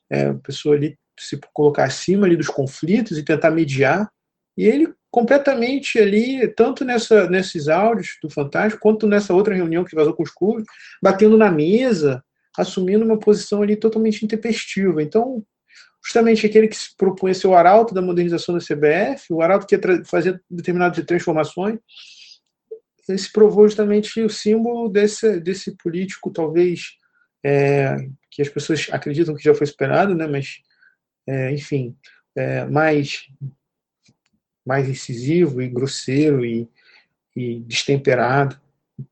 É, 0.10 0.28
a 0.28 0.34
pessoa 0.36 0.76
ali 0.76 0.98
se 1.20 1.40
colocar 1.54 1.84
acima 1.84 2.26
ali 2.26 2.36
dos 2.36 2.48
conflitos 2.48 3.18
e 3.18 3.24
tentar 3.24 3.52
mediar. 3.52 4.10
E 4.58 4.66
ele 4.66 4.94
completamente 5.12 6.00
ali, 6.00 6.48
tanto 6.48 6.86
nessa, 6.86 7.30
nesses 7.30 7.68
áudios 7.68 8.18
do 8.24 8.30
Fantástico, 8.30 8.82
quanto 8.82 9.06
nessa 9.06 9.34
outra 9.34 9.54
reunião 9.54 9.84
que 9.84 9.96
vazou 9.96 10.14
com 10.14 10.24
os 10.24 10.32
clubes, 10.32 10.66
batendo 11.04 11.38
na 11.38 11.52
mesa, 11.52 12.24
assumindo 12.58 13.04
uma 13.04 13.20
posição 13.20 13.62
ali 13.62 13.76
totalmente 13.76 14.24
intempestiva. 14.24 15.04
Então, 15.04 15.44
justamente 16.04 16.46
aquele 16.46 16.68
que 16.68 16.78
se 16.78 16.96
propunha 16.96 17.34
ser 17.34 17.48
o 17.48 17.56
arauto 17.56 17.94
da 17.94 18.02
modernização 18.02 18.56
da 18.56 18.62
CBF, 18.62 19.34
o 19.34 19.42
arauto 19.42 19.68
que 19.68 19.76
ia 19.76 20.06
fazer 20.06 20.42
determinadas 20.50 21.04
transformações, 21.06 21.78
se 23.18 23.32
provou 23.32 23.68
justamente 23.68 24.22
o 24.22 24.30
símbolo 24.30 24.90
desse, 24.90 25.40
desse 25.40 25.76
político, 25.78 26.32
talvez, 26.32 26.98
é, 27.44 27.96
que 28.30 28.42
as 28.42 28.50
pessoas 28.50 28.88
acreditam 28.92 29.36
que 29.36 29.44
já 29.44 29.54
foi 29.54 29.66
esperado, 29.66 30.16
né, 30.16 30.28
mas, 30.28 30.62
é, 31.28 31.52
enfim, 31.52 31.96
é, 32.36 32.66
mais, 32.66 33.28
mais 34.66 34.88
incisivo 34.88 35.62
e 35.62 35.68
grosseiro 35.68 36.46
e, 36.46 36.70
e 37.36 37.60
destemperado. 37.62 38.60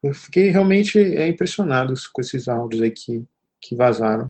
Eu 0.03 0.13
fiquei 0.13 0.49
realmente 0.49 0.99
é, 0.99 1.27
impressionado 1.27 1.93
com 2.13 2.21
esses 2.21 2.47
áudios 2.47 2.81
aqui 2.81 3.23
que 3.61 3.75
vazaram. 3.75 4.27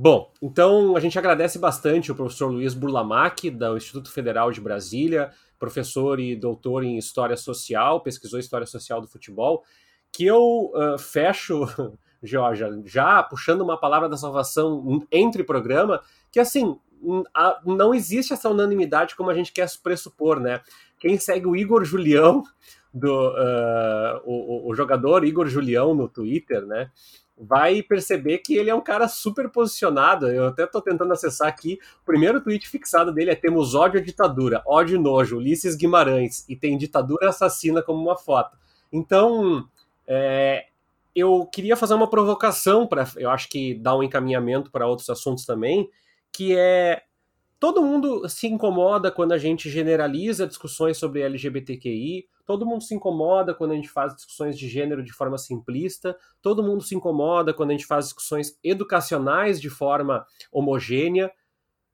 Bom, 0.00 0.32
então 0.40 0.96
a 0.96 1.00
gente 1.00 1.18
agradece 1.18 1.58
bastante 1.58 2.12
o 2.12 2.14
professor 2.14 2.46
Luiz 2.46 2.72
Burlamac, 2.72 3.50
do 3.50 3.76
Instituto 3.76 4.12
Federal 4.12 4.52
de 4.52 4.60
Brasília, 4.60 5.32
professor 5.58 6.20
e 6.20 6.36
doutor 6.36 6.84
em 6.84 6.96
História 6.96 7.36
Social, 7.36 8.00
pesquisou 8.00 8.38
História 8.38 8.66
Social 8.66 9.00
do 9.00 9.08
Futebol, 9.08 9.62
que 10.12 10.24
eu 10.24 10.72
uh, 10.74 10.98
fecho, 10.98 11.66
Georgia, 12.22 12.68
já 12.84 13.22
puxando 13.22 13.60
uma 13.60 13.78
palavra 13.78 14.08
da 14.08 14.16
salvação 14.16 15.06
entre 15.10 15.44
programa, 15.44 16.00
que 16.32 16.40
assim, 16.40 16.78
não 17.64 17.94
existe 17.94 18.32
essa 18.32 18.48
unanimidade 18.48 19.14
como 19.14 19.30
a 19.30 19.34
gente 19.34 19.52
quer 19.52 19.68
pressupor, 19.82 20.40
né? 20.40 20.60
Quem 20.98 21.16
segue 21.18 21.46
o 21.46 21.54
Igor 21.54 21.84
Julião, 21.84 22.42
do, 22.92 23.28
uh, 23.30 24.20
o, 24.24 24.70
o, 24.70 24.74
jogador 24.74 25.24
Igor 25.24 25.46
Julião 25.46 25.94
no 25.94 26.08
Twitter, 26.08 26.66
né? 26.66 26.90
Vai 27.40 27.82
perceber 27.82 28.38
que 28.38 28.56
ele 28.56 28.68
é 28.70 28.74
um 28.74 28.80
cara 28.80 29.06
super 29.06 29.48
posicionado. 29.48 30.28
Eu 30.28 30.48
até 30.48 30.64
estou 30.64 30.82
tentando 30.82 31.12
acessar 31.12 31.46
aqui. 31.48 31.78
O 32.02 32.04
primeiro 32.04 32.40
tweet 32.40 32.68
fixado 32.68 33.12
dele 33.12 33.30
é: 33.30 33.34
temos 33.34 33.74
ódio 33.74 34.00
à 34.00 34.02
ditadura, 34.02 34.62
ódio 34.66 34.96
e 34.96 34.98
nojo, 34.98 35.36
Ulisses 35.36 35.76
Guimarães, 35.76 36.44
e 36.48 36.56
tem 36.56 36.76
ditadura 36.76 37.28
assassina 37.28 37.82
como 37.82 38.02
uma 38.02 38.16
foto. 38.16 38.56
Então, 38.92 39.68
é, 40.06 40.66
eu 41.14 41.46
queria 41.46 41.76
fazer 41.76 41.94
uma 41.94 42.08
provocação 42.08 42.86
para, 42.86 43.06
eu 43.16 43.30
acho 43.30 43.48
que 43.48 43.74
dar 43.74 43.96
um 43.96 44.02
encaminhamento 44.02 44.70
para 44.70 44.86
outros 44.86 45.10
assuntos 45.10 45.44
também, 45.44 45.90
que 46.32 46.56
é 46.56 47.02
todo 47.58 47.82
mundo 47.82 48.28
se 48.28 48.46
incomoda 48.46 49.10
quando 49.10 49.32
a 49.32 49.38
gente 49.38 49.68
generaliza 49.68 50.46
discussões 50.46 50.96
sobre 50.96 51.22
LGBTQI, 51.22 52.26
todo 52.44 52.64
mundo 52.64 52.82
se 52.82 52.94
incomoda 52.94 53.54
quando 53.54 53.72
a 53.72 53.74
gente 53.74 53.90
faz 53.90 54.14
discussões 54.14 54.58
de 54.58 54.68
gênero 54.68 55.02
de 55.02 55.12
forma 55.12 55.36
simplista, 55.36 56.16
todo 56.40 56.62
mundo 56.62 56.82
se 56.82 56.94
incomoda 56.94 57.52
quando 57.52 57.70
a 57.70 57.72
gente 57.72 57.86
faz 57.86 58.06
discussões 58.06 58.58
educacionais 58.62 59.60
de 59.60 59.68
forma 59.68 60.24
homogênea, 60.52 61.32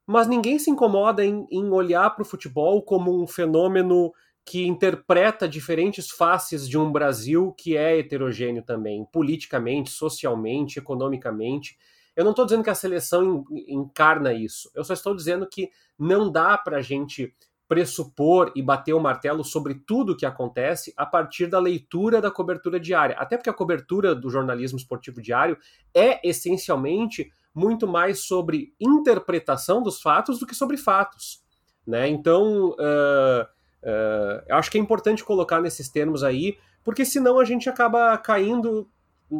mas 0.07 0.29
ninguém 0.29 0.59
se 0.59 0.71
incomoda 0.71 1.25
em, 1.25 1.47
em 1.51 1.71
olhar 1.71 2.11
para 2.11 2.23
o 2.23 2.27
futebol 2.27 2.83
como 2.83 3.23
um 3.23 3.27
fenômeno 3.27 4.12
que 4.45 4.67
interpreta 4.67 5.49
diferentes 5.49 6.11
faces 6.11 6.69
de 6.69 6.77
um 6.77 6.93
Brasil 6.93 7.55
que 7.57 7.77
é 7.77 7.99
heterogêneo 7.99 8.62
também, 8.62 9.07
politicamente, 9.11 9.91
socialmente, 9.91 10.79
economicamente. 10.79 11.79
Eu 12.17 12.25
não 12.25 12.31
estou 12.31 12.45
dizendo 12.45 12.62
que 12.62 12.71
a 12.71 12.75
seleção 12.75 13.45
encarna 13.69 14.33
isso. 14.33 14.71
Eu 14.75 14.85
só 14.85 14.93
estou 14.95 15.15
dizendo 15.15 15.47
que 15.49 15.71
não 15.99 16.31
dá 16.31 16.57
para 16.57 16.79
a 16.79 16.83
gente 16.83 17.35
pressupor 17.67 18.53
e 18.55 18.62
bater 18.62 18.93
o 18.93 19.01
martelo 19.01 19.43
sobre 19.43 19.75
tudo 19.75 20.12
o 20.12 20.17
que 20.17 20.27
acontece 20.27 20.93
a 20.97 21.07
partir 21.07 21.47
da 21.47 21.59
leitura 21.59 22.21
da 22.21 22.31
cobertura 22.31 22.79
diária. 22.79 23.17
Até 23.19 23.37
porque 23.37 23.51
a 23.51 23.55
cobertura 23.55 24.15
do 24.15 24.31
jornalismo 24.31 24.79
esportivo 24.79 25.21
diário 25.21 25.57
é 25.95 26.21
essencialmente 26.29 27.31
muito 27.55 27.87
mais 27.87 28.21
sobre 28.21 28.75
interpretação 28.81 29.83
dos 29.83 30.01
fatos 30.03 30.39
do 30.39 30.47
que 30.47 30.55
sobre 30.55 30.77
fatos. 30.77 31.43
Né? 31.87 32.09
Então, 32.09 32.71
uh, 32.71 33.43
uh, 33.83 34.43
eu 34.49 34.57
acho 34.57 34.71
que 34.71 34.79
é 34.79 34.81
importante 34.81 35.25
colocar 35.25 35.61
nesses 35.61 35.89
termos 35.89 36.23
aí, 36.23 36.59
porque 36.83 37.05
senão 37.05 37.39
a 37.39 37.45
gente 37.45 37.69
acaba 37.69 38.17
caindo 38.19 38.89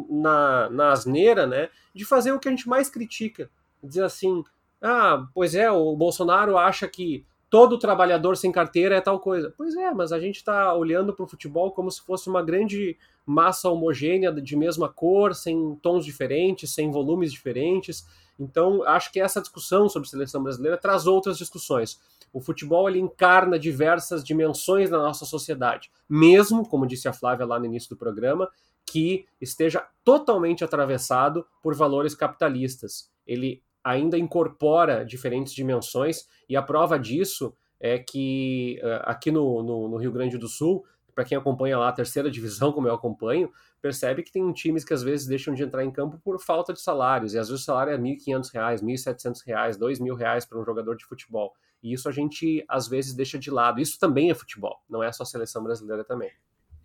na, 0.09 0.69
na 0.69 0.91
asneira, 0.91 1.45
né, 1.45 1.69
de 1.93 2.05
fazer 2.05 2.31
o 2.31 2.39
que 2.39 2.47
a 2.47 2.51
gente 2.51 2.67
mais 2.67 2.89
critica. 2.89 3.49
Dizer 3.83 4.03
assim, 4.03 4.43
ah, 4.81 5.27
pois 5.33 5.55
é, 5.55 5.69
o 5.69 5.95
Bolsonaro 5.95 6.57
acha 6.57 6.87
que 6.87 7.25
todo 7.49 7.79
trabalhador 7.79 8.35
sem 8.35 8.51
carteira 8.51 8.95
é 8.95 9.01
tal 9.01 9.19
coisa. 9.19 9.53
Pois 9.55 9.75
é, 9.75 9.93
mas 9.93 10.11
a 10.11 10.19
gente 10.19 10.37
está 10.37 10.73
olhando 10.73 11.13
para 11.13 11.23
o 11.23 11.27
futebol 11.27 11.71
como 11.71 11.89
se 11.89 12.01
fosse 12.01 12.27
uma 12.27 12.43
grande 12.43 12.97
massa 13.25 13.69
homogênea 13.69 14.31
de 14.31 14.55
mesma 14.55 14.89
cor, 14.89 15.33
sem 15.33 15.75
tons 15.81 16.03
diferentes, 16.03 16.73
sem 16.73 16.91
volumes 16.91 17.31
diferentes. 17.31 18.05
Então, 18.39 18.83
acho 18.83 19.11
que 19.11 19.19
essa 19.19 19.41
discussão 19.41 19.87
sobre 19.87 20.09
seleção 20.09 20.43
brasileira 20.43 20.77
traz 20.77 21.07
outras 21.07 21.37
discussões. 21.37 21.99
O 22.33 22.41
futebol 22.41 22.89
ele 22.89 22.99
encarna 22.99 23.57
diversas 23.57 24.23
dimensões 24.23 24.89
da 24.89 24.97
nossa 24.97 25.25
sociedade, 25.25 25.89
mesmo, 26.09 26.67
como 26.67 26.85
disse 26.85 27.07
a 27.07 27.13
Flávia 27.13 27.45
lá 27.45 27.57
no 27.57 27.65
início 27.65 27.89
do 27.89 27.95
programa, 27.95 28.49
que 28.85 29.25
esteja 29.41 29.85
totalmente 30.03 30.63
atravessado 30.63 31.45
por 31.61 31.75
valores 31.75 32.13
capitalistas. 32.15 33.11
Ele 33.25 33.63
ainda 33.83 34.17
incorpora 34.17 35.05
diferentes 35.05 35.53
dimensões, 35.53 36.27
e 36.49 36.55
a 36.55 36.61
prova 36.61 36.97
disso 36.97 37.55
é 37.79 37.99
que 37.99 38.79
eh, 38.81 39.01
aqui 39.03 39.31
no, 39.31 39.61
no, 39.61 39.87
no 39.89 39.97
Rio 39.97 40.11
Grande 40.11 40.37
do 40.37 40.47
Sul, 40.47 40.83
para 41.13 41.23
quem 41.23 41.37
acompanha 41.37 41.77
lá 41.77 41.89
a 41.89 41.93
terceira 41.93 42.31
divisão, 42.31 42.71
como 42.73 42.87
eu 42.87 42.93
acompanho, 42.93 43.51
percebe 43.81 44.23
que 44.23 44.31
tem 44.31 44.51
times 44.53 44.83
que 44.83 44.93
às 44.93 45.03
vezes 45.03 45.27
deixam 45.27 45.53
de 45.53 45.63
entrar 45.63 45.83
em 45.83 45.91
campo 45.91 46.19
por 46.23 46.39
falta 46.39 46.73
de 46.73 46.81
salários, 46.81 47.33
e 47.33 47.39
às 47.39 47.47
vezes 47.47 47.61
o 47.61 47.65
salário 47.65 47.93
é 47.93 47.95
R$ 47.95 48.01
1.500, 48.01 48.51
R$ 48.53 48.77
1.700, 48.77 49.41
R$ 49.45 49.53
2.000 49.77 50.47
para 50.47 50.59
um 50.59 50.65
jogador 50.65 50.95
de 50.95 51.05
futebol. 51.05 51.53
E 51.83 51.93
isso 51.93 52.09
a 52.09 52.11
gente 52.11 52.65
às 52.67 52.87
vezes 52.87 53.13
deixa 53.13 53.37
de 53.37 53.51
lado. 53.51 53.79
Isso 53.79 53.99
também 53.99 54.31
é 54.31 54.33
futebol, 54.33 54.81
não 54.89 55.03
é 55.03 55.11
só 55.11 55.21
a 55.21 55.25
seleção 55.25 55.63
brasileira 55.63 56.03
também. 56.03 56.31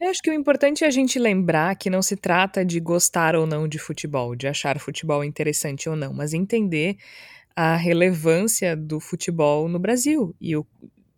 Eu 0.01 0.09
acho 0.09 0.23
que 0.23 0.31
o 0.31 0.35
importante 0.35 0.83
é 0.83 0.87
a 0.87 0.91
gente 0.91 1.19
lembrar 1.19 1.77
que 1.77 1.91
não 1.91 2.01
se 2.01 2.17
trata 2.17 2.65
de 2.65 2.81
gostar 2.81 3.37
ou 3.37 3.47
não 3.47 3.69
de 3.69 3.79
futebol, 3.79 4.35
de 4.35 4.49
achar 4.49 4.79
futebol 4.79 5.23
interessante 5.23 5.91
ou 5.91 5.95
não, 5.95 6.15
mas 6.15 6.33
entender 6.33 6.97
a 7.55 7.77
relevância 7.77 8.75
do 8.75 8.99
futebol 8.99 9.69
no 9.69 9.79
Brasil. 9.79 10.35
E 10.41 10.57
o, 10.57 10.67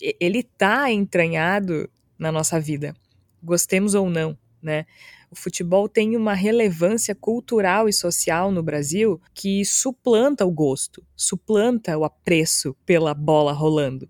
ele 0.01 0.41
está 0.41 0.91
entranhado 0.91 1.89
na 2.19 2.33
nossa 2.33 2.59
vida, 2.59 2.93
gostemos 3.41 3.95
ou 3.95 4.11
não, 4.11 4.37
né? 4.61 4.85
O 5.31 5.37
futebol 5.37 5.89
tem 5.89 6.17
uma 6.17 6.35
relevância 6.35 7.15
cultural 7.15 7.89
e 7.89 7.93
social 7.93 8.51
no 8.51 8.65
Brasil 8.65 9.21
que 9.33 9.65
suplanta 9.65 10.45
o 10.45 10.51
gosto, 10.51 11.07
suplanta 11.17 11.97
o 11.97 12.05
apreço 12.05 12.77
pela 12.85 13.15
bola 13.15 13.53
rolando. 13.53 14.09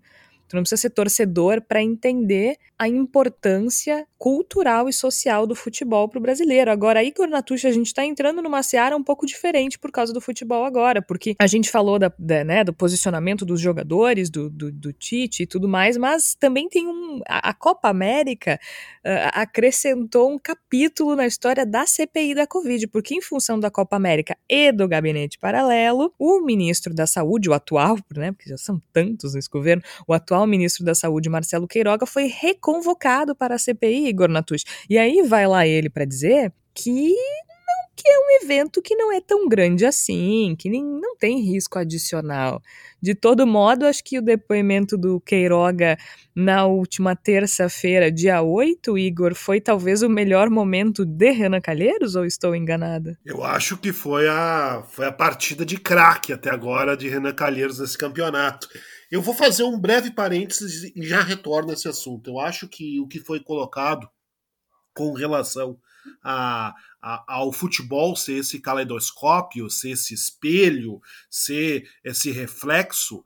Tu 0.53 0.55
não 0.55 0.61
precisa 0.61 0.81
ser 0.81 0.91
torcedor 0.91 1.63
para 1.67 1.81
entender 1.81 2.57
a 2.77 2.87
importância 2.87 4.05
cultural 4.19 4.87
e 4.87 4.93
social 4.93 5.47
do 5.47 5.55
futebol 5.55 6.07
para 6.07 6.19
o 6.19 6.21
brasileiro. 6.21 6.69
Agora, 6.69 6.99
aí, 6.99 7.11
Cornatuxa, 7.11 7.69
a 7.69 7.71
gente 7.71 7.87
está 7.87 8.05
entrando 8.05 8.39
numa 8.39 8.61
seara 8.61 8.95
um 8.95 9.03
pouco 9.03 9.25
diferente 9.25 9.79
por 9.79 9.91
causa 9.91 10.13
do 10.13 10.21
futebol 10.21 10.63
agora, 10.63 11.01
porque 11.01 11.35
a 11.39 11.47
gente 11.47 11.71
falou 11.71 11.97
da, 11.97 12.13
da 12.19 12.43
né, 12.43 12.63
do 12.63 12.71
posicionamento 12.71 13.43
dos 13.45 13.59
jogadores, 13.59 14.29
do, 14.29 14.47
do, 14.47 14.71
do, 14.71 14.93
Tite 14.93 15.41
e 15.41 15.47
tudo 15.47 15.67
mais, 15.67 15.97
mas 15.97 16.35
também 16.35 16.69
tem 16.69 16.87
um. 16.87 17.19
A, 17.27 17.49
a 17.49 17.53
Copa 17.53 17.89
América 17.89 18.59
uh, 19.03 19.29
acrescentou 19.33 20.31
um 20.31 20.37
capítulo 20.37 21.15
na 21.15 21.25
história 21.25 21.65
da 21.65 21.87
CPI 21.87 22.35
da 22.35 22.45
Covid, 22.45 22.87
porque 22.89 23.15
em 23.15 23.21
função 23.21 23.59
da 23.59 23.71
Copa 23.71 23.95
América 23.95 24.37
e 24.47 24.71
do 24.71 24.87
gabinete 24.87 25.39
paralelo, 25.39 26.13
o 26.19 26.41
ministro 26.41 26.93
da 26.93 27.07
Saúde, 27.07 27.49
o 27.49 27.53
atual, 27.53 27.97
né, 28.15 28.31
porque 28.31 28.49
já 28.49 28.57
são 28.57 28.79
tantos 28.93 29.33
nesse 29.33 29.49
governo, 29.49 29.81
o 30.07 30.13
atual 30.13 30.42
atual 30.43 30.47
ministro 30.47 30.85
da 30.85 30.93
Saúde, 30.93 31.29
Marcelo 31.29 31.67
Queiroga, 31.67 32.05
foi 32.05 32.27
reconvocado 32.27 33.35
para 33.35 33.55
a 33.55 33.59
CPI, 33.59 34.09
Igor 34.09 34.29
Natush. 34.29 34.63
E 34.89 34.97
aí 34.97 35.21
vai 35.23 35.47
lá 35.47 35.65
ele 35.65 35.89
para 35.89 36.05
dizer 36.05 36.51
que 36.73 37.13
que 37.95 38.09
é 38.09 38.17
um 38.17 38.43
evento 38.43 38.81
que 38.81 38.95
não 38.95 39.13
é 39.13 39.21
tão 39.21 39.47
grande 39.47 39.85
assim, 39.85 40.55
que 40.57 40.67
nem, 40.67 40.83
não 40.83 41.15
tem 41.15 41.39
risco 41.39 41.77
adicional. 41.77 42.59
De 42.99 43.13
todo 43.13 43.45
modo, 43.45 43.85
acho 43.85 44.03
que 44.03 44.17
o 44.17 44.21
depoimento 44.21 44.97
do 44.97 45.21
Queiroga 45.21 45.95
na 46.35 46.65
última 46.65 47.15
terça-feira, 47.15 48.11
dia 48.11 48.41
8, 48.41 48.97
Igor, 48.97 49.35
foi 49.35 49.61
talvez 49.61 50.01
o 50.01 50.09
melhor 50.09 50.49
momento 50.49 51.05
de 51.05 51.31
Renan 51.31 51.61
Calheiros, 51.61 52.15
ou 52.15 52.25
estou 52.25 52.55
enganada? 52.55 53.15
Eu 53.23 53.43
acho 53.43 53.77
que 53.77 53.93
foi 53.93 54.27
a, 54.27 54.83
foi 54.89 55.05
a 55.05 55.11
partida 55.11 55.63
de 55.63 55.77
craque 55.77 56.33
até 56.33 56.49
agora 56.49 56.97
de 56.97 57.07
Renan 57.07 57.33
Calheiros 57.33 57.77
nesse 57.77 57.97
campeonato. 57.97 58.67
Eu 59.13 59.21
vou 59.21 59.35
fazer 59.35 59.61
um 59.61 59.79
breve 59.79 60.09
parênteses 60.09 60.91
e 60.95 61.03
já 61.03 61.21
retorno 61.21 61.69
a 61.69 61.73
esse 61.73 61.87
assunto. 61.87 62.31
Eu 62.31 62.39
acho 62.39 62.67
que 62.67 62.99
o 62.99 63.07
que 63.07 63.19
foi 63.19 63.39
colocado 63.39 64.09
com 64.91 65.13
relação 65.13 65.79
a, 66.23 66.73
a, 66.99 67.23
ao 67.27 67.53
futebol 67.53 68.15
ser 68.15 68.39
esse 68.39 68.59
caleidoscópio, 68.59 69.69
ser 69.69 69.91
esse 69.91 70.15
espelho, 70.15 70.99
ser 71.29 71.87
esse 72.03 72.31
reflexo 72.31 73.23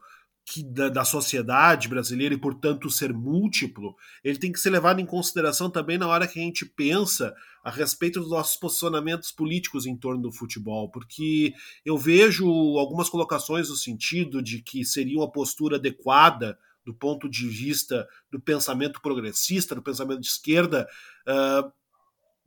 que, 0.50 0.64
da, 0.64 0.88
da, 0.88 1.04
sociedade 1.04 1.90
brasileira 1.90 2.34
e, 2.34 2.38
portanto, 2.38 2.90
ser 2.90 3.12
múltiplo, 3.12 3.98
ele 4.24 4.38
tem 4.38 4.50
que 4.50 4.62
ser 4.62 4.70
levado 4.70 5.02
em 5.02 5.06
consideração 5.06 5.70
também 5.70 5.98
na 5.98 6.08
hora 6.08 6.26
que 6.26 6.40
a 6.40 6.42
gente 6.42 6.66
pensa 6.66 7.36
a 7.62 7.70
respeito 7.70 8.22
dos 8.22 8.30
nossos 8.30 8.56
posicionamentos 8.56 9.30
políticos 9.30 9.86
em 9.86 9.98
torno 9.98 10.22
do 10.22 10.32
futebol, 10.32 10.90
porque 10.90 11.54
eu 11.84 11.98
vejo 11.98 12.48
algumas 12.78 13.10
colocações 13.10 13.70
no 13.70 13.76
sentido 13.76 14.42
de 14.42 14.62
que 14.62 14.86
seria 14.86 15.20
uma 15.20 15.30
postura 15.30 15.76
adequada 15.76 16.58
do 16.86 16.94
ponto 16.94 17.28
de 17.28 17.46
vista 17.50 18.08
do 18.32 18.40
pensamento 18.40 19.02
progressista, 19.02 19.76
do 19.76 19.82
pensamento 19.82 20.22
de 20.22 20.28
esquerda, 20.28 20.88
uh, 21.28 21.70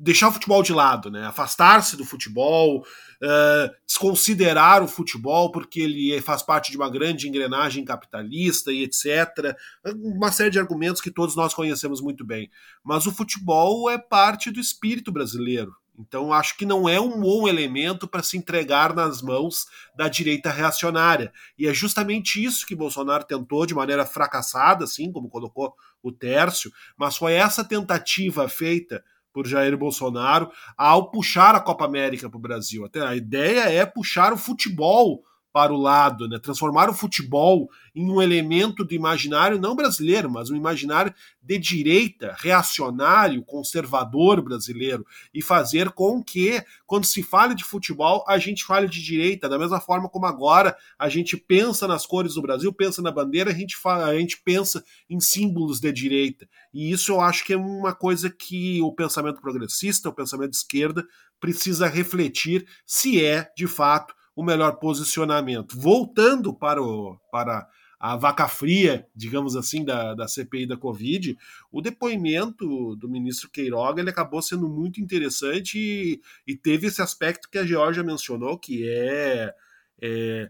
deixar 0.01 0.29
o 0.29 0.33
futebol 0.33 0.63
de 0.63 0.73
lado, 0.73 1.11
né? 1.11 1.27
afastar-se 1.27 1.95
do 1.95 2.07
futebol, 2.07 2.79
uh, 2.79 3.71
desconsiderar 3.87 4.83
o 4.83 4.89
futebol 4.89 5.53
porque 5.53 5.81
ele 5.81 6.19
faz 6.23 6.43
parte 6.43 6.71
de 6.71 6.79
uma 6.79 6.89
grande 6.89 7.29
engrenagem 7.29 7.85
capitalista 7.85 8.73
e 8.73 8.83
etc. 8.83 9.55
Uma 9.95 10.33
série 10.33 10.49
de 10.49 10.59
argumentos 10.59 11.03
que 11.03 11.11
todos 11.11 11.37
nós 11.37 11.53
conhecemos 11.53 12.01
muito 12.01 12.25
bem. 12.25 12.51
Mas 12.83 13.05
o 13.05 13.13
futebol 13.13 13.91
é 13.91 13.99
parte 13.99 14.51
do 14.51 14.59
espírito 14.59 15.13
brasileiro. 15.13 15.77
Então, 15.99 16.33
acho 16.33 16.57
que 16.57 16.65
não 16.65 16.89
é 16.89 16.99
um 16.99 17.21
bom 17.21 17.47
elemento 17.47 18.09
para 18.09 18.23
se 18.23 18.39
entregar 18.39 18.95
nas 18.95 19.21
mãos 19.21 19.67
da 19.95 20.09
direita 20.09 20.51
reacionária. 20.51 21.31
E 21.59 21.69
é 21.69 21.75
justamente 21.75 22.43
isso 22.43 22.67
que 22.67 22.75
Bolsonaro 22.75 23.25
tentou 23.25 23.67
de 23.67 23.75
maneira 23.75 24.07
fracassada, 24.07 24.85
assim 24.85 25.13
como 25.13 25.29
colocou 25.29 25.75
o 26.03 26.11
Tércio, 26.11 26.73
mas 26.97 27.19
foi 27.19 27.35
essa 27.35 27.63
tentativa 27.63 28.49
feita 28.49 29.05
por 29.33 29.47
Jair 29.47 29.77
Bolsonaro 29.77 30.51
ao 30.77 31.11
puxar 31.11 31.55
a 31.55 31.61
Copa 31.61 31.85
América 31.85 32.29
para 32.29 32.39
o 32.39 32.41
Brasil. 32.41 32.85
Até 32.85 33.01
a 33.01 33.15
ideia 33.15 33.71
é 33.71 33.85
puxar 33.87 34.33
o 34.33 34.39
futebol 34.39 35.23
para 35.53 35.73
o 35.73 35.77
lado, 35.77 36.29
né? 36.29 36.39
transformar 36.39 36.89
o 36.89 36.95
futebol 36.95 37.69
em 37.95 38.09
um 38.09 38.23
elemento 38.23 38.85
do 38.85 38.95
imaginário 38.95 39.59
não 39.59 39.75
brasileiro, 39.75 40.31
mas 40.31 40.51
um 40.51 40.57
imaginário 40.57 41.13
de 41.43 41.59
direita, 41.59 42.37
reacionário, 42.39 43.43
conservador 43.43 44.41
brasileiro, 44.41 45.05
e 45.35 45.43
fazer 45.43 45.91
com 45.91 46.23
que, 46.23 46.63
quando 46.87 47.05
se 47.05 47.23
fale 47.23 47.55
de 47.55 47.65
futebol, 47.65 48.25
a 48.29 48.39
gente 48.39 48.65
fale 48.65 48.89
de 48.89 49.03
direita, 49.03 49.49
da 49.49 49.59
mesma 49.59 49.81
forma 49.81 50.09
como 50.09 50.27
agora 50.27 50.77
a 50.99 51.09
gente 51.09 51.37
pensa 51.37 51.89
nas 51.89 52.07
cores 52.07 52.35
do 52.35 52.43
Brasil, 52.43 52.73
pensa 52.73 53.03
na 53.03 53.11
bandeira, 53.11 53.51
a 53.51 53.55
gente, 53.55 53.77
fala, 53.77 54.07
a 54.07 54.19
gente 54.19 54.41
pensa 54.45 54.85
em 55.09 55.19
símbolos 55.19 55.81
de 55.81 55.93
direita. 55.93 56.49
E 56.73 56.93
isso 56.93 57.13
eu 57.13 57.21
acho 57.21 57.45
que 57.45 57.53
é 57.53 57.57
uma 57.57 57.95
coisa 57.95 58.31
que 58.31 58.81
o 58.83 58.93
pensamento 58.93 59.41
progressista, 59.41 60.09
o 60.09 60.15
pensamento 60.15 60.51
de 60.51 60.57
esquerda, 60.57 61.05
precisa 61.41 61.89
refletir 61.89 62.67
se 62.85 63.25
é, 63.25 63.51
de 63.57 63.67
fato, 63.67 64.15
o 64.41 64.45
melhor 64.45 64.77
posicionamento. 64.77 65.79
Voltando 65.79 66.55
para, 66.55 66.83
o, 66.83 67.19
para 67.31 67.69
a 67.99 68.17
vaca 68.17 68.49
fria, 68.49 69.07
digamos 69.15 69.55
assim, 69.55 69.85
da, 69.85 70.15
da 70.15 70.27
CPI 70.27 70.67
da 70.67 70.79
Covid, 70.79 71.37
o 71.71 71.83
depoimento 71.83 72.97
do 72.97 73.07
ministro 73.07 73.51
Queiroga 73.51 74.01
ele 74.01 74.09
acabou 74.09 74.41
sendo 74.41 74.67
muito 74.67 74.99
interessante 74.99 75.79
e, 75.79 76.21
e 76.47 76.57
teve 76.57 76.87
esse 76.87 77.03
aspecto 77.03 77.51
que 77.51 77.59
a 77.59 77.67
Georgia 77.67 78.03
mencionou, 78.03 78.59
que 78.59 78.89
é, 78.89 79.53
é 80.01 80.49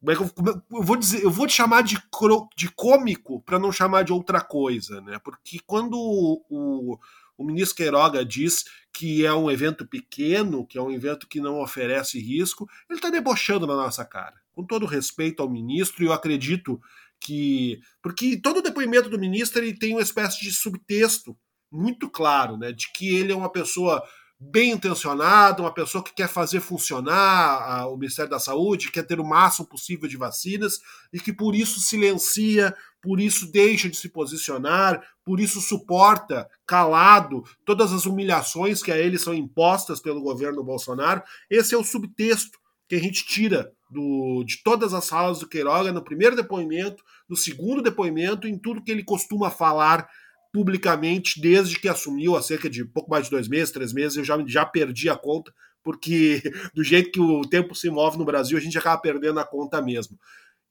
como 0.00 0.10
é 0.10 0.16
que 0.16 0.22
eu, 0.22 0.62
eu, 0.78 0.82
vou 0.82 0.96
dizer, 0.96 1.22
eu 1.22 1.30
vou 1.30 1.46
te 1.46 1.54
chamar 1.54 1.82
de, 1.82 1.96
de 2.56 2.70
cômico 2.72 3.40
para 3.42 3.60
não 3.60 3.72
chamar 3.72 4.02
de 4.02 4.12
outra 4.12 4.40
coisa, 4.40 5.00
né? 5.00 5.18
Porque 5.24 5.60
quando 5.64 5.94
o, 5.96 6.44
o, 6.50 6.98
o 7.36 7.44
ministro 7.44 7.76
Queiroga 7.76 8.24
diz 8.24 8.64
que 8.92 9.26
é 9.26 9.32
um 9.34 9.50
evento 9.50 9.86
pequeno, 9.86 10.66
que 10.66 10.78
é 10.78 10.82
um 10.82 10.90
evento 10.90 11.26
que 11.26 11.40
não 11.40 11.60
oferece 11.60 12.18
risco, 12.20 12.68
ele 12.88 12.98
está 12.98 13.10
debochando 13.10 13.66
na 13.66 13.74
nossa 13.74 14.04
cara. 14.04 14.34
Com 14.52 14.64
todo 14.64 14.86
respeito 14.86 15.42
ao 15.42 15.50
ministro, 15.50 16.04
eu 16.04 16.12
acredito 16.12 16.80
que. 17.20 17.80
Porque 18.00 18.36
todo 18.36 18.62
depoimento 18.62 19.08
do 19.08 19.18
ministro 19.18 19.62
ele 19.62 19.76
tem 19.76 19.92
uma 19.92 20.02
espécie 20.02 20.40
de 20.40 20.52
subtexto 20.52 21.36
muito 21.70 22.08
claro, 22.08 22.56
né? 22.56 22.70
De 22.70 22.92
que 22.92 23.14
ele 23.14 23.32
é 23.32 23.36
uma 23.36 23.50
pessoa 23.50 24.02
bem 24.38 24.72
intencionada, 24.72 25.62
uma 25.62 25.72
pessoa 25.72 26.04
que 26.04 26.14
quer 26.14 26.28
fazer 26.28 26.60
funcionar 26.60 27.88
o 27.88 27.96
Ministério 27.96 28.30
da 28.30 28.38
Saúde, 28.38 28.90
quer 28.90 29.04
ter 29.04 29.18
o 29.18 29.24
máximo 29.24 29.66
possível 29.66 30.08
de 30.08 30.16
vacinas 30.16 30.80
e 31.12 31.18
que 31.18 31.32
por 31.32 31.54
isso 31.54 31.80
silencia, 31.80 32.74
por 33.04 33.20
isso 33.20 33.52
deixa 33.52 33.86
de 33.86 33.98
se 33.98 34.08
posicionar, 34.08 35.02
por 35.22 35.38
isso 35.38 35.60
suporta 35.60 36.48
calado 36.66 37.44
todas 37.62 37.92
as 37.92 38.06
humilhações 38.06 38.82
que 38.82 38.90
a 38.90 38.96
ele 38.96 39.18
são 39.18 39.34
impostas 39.34 40.00
pelo 40.00 40.22
governo 40.22 40.64
Bolsonaro. 40.64 41.22
Esse 41.50 41.74
é 41.74 41.78
o 41.78 41.84
subtexto 41.84 42.58
que 42.88 42.94
a 42.94 42.98
gente 42.98 43.26
tira 43.26 43.70
do, 43.90 44.42
de 44.46 44.62
todas 44.64 44.94
as 44.94 45.06
falas 45.06 45.38
do 45.38 45.46
Queiroga 45.46 45.92
no 45.92 46.02
primeiro 46.02 46.34
depoimento, 46.34 47.04
no 47.28 47.36
segundo 47.36 47.82
depoimento, 47.82 48.48
em 48.48 48.58
tudo 48.58 48.82
que 48.82 48.90
ele 48.90 49.04
costuma 49.04 49.50
falar 49.50 50.08
publicamente 50.50 51.38
desde 51.42 51.78
que 51.78 51.88
assumiu 51.88 52.36
há 52.36 52.42
cerca 52.42 52.70
de 52.70 52.86
pouco 52.86 53.10
mais 53.10 53.24
de 53.24 53.30
dois 53.30 53.48
meses, 53.48 53.70
três 53.70 53.92
meses, 53.92 54.16
eu 54.16 54.24
já, 54.24 54.42
já 54.46 54.64
perdi 54.64 55.10
a 55.10 55.16
conta, 55.16 55.52
porque 55.82 56.42
do 56.74 56.82
jeito 56.82 57.10
que 57.10 57.20
o 57.20 57.42
tempo 57.42 57.74
se 57.74 57.90
move 57.90 58.16
no 58.16 58.24
Brasil, 58.24 58.56
a 58.56 58.60
gente 58.62 58.78
acaba 58.78 58.98
perdendo 58.98 59.38
a 59.40 59.44
conta 59.44 59.82
mesmo. 59.82 60.18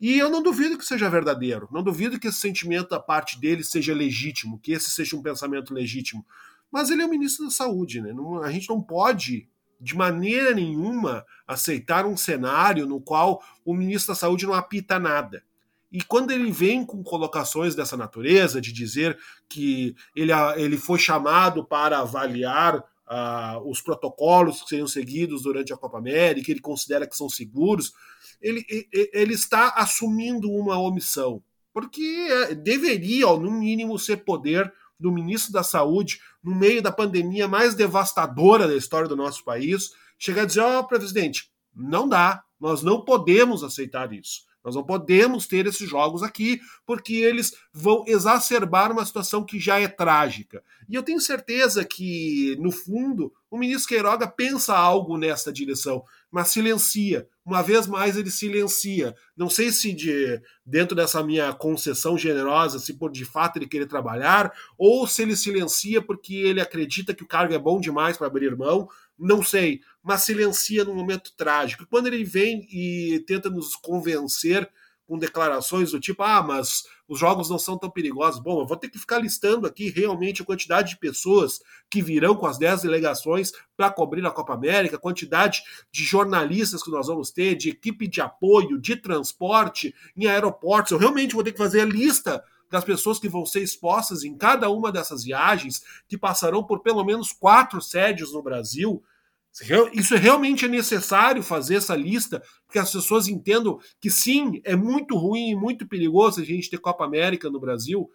E 0.04 0.20
eu 0.20 0.30
não 0.30 0.44
duvido 0.44 0.78
que 0.78 0.86
seja 0.86 1.10
verdadeiro, 1.10 1.70
não 1.72 1.82
duvido 1.82 2.20
que 2.20 2.28
esse 2.28 2.38
sentimento 2.38 2.90
da 2.90 3.00
parte 3.00 3.40
dele 3.40 3.64
seja 3.64 3.94
legítimo, 3.94 4.60
que 4.60 4.74
esse 4.74 4.92
seja 4.92 5.16
um 5.16 5.22
pensamento 5.22 5.74
legítimo. 5.74 6.26
Mas 6.70 6.90
ele 6.90 7.02
é 7.02 7.06
o 7.06 7.10
ministro 7.10 7.46
da 7.46 7.52
Saúde, 7.52 8.02
né? 8.02 8.12
Não, 8.12 8.44
a 8.44 8.52
gente 8.52 8.68
não 8.68 8.82
pode, 8.82 9.48
de 9.80 9.96
maneira 9.96 10.54
nenhuma, 10.54 11.26
aceitar 11.48 12.06
um 12.06 12.18
cenário 12.18 12.86
no 12.86 13.00
qual 13.00 13.42
o 13.64 13.74
ministro 13.74 14.14
da 14.14 14.20
Saúde 14.20 14.46
não 14.46 14.54
apita 14.54 15.00
nada. 15.00 15.42
E 15.90 16.04
quando 16.04 16.32
ele 16.32 16.52
vem 16.52 16.86
com 16.86 17.02
colocações 17.02 17.74
dessa 17.74 17.96
natureza, 17.96 18.60
de 18.60 18.74
dizer 18.74 19.18
que 19.48 19.96
ele, 20.14 20.34
ele 20.58 20.76
foi 20.76 21.00
chamado 21.00 21.64
para 21.64 22.00
avaliar 22.00 22.76
uh, 22.78 23.70
os 23.70 23.82
protocolos 23.82 24.64
que 24.64 24.68
seriam 24.68 24.88
seguidos 24.88 25.44
durante 25.44 25.72
a 25.72 25.78
Copa 25.78 25.98
América, 25.98 26.52
ele 26.52 26.60
considera 26.60 27.08
que 27.08 27.16
são 27.16 27.30
seguros, 27.30 27.94
ele, 28.44 28.66
ele 28.92 29.34
está 29.34 29.70
assumindo 29.70 30.52
uma 30.52 30.78
omissão, 30.78 31.42
porque 31.74 32.28
é, 32.30 32.54
deveria, 32.54 33.26
no 33.38 33.50
mínimo, 33.50 33.98
ser 33.98 34.18
poder 34.18 34.72
do 35.00 35.12
ministro 35.12 35.52
da 35.52 35.64
Saúde, 35.64 36.20
no 36.44 36.54
meio 36.54 36.82
da 36.82 36.92
pandemia 36.92 37.48
mais 37.48 37.74
devastadora 37.74 38.68
da 38.68 38.76
história 38.76 39.08
do 39.08 39.16
nosso 39.16 39.44
país, 39.44 39.92
chegar 40.18 40.44
a 40.44 40.46
dizer: 40.46 40.60
ó, 40.60 40.80
oh, 40.80 40.88
presidente, 40.88 41.50
não 41.74 42.08
dá, 42.08 42.44
nós 42.60 42.84
não 42.84 43.04
podemos 43.04 43.64
aceitar 43.64 44.12
isso. 44.14 44.44
Nós 44.64 44.76
não 44.76 44.84
podemos 44.84 45.46
ter 45.46 45.68
esses 45.68 45.90
jogos 45.90 46.24
aqui, 46.24 46.62
porque 46.86 47.16
eles 47.16 47.54
vão 47.74 48.06
exacerbar 48.08 48.92
uma 48.92 49.06
situação 49.06 49.44
que 49.44 49.60
já 49.60 49.78
é 49.80 49.90
trágica. 49.90 50.64
E 50.88 50.96
eu 50.96 51.04
tenho 51.04 51.20
certeza 51.20 51.84
que, 51.84 52.56
no 52.62 52.72
fundo, 52.72 53.34
o 53.52 53.58
ministro 53.58 53.90
Queiroga 53.90 54.26
pensa 54.26 54.74
algo 54.74 55.18
nessa 55.18 55.52
direção, 55.52 56.06
mas 56.32 56.48
silencia. 56.48 57.28
Uma 57.46 57.62
vez 57.62 57.88
mais 57.88 58.16
ele 58.16 58.32
silencia. 58.32 59.14
Não 59.36 59.50
sei 59.50 59.72
se 59.72 59.92
de 59.94 60.42
dentro 60.66 60.96
dessa 60.96 61.22
minha 61.22 61.52
concessão 61.54 62.18
generosa, 62.18 62.80
se 62.80 62.94
por 62.94 63.12
de 63.12 63.26
fato 63.26 63.58
ele 63.58 63.68
querer 63.68 63.86
trabalhar, 63.86 64.54
ou 64.78 65.06
se 65.06 65.22
ele 65.22 65.36
silencia 65.36 66.02
porque 66.02 66.36
ele 66.36 66.62
acredita 66.62 67.14
que 67.14 67.24
o 67.24 67.28
cargo 67.28 67.54
é 67.54 67.60
bom 67.60 67.82
demais 67.82 68.18
para 68.18 68.28
abrir 68.28 68.56
mão, 68.56 68.88
não 69.20 69.44
sei, 69.44 69.82
mas 70.02 70.24
silencia 70.24 70.86
num 70.86 70.96
momento 70.96 71.34
trágico. 71.36 71.86
Quando 71.90 72.08
ele 72.08 72.24
vem 72.24 72.68
e 72.72 73.24
tenta 73.28 73.50
nos 73.50 73.76
convencer 73.76 74.70
com 75.08 75.18
declarações 75.18 75.92
do 75.92 76.00
tipo: 76.00 76.24
ah, 76.24 76.42
mas 76.42 76.84
os 77.08 77.20
jogos 77.20 77.50
não 77.50 77.60
são 77.60 77.78
tão 77.78 77.90
perigosos. 77.90 78.42
Bom, 78.42 78.62
eu 78.62 78.68
vou 78.68 78.78
ter 78.78 78.90
que 78.90 78.98
ficar 78.98 79.20
listando 79.20 79.68
aqui 79.68 79.90
realmente 79.90 80.42
a 80.42 80.46
quantidade 80.46 80.92
de 80.92 80.98
pessoas 80.98 81.62
que 81.90 82.02
virão 82.02 82.36
com 82.36 82.46
as 82.46 82.58
10 82.58 82.84
delegações 82.84 83.52
para 83.76 83.92
cobrir 83.92 84.26
a 84.26 84.32
Copa 84.32 84.54
América, 84.54 84.96
a 84.96 85.00
quantidade 85.00 85.64
de 85.92 86.04
jornalistas 86.04 86.82
que 86.82 86.92
nós 86.92 87.08
vamos 87.08 87.32
ter, 87.32 87.56
de 87.56 87.70
equipe 87.70 88.08
de 88.08 88.22
apoio, 88.22 88.80
de 88.80 88.96
transporte 88.96 89.94
em 90.16 90.28
aeroportos. 90.28 90.92
Eu 90.92 90.98
realmente 90.98 91.36
vou 91.36 91.44
ter 91.44 91.52
que 91.52 91.58
fazer 91.58 91.82
a 91.82 91.86
lista 91.86 92.44
das 92.74 92.84
pessoas 92.84 93.20
que 93.20 93.30
vão 93.30 93.46
ser 93.46 93.62
expostas 93.62 94.24
em 94.24 94.36
cada 94.36 94.68
uma 94.70 94.92
dessas 94.92 95.24
viagens, 95.24 95.84
que 96.08 96.18
passarão 96.18 96.64
por 96.64 96.80
pelo 96.80 97.04
menos 97.04 97.32
quatro 97.32 97.80
sédios 97.80 98.34
no 98.34 98.42
Brasil. 98.42 99.04
Isso 99.94 100.16
realmente 100.16 100.66
é 100.66 100.68
necessário 100.68 101.44
fazer 101.44 101.76
essa 101.76 101.96
lista, 101.96 102.42
porque 102.66 102.80
as 102.80 102.92
pessoas 102.92 103.28
entendam 103.28 103.80
que 104.02 104.10
sim, 104.10 104.60
é 104.64 104.76
muito 104.76 105.16
ruim 105.16 105.52
e 105.52 105.56
muito 105.56 105.88
perigoso 105.88 106.42
a 106.42 106.44
gente 106.44 106.70
ter 106.70 106.80
Copa 106.80 107.06
América 107.06 107.50
no 107.52 107.60
Brasil. 107.60 108.10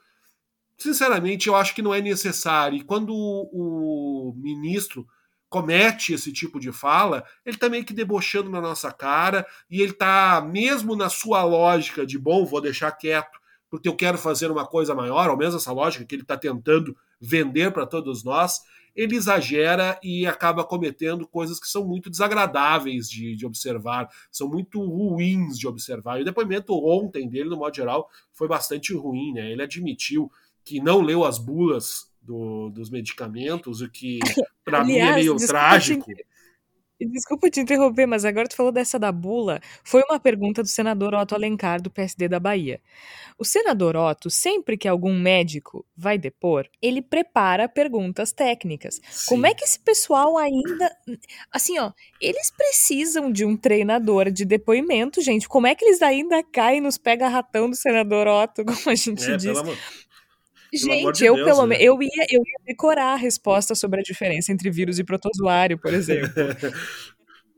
Sinceramente, 0.76 1.46
eu 1.48 1.54
acho 1.54 1.74
que 1.74 1.82
não 1.82 1.94
é 1.94 2.00
necessário. 2.00 2.78
E 2.78 2.82
quando 2.82 3.14
o, 3.14 4.34
ministro 4.36 5.06
comete 5.48 6.12
esse 6.12 6.32
tipo 6.32 6.58
de 6.58 6.72
fala, 6.72 7.24
ele 7.46 7.56
está 7.56 7.68
meio 7.68 7.84
que 7.84 7.94
debochando 7.94 8.50
na 8.50 8.60
nossa 8.60 8.92
cara 8.92 9.46
e 9.70 9.80
ele 9.80 9.92
está, 9.92 10.40
mesmo 10.40 10.94
na 10.94 11.08
sua 11.08 11.42
lógica 11.44 12.04
de 12.04 12.18
bom, 12.18 12.44
vou 12.44 12.60
deixar 12.60 12.92
quieto, 12.92 13.38
porque 13.70 13.88
eu 13.88 13.96
quero 13.96 14.18
fazer 14.18 14.50
uma 14.50 14.66
coisa 14.66 14.94
maior, 14.94 15.30
ao 15.30 15.36
menos 15.36 15.54
essa 15.54 15.72
lógica 15.72 16.04
que 16.04 16.14
ele 16.14 16.22
está 16.22 16.36
tentando 16.36 16.96
vender 17.20 17.72
para 17.72 17.86
todos 17.86 18.22
nós, 18.24 18.60
ele 18.98 19.14
exagera 19.14 19.96
e 20.02 20.26
acaba 20.26 20.64
cometendo 20.64 21.24
coisas 21.24 21.60
que 21.60 21.68
são 21.68 21.86
muito 21.86 22.10
desagradáveis 22.10 23.08
de, 23.08 23.36
de 23.36 23.46
observar, 23.46 24.08
são 24.28 24.48
muito 24.48 24.84
ruins 24.84 25.56
de 25.56 25.68
observar. 25.68 26.18
E 26.18 26.22
o 26.22 26.24
depoimento 26.24 26.74
ontem 26.74 27.28
dele, 27.28 27.48
no 27.48 27.58
modo 27.58 27.76
geral, 27.76 28.10
foi 28.32 28.48
bastante 28.48 28.92
ruim. 28.92 29.32
Né? 29.34 29.52
Ele 29.52 29.62
admitiu 29.62 30.28
que 30.64 30.80
não 30.82 31.00
leu 31.00 31.24
as 31.24 31.38
bulas 31.38 32.12
do, 32.20 32.70
dos 32.70 32.90
medicamentos, 32.90 33.80
o 33.82 33.88
que 33.88 34.18
para 34.64 34.82
mim 34.84 34.96
é 34.96 35.14
meio 35.14 35.36
trágico. 35.36 36.10
Desculpa 37.00 37.48
te 37.48 37.60
interromper, 37.60 38.06
mas 38.06 38.24
agora 38.24 38.48
tu 38.48 38.56
falou 38.56 38.72
dessa 38.72 38.98
da 38.98 39.12
bula. 39.12 39.60
Foi 39.84 40.02
uma 40.08 40.18
pergunta 40.18 40.62
do 40.62 40.68
senador 40.68 41.14
Otto 41.14 41.34
Alencar, 41.34 41.80
do 41.80 41.90
PSD 41.90 42.28
da 42.28 42.40
Bahia. 42.40 42.80
O 43.38 43.44
senador 43.44 43.96
Otto, 43.96 44.28
sempre 44.28 44.76
que 44.76 44.88
algum 44.88 45.16
médico 45.16 45.86
vai 45.96 46.18
depor, 46.18 46.68
ele 46.82 47.00
prepara 47.00 47.68
perguntas 47.68 48.32
técnicas. 48.32 49.00
Sim. 49.10 49.26
Como 49.28 49.46
é 49.46 49.54
que 49.54 49.64
esse 49.64 49.78
pessoal 49.78 50.36
ainda. 50.36 50.90
Assim, 51.52 51.78
ó, 51.78 51.92
eles 52.20 52.50
precisam 52.50 53.30
de 53.30 53.44
um 53.44 53.56
treinador 53.56 54.30
de 54.30 54.44
depoimento, 54.44 55.20
gente. 55.20 55.48
Como 55.48 55.68
é 55.68 55.74
que 55.76 55.84
eles 55.84 56.02
ainda 56.02 56.42
caem 56.42 56.80
nos 56.80 56.98
pega-ratão 56.98 57.70
do 57.70 57.76
senador 57.76 58.26
Otto, 58.26 58.64
como 58.66 58.90
a 58.90 58.94
gente 58.96 59.30
é, 59.30 59.36
diz? 59.36 59.56
Gente, 60.72 61.24
eu 61.24 61.34
Deus, 61.34 61.46
pelo 61.46 61.66
menos 61.66 61.82
né? 61.82 61.88
eu 61.88 62.02
ia, 62.02 62.26
eu 62.30 62.40
ia 62.40 62.58
decorar 62.66 63.12
a 63.12 63.16
resposta 63.16 63.74
sobre 63.74 64.00
a 64.00 64.02
diferença 64.02 64.52
entre 64.52 64.70
vírus 64.70 64.98
e 64.98 65.04
protozoário, 65.04 65.78
por 65.78 65.92
exemplo. 65.94 66.30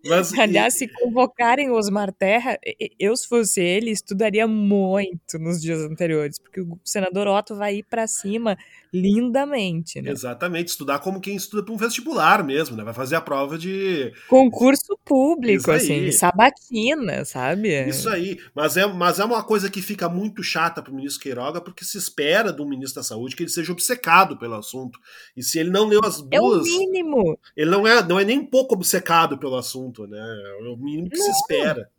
Mas, 0.04 0.32
Aliás, 0.38 0.74
se 0.74 0.88
convocarem 0.88 1.70
Osmar 1.70 2.12
Terra, 2.12 2.58
eu, 2.98 3.16
se 3.16 3.28
fosse 3.28 3.60
ele, 3.60 3.90
estudaria 3.90 4.46
muito 4.46 5.38
nos 5.38 5.60
dias 5.60 5.80
anteriores, 5.80 6.38
porque 6.38 6.60
o 6.60 6.78
senador 6.84 7.26
Otto 7.26 7.54
vai 7.54 7.76
ir 7.76 7.82
para 7.84 8.06
cima 8.06 8.56
lindamente, 8.92 10.02
né? 10.02 10.10
Exatamente, 10.10 10.68
estudar 10.68 10.98
como 10.98 11.20
quem 11.20 11.36
estuda 11.36 11.62
para 11.62 11.72
um 11.72 11.76
vestibular 11.76 12.42
mesmo, 12.42 12.76
né? 12.76 12.82
Vai 12.82 12.92
fazer 12.92 13.14
a 13.14 13.20
prova 13.20 13.56
de 13.56 14.12
concurso 14.28 14.98
público, 15.04 15.70
assim, 15.70 16.10
sabatina, 16.10 17.24
sabe? 17.24 17.88
Isso 17.88 18.08
aí, 18.08 18.38
mas 18.54 18.76
é, 18.76 18.86
mas 18.86 19.20
é 19.20 19.24
uma 19.24 19.42
coisa 19.44 19.70
que 19.70 19.80
fica 19.80 20.08
muito 20.08 20.42
chata 20.42 20.82
para 20.82 20.92
o 20.92 20.96
ministro 20.96 21.22
Queiroga, 21.22 21.60
porque 21.60 21.84
se 21.84 21.98
espera 21.98 22.52
do 22.52 22.66
ministro 22.66 23.00
da 23.00 23.04
Saúde 23.04 23.36
que 23.36 23.44
ele 23.44 23.50
seja 23.50 23.72
obcecado 23.72 24.36
pelo 24.36 24.54
assunto. 24.54 24.98
E 25.36 25.42
se 25.42 25.58
ele 25.58 25.70
não 25.70 25.86
leu 25.86 26.00
as 26.04 26.20
duas, 26.20 26.32
é 26.32 26.40
o 26.40 26.62
mínimo. 26.62 27.38
Ele 27.56 27.70
não 27.70 27.86
é, 27.86 28.02
não 28.02 28.18
é 28.18 28.24
nem 28.24 28.38
um 28.38 28.46
pouco 28.46 28.74
obcecado 28.74 29.38
pelo 29.38 29.56
assunto, 29.56 29.89
né? 30.06 30.18
É 30.18 30.62
o 30.68 30.76
mínimo 30.76 31.10
que 31.10 31.18
não. 31.18 31.24
se 31.24 31.30
espera. 31.32 31.90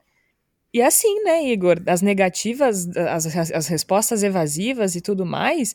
E 0.73 0.81
assim, 0.81 1.21
né, 1.23 1.43
Igor, 1.51 1.81
as 1.85 2.01
negativas, 2.01 2.87
as, 2.95 3.25
as 3.51 3.67
respostas 3.67 4.23
evasivas 4.23 4.95
e 4.95 5.01
tudo 5.01 5.25
mais, 5.25 5.73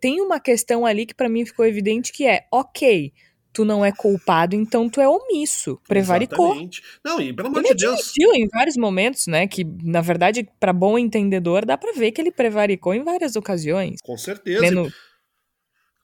tem 0.00 0.20
uma 0.20 0.38
questão 0.38 0.86
ali 0.86 1.04
que 1.04 1.14
para 1.14 1.28
mim 1.28 1.44
ficou 1.44 1.66
evidente 1.66 2.12
que 2.12 2.24
é, 2.24 2.46
ok, 2.52 3.12
tu 3.52 3.64
não 3.64 3.84
é 3.84 3.90
culpado, 3.90 4.54
então 4.54 4.88
tu 4.88 5.00
é 5.00 5.08
omisso, 5.08 5.80
prevaricou. 5.88 6.50
Exatamente. 6.50 6.82
Não, 7.04 7.20
e 7.20 7.32
pelo 7.32 7.48
amor 7.48 7.64
ele 7.64 7.74
de 7.74 7.86
Deus. 7.86 8.00
admitiu 8.00 8.32
em 8.34 8.46
vários 8.46 8.76
momentos, 8.76 9.26
né, 9.26 9.48
que 9.48 9.64
na 9.82 10.00
verdade, 10.00 10.48
para 10.60 10.72
bom 10.72 10.96
entendedor, 10.96 11.66
dá 11.66 11.76
para 11.76 11.92
ver 11.92 12.12
que 12.12 12.20
ele 12.20 12.30
prevaricou 12.30 12.94
em 12.94 13.02
várias 13.02 13.34
ocasiões. 13.34 14.00
Com 14.00 14.16
certeza. 14.16 14.92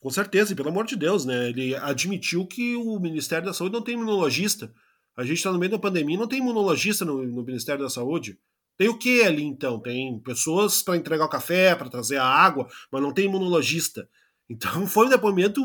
Com 0.00 0.10
certeza, 0.10 0.52
e 0.52 0.56
pelo 0.56 0.68
amor 0.68 0.84
de 0.84 0.96
Deus, 0.96 1.24
né, 1.24 1.48
ele 1.48 1.76
admitiu 1.76 2.44
que 2.44 2.74
o 2.74 2.98
Ministério 2.98 3.46
da 3.46 3.54
Saúde 3.54 3.74
não 3.74 3.82
tem 3.82 3.94
imunologista. 3.94 4.72
A 5.16 5.22
gente 5.22 5.36
está 5.36 5.52
no 5.52 5.58
meio 5.58 5.70
da 5.70 5.78
pandemia, 5.78 6.18
não 6.18 6.26
tem 6.26 6.40
imunologista 6.40 7.04
no, 7.04 7.24
no 7.24 7.44
Ministério 7.44 7.82
da 7.82 7.90
Saúde. 7.90 8.38
Tem 8.76 8.88
o 8.88 8.98
que 8.98 9.22
ali 9.22 9.44
então? 9.44 9.80
Tem 9.80 10.18
pessoas 10.20 10.82
para 10.82 10.96
entregar 10.96 11.24
o 11.24 11.28
café, 11.28 11.74
para 11.74 11.88
trazer 11.88 12.16
a 12.16 12.26
água, 12.26 12.66
mas 12.90 13.00
não 13.00 13.12
tem 13.12 13.26
imunologista. 13.26 14.08
Então 14.48 14.86
foi 14.86 15.06
um 15.06 15.10
depoimento 15.10 15.60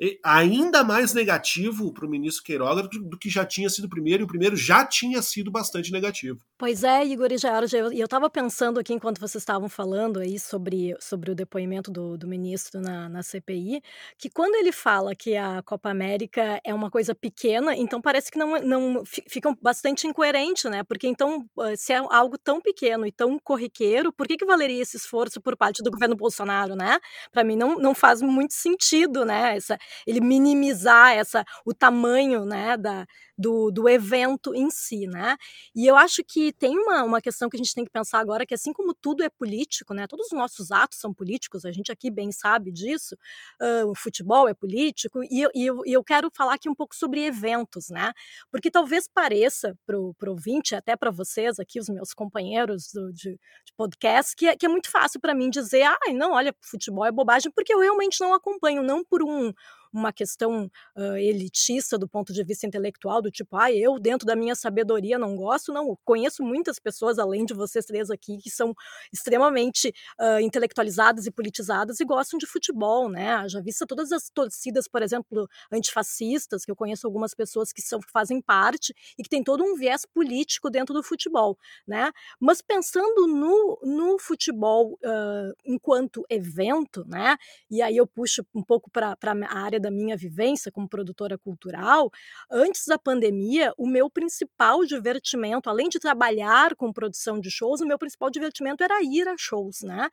eh, 0.00 0.18
ainda 0.22 0.82
mais 0.82 1.14
negativo 1.14 1.92
para 1.92 2.06
o 2.06 2.08
ministro 2.08 2.44
Queiroga 2.44 2.82
do 2.82 3.18
que 3.18 3.30
já 3.30 3.44
tinha 3.44 3.68
sido 3.70 3.84
o 3.84 3.88
primeiro, 3.88 4.22
e 4.22 4.24
o 4.24 4.28
primeiro 4.28 4.56
já 4.56 4.84
tinha 4.84 5.22
sido 5.22 5.50
bastante 5.50 5.92
negativo. 5.92 6.40
Pois 6.58 6.84
é, 6.84 7.04
Igor 7.04 7.32
e 7.32 7.38
George, 7.38 7.76
eu 7.76 8.04
estava 8.04 8.30
pensando 8.30 8.80
aqui 8.80 8.92
enquanto 8.92 9.20
vocês 9.20 9.42
estavam 9.42 9.68
falando 9.68 10.20
aí 10.20 10.38
sobre, 10.38 10.94
sobre 11.00 11.30
o 11.30 11.34
depoimento 11.34 11.90
do, 11.90 12.16
do 12.16 12.26
ministro 12.26 12.80
na, 12.80 13.08
na 13.08 13.22
CPI, 13.22 13.82
que 14.18 14.30
quando 14.30 14.54
ele 14.54 14.72
fala 14.72 15.14
que 15.14 15.36
a 15.36 15.62
Copa 15.62 15.90
América 15.90 16.60
é 16.64 16.72
uma 16.72 16.90
coisa 16.90 17.14
pequena, 17.14 17.74
então 17.76 18.00
parece 18.00 18.30
que 18.30 18.38
não, 18.38 18.60
não 18.60 19.02
fica 19.04 19.54
bastante 19.60 20.06
incoerente, 20.06 20.68
né? 20.68 20.82
Porque 20.84 21.06
então, 21.06 21.44
se 21.76 21.92
é 21.92 21.98
algo 22.10 22.38
tão 22.38 22.60
pequeno 22.60 23.06
e 23.06 23.12
tão 23.12 23.38
corriqueiro, 23.38 24.12
por 24.12 24.26
que, 24.26 24.36
que 24.36 24.44
valeria 24.44 24.82
esse 24.82 24.96
esforço 24.96 25.40
por 25.40 25.56
parte 25.56 25.82
do 25.82 25.90
governo 25.90 26.16
Bolsonaro, 26.16 26.74
né? 26.74 26.98
Para 27.32 27.44
mim 27.44 27.56
não, 27.56 27.76
não 27.78 27.94
faz 27.94 28.22
sentido, 28.54 29.24
né? 29.24 29.56
Essa, 29.56 29.78
ele 30.06 30.20
minimizar 30.20 31.12
essa, 31.12 31.44
o 31.64 31.72
tamanho 31.72 32.44
né, 32.44 32.76
da, 32.76 33.06
do, 33.36 33.70
do 33.70 33.88
evento 33.88 34.54
em 34.54 34.70
si, 34.70 35.06
né? 35.06 35.36
E 35.74 35.86
eu 35.86 35.96
acho 35.96 36.22
que 36.24 36.52
tem 36.52 36.78
uma, 36.78 37.02
uma 37.02 37.20
questão 37.20 37.48
que 37.48 37.56
a 37.56 37.58
gente 37.58 37.74
tem 37.74 37.84
que 37.84 37.90
pensar 37.90 38.20
agora, 38.20 38.46
que 38.46 38.54
assim 38.54 38.72
como 38.72 38.94
tudo 38.94 39.22
é 39.22 39.28
político, 39.28 39.92
né? 39.92 40.06
Todos 40.06 40.26
os 40.26 40.32
nossos 40.32 40.70
atos 40.70 40.98
são 40.98 41.12
políticos, 41.12 41.64
a 41.64 41.72
gente 41.72 41.90
aqui 41.90 42.10
bem 42.10 42.30
sabe 42.30 42.70
disso, 42.70 43.16
uh, 43.60 43.90
o 43.90 43.94
futebol 43.94 44.48
é 44.48 44.54
político, 44.54 45.22
e, 45.24 45.46
e, 45.54 45.66
eu, 45.66 45.82
e 45.84 45.92
eu 45.92 46.04
quero 46.04 46.30
falar 46.32 46.54
aqui 46.54 46.68
um 46.68 46.74
pouco 46.74 46.94
sobre 46.94 47.24
eventos, 47.24 47.88
né? 47.90 48.12
Porque 48.50 48.70
talvez 48.70 49.08
pareça 49.08 49.76
para 49.86 49.98
o 49.98 50.14
ouvinte, 50.26 50.74
até 50.74 50.96
para 50.96 51.10
vocês 51.10 51.58
aqui, 51.58 51.80
os 51.80 51.88
meus 51.88 52.14
companheiros 52.14 52.92
do, 52.92 53.12
de, 53.12 53.30
de 53.32 53.72
podcast, 53.76 54.34
que 54.36 54.46
é, 54.46 54.56
que 54.56 54.66
é 54.66 54.68
muito 54.68 54.90
fácil 54.90 55.20
para 55.20 55.34
mim 55.34 55.50
dizer, 55.50 55.82
ah, 55.82 55.98
não, 56.12 56.32
olha, 56.32 56.54
futebol 56.60 57.04
é 57.04 57.12
bobagem, 57.12 57.50
porque 57.50 57.74
eu 57.74 57.80
realmente 57.80 58.13
não 58.20 58.34
acompanho, 58.34 58.82
não 58.82 59.04
por 59.04 59.22
um 59.22 59.52
uma 59.94 60.12
questão 60.12 60.70
uh, 60.96 61.16
elitista 61.16 61.96
do 61.96 62.08
ponto 62.08 62.32
de 62.32 62.42
vista 62.42 62.66
intelectual, 62.66 63.22
do 63.22 63.30
tipo, 63.30 63.56
ah, 63.56 63.72
eu 63.72 63.98
dentro 63.98 64.26
da 64.26 64.34
minha 64.34 64.54
sabedoria 64.54 65.18
não 65.18 65.36
gosto, 65.36 65.72
não. 65.72 65.96
Conheço 66.04 66.42
muitas 66.42 66.78
pessoas, 66.78 67.18
além 67.18 67.44
de 67.44 67.54
vocês 67.54 67.84
três 67.84 68.10
aqui, 68.10 68.38
que 68.38 68.50
são 68.50 68.74
extremamente 69.12 69.94
uh, 70.20 70.40
intelectualizadas 70.40 71.26
e 71.26 71.30
politizadas 71.30 72.00
e 72.00 72.04
gostam 72.04 72.38
de 72.38 72.46
futebol, 72.46 73.08
né? 73.08 73.48
Já 73.48 73.60
vista 73.60 73.86
todas 73.86 74.10
as 74.10 74.28
torcidas, 74.30 74.88
por 74.88 75.02
exemplo, 75.02 75.48
antifascistas, 75.72 76.64
que 76.64 76.70
eu 76.70 76.76
conheço 76.76 77.06
algumas 77.06 77.34
pessoas 77.34 77.72
que 77.72 77.80
são, 77.80 78.00
fazem 78.12 78.40
parte 78.40 78.94
e 79.16 79.22
que 79.22 79.28
tem 79.28 79.44
todo 79.44 79.62
um 79.62 79.76
viés 79.76 80.04
político 80.04 80.70
dentro 80.70 80.92
do 80.92 81.02
futebol, 81.02 81.56
né? 81.86 82.10
Mas 82.40 82.60
pensando 82.60 83.26
no, 83.28 83.78
no 83.82 84.18
futebol 84.18 84.98
uh, 85.04 85.54
enquanto 85.64 86.24
evento, 86.28 87.04
né? 87.06 87.36
E 87.70 87.80
aí 87.80 87.96
eu 87.96 88.06
puxo 88.06 88.44
um 88.54 88.62
pouco 88.62 88.90
para 88.90 89.16
a 89.22 89.58
área 89.58 89.83
da 89.84 89.90
minha 89.90 90.16
vivência 90.16 90.72
como 90.72 90.88
produtora 90.88 91.38
cultural, 91.38 92.10
antes 92.50 92.86
da 92.86 92.98
pandemia, 92.98 93.72
o 93.78 93.86
meu 93.86 94.10
principal 94.10 94.84
divertimento, 94.84 95.68
além 95.70 95.88
de 95.88 95.98
trabalhar 95.98 96.74
com 96.74 96.92
produção 96.92 97.38
de 97.40 97.50
shows, 97.50 97.80
o 97.80 97.86
meu 97.86 97.98
principal 97.98 98.30
divertimento 98.30 98.82
era 98.82 99.02
ir 99.02 99.28
a 99.28 99.36
shows, 99.38 99.82
né? 99.82 100.08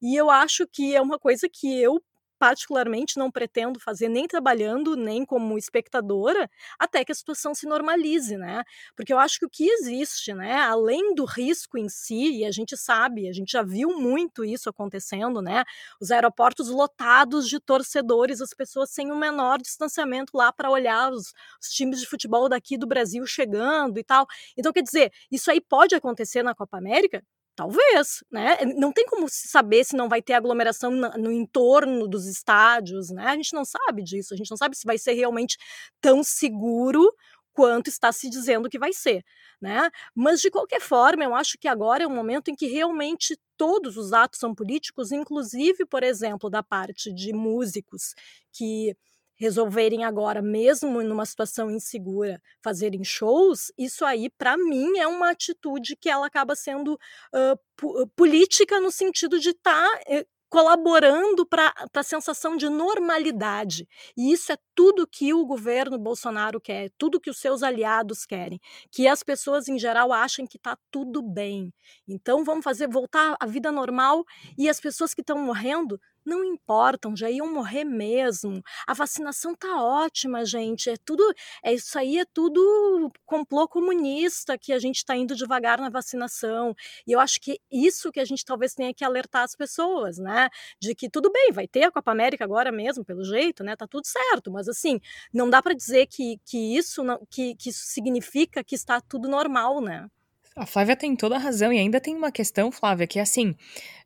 E 0.00 0.16
eu 0.16 0.30
acho 0.30 0.66
que 0.66 0.94
é 0.94 1.00
uma 1.00 1.18
coisa 1.18 1.48
que 1.48 1.80
eu 1.80 2.00
particularmente 2.38 3.18
não 3.18 3.30
pretendo 3.30 3.80
fazer 3.80 4.08
nem 4.08 4.26
trabalhando, 4.26 4.96
nem 4.96 5.24
como 5.24 5.56
espectadora, 5.58 6.48
até 6.78 7.04
que 7.04 7.12
a 7.12 7.14
situação 7.14 7.54
se 7.54 7.66
normalize, 7.66 8.36
né? 8.36 8.62
Porque 8.96 9.12
eu 9.12 9.18
acho 9.18 9.38
que 9.38 9.46
o 9.46 9.50
que 9.50 9.68
existe, 9.68 10.32
né, 10.34 10.54
além 10.62 11.14
do 11.14 11.24
risco 11.24 11.78
em 11.78 11.88
si, 11.88 12.38
e 12.40 12.44
a 12.44 12.50
gente 12.50 12.76
sabe, 12.76 13.28
a 13.28 13.32
gente 13.32 13.52
já 13.52 13.62
viu 13.62 13.90
muito 13.98 14.44
isso 14.44 14.68
acontecendo, 14.68 15.40
né? 15.42 15.64
Os 16.00 16.10
aeroportos 16.10 16.68
lotados 16.70 17.48
de 17.48 17.58
torcedores, 17.60 18.40
as 18.40 18.50
pessoas 18.54 18.90
sem 18.90 19.10
o 19.12 19.16
menor 19.16 19.58
distanciamento 19.60 20.36
lá 20.36 20.52
para 20.52 20.70
olhar 20.70 21.12
os, 21.12 21.32
os 21.60 21.68
times 21.70 22.00
de 22.00 22.06
futebol 22.06 22.48
daqui 22.48 22.76
do 22.78 22.86
Brasil 22.86 23.24
chegando 23.26 23.98
e 23.98 24.04
tal. 24.04 24.26
Então, 24.56 24.72
quer 24.72 24.82
dizer, 24.82 25.12
isso 25.30 25.50
aí 25.50 25.60
pode 25.60 25.94
acontecer 25.94 26.42
na 26.42 26.54
Copa 26.54 26.78
América? 26.78 27.22
Talvez, 27.56 28.22
né? 28.30 28.58
Não 28.76 28.92
tem 28.92 29.06
como 29.06 29.26
saber 29.30 29.82
se 29.84 29.96
não 29.96 30.10
vai 30.10 30.20
ter 30.20 30.34
aglomeração 30.34 30.90
no 30.90 31.32
entorno 31.32 32.06
dos 32.06 32.26
estádios, 32.26 33.08
né? 33.10 33.28
A 33.28 33.34
gente 33.34 33.54
não 33.54 33.64
sabe 33.64 34.02
disso, 34.02 34.34
a 34.34 34.36
gente 34.36 34.50
não 34.50 34.58
sabe 34.58 34.76
se 34.76 34.84
vai 34.86 34.98
ser 34.98 35.12
realmente 35.14 35.56
tão 36.00 36.22
seguro 36.22 37.10
quanto 37.54 37.88
está 37.88 38.12
se 38.12 38.28
dizendo 38.28 38.68
que 38.68 38.78
vai 38.78 38.92
ser, 38.92 39.24
né? 39.58 39.88
Mas 40.14 40.42
de 40.42 40.50
qualquer 40.50 40.82
forma, 40.82 41.24
eu 41.24 41.34
acho 41.34 41.56
que 41.58 41.66
agora 41.66 42.04
é 42.04 42.06
um 42.06 42.14
momento 42.14 42.48
em 42.50 42.54
que 42.54 42.66
realmente 42.66 43.38
todos 43.56 43.96
os 43.96 44.12
atos 44.12 44.38
são 44.38 44.54
políticos, 44.54 45.10
inclusive, 45.10 45.86
por 45.86 46.02
exemplo, 46.02 46.50
da 46.50 46.62
parte 46.62 47.10
de 47.10 47.32
músicos 47.32 48.12
que 48.52 48.94
resolverem 49.36 50.04
agora, 50.04 50.42
mesmo 50.42 51.02
numa 51.02 51.26
situação 51.26 51.70
insegura, 51.70 52.40
fazerem 52.62 53.04
shows, 53.04 53.72
isso 53.78 54.04
aí, 54.04 54.30
para 54.30 54.56
mim, 54.56 54.98
é 54.98 55.06
uma 55.06 55.30
atitude 55.30 55.96
que 55.96 56.08
ela 56.08 56.26
acaba 56.26 56.56
sendo 56.56 56.94
uh, 56.94 58.06
política 58.16 58.80
no 58.80 58.90
sentido 58.90 59.38
de 59.38 59.50
estar 59.50 59.88
tá, 59.88 60.00
eh, 60.08 60.26
colaborando 60.48 61.44
para 61.44 61.72
a 61.92 62.02
sensação 62.02 62.56
de 62.56 62.68
normalidade. 62.68 63.86
E 64.16 64.32
isso 64.32 64.52
é 64.52 64.56
tudo 64.74 65.06
que 65.06 65.34
o 65.34 65.44
governo 65.44 65.98
Bolsonaro 65.98 66.60
quer, 66.60 66.90
tudo 66.96 67.20
que 67.20 67.30
os 67.30 67.38
seus 67.38 67.62
aliados 67.62 68.24
querem, 68.24 68.60
que 68.90 69.06
as 69.08 69.22
pessoas 69.22 69.68
em 69.68 69.78
geral 69.78 70.12
achem 70.12 70.46
que 70.46 70.56
está 70.56 70.76
tudo 70.90 71.20
bem. 71.22 71.72
Então 72.08 72.44
vamos 72.44 72.64
fazer 72.64 72.88
voltar 72.88 73.36
à 73.40 73.46
vida 73.46 73.72
normal 73.72 74.24
e 74.56 74.68
as 74.68 74.80
pessoas 74.80 75.12
que 75.12 75.20
estão 75.20 75.38
morrendo 75.38 76.00
não 76.26 76.44
importam, 76.44 77.16
já 77.16 77.30
iam 77.30 77.52
morrer 77.52 77.84
mesmo. 77.84 78.62
A 78.86 78.92
vacinação 78.92 79.54
tá 79.54 79.82
ótima, 79.82 80.44
gente. 80.44 80.90
É 80.90 80.96
tudo, 80.96 81.22
é 81.62 81.72
isso 81.72 81.98
aí 81.98 82.18
é 82.18 82.24
tudo 82.24 83.12
complô 83.24 83.68
comunista 83.68 84.58
que 84.58 84.72
a 84.72 84.78
gente 84.78 84.96
está 84.96 85.16
indo 85.16 85.34
devagar 85.36 85.80
na 85.80 85.88
vacinação. 85.88 86.74
E 87.06 87.12
eu 87.12 87.20
acho 87.20 87.40
que 87.40 87.60
isso 87.70 88.10
que 88.10 88.20
a 88.20 88.24
gente 88.24 88.44
talvez 88.44 88.74
tenha 88.74 88.92
que 88.92 89.04
alertar 89.04 89.44
as 89.44 89.54
pessoas, 89.54 90.18
né? 90.18 90.48
De 90.80 90.94
que 90.94 91.08
tudo 91.08 91.30
bem, 91.30 91.52
vai 91.52 91.66
ter 91.68 91.84
a 91.84 91.92
Copa 91.92 92.10
América 92.10 92.44
agora 92.44 92.72
mesmo, 92.72 93.04
pelo 93.04 93.24
jeito, 93.24 93.62
né? 93.64 93.76
Tá 93.76 93.86
tudo 93.86 94.06
certo, 94.06 94.50
mas 94.50 94.68
assim, 94.68 95.00
não 95.32 95.48
dá 95.48 95.62
para 95.62 95.74
dizer 95.74 96.06
que, 96.06 96.38
que 96.44 96.76
isso 96.76 97.02
não, 97.04 97.20
que, 97.30 97.54
que 97.56 97.70
isso 97.70 97.84
significa 97.86 98.64
que 98.64 98.74
está 98.74 99.00
tudo 99.00 99.28
normal, 99.28 99.80
né? 99.80 100.08
A 100.56 100.64
Flávia 100.64 100.96
tem 100.96 101.14
toda 101.14 101.36
a 101.36 101.38
razão, 101.38 101.70
e 101.70 101.78
ainda 101.78 102.00
tem 102.00 102.16
uma 102.16 102.32
questão, 102.32 102.72
Flávia, 102.72 103.06
que 103.06 103.18
é 103.18 103.22
assim: 103.22 103.54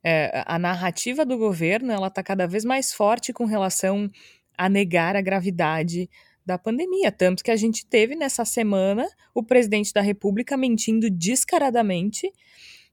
é, 0.02 0.42
a 0.44 0.58
narrativa 0.58 1.24
do 1.24 1.38
governo 1.38 1.92
ela 1.92 2.08
está 2.08 2.24
cada 2.24 2.44
vez 2.44 2.64
mais 2.64 2.92
forte 2.92 3.32
com 3.32 3.44
relação 3.44 4.10
a 4.58 4.68
negar 4.68 5.14
a 5.14 5.20
gravidade 5.20 6.10
da 6.44 6.58
pandemia. 6.58 7.12
Tanto 7.12 7.44
que 7.44 7.52
a 7.52 7.56
gente 7.56 7.86
teve 7.86 8.16
nessa 8.16 8.44
semana 8.44 9.06
o 9.32 9.44
presidente 9.44 9.92
da 9.92 10.00
República 10.00 10.56
mentindo 10.56 11.08
descaradamente 11.08 12.32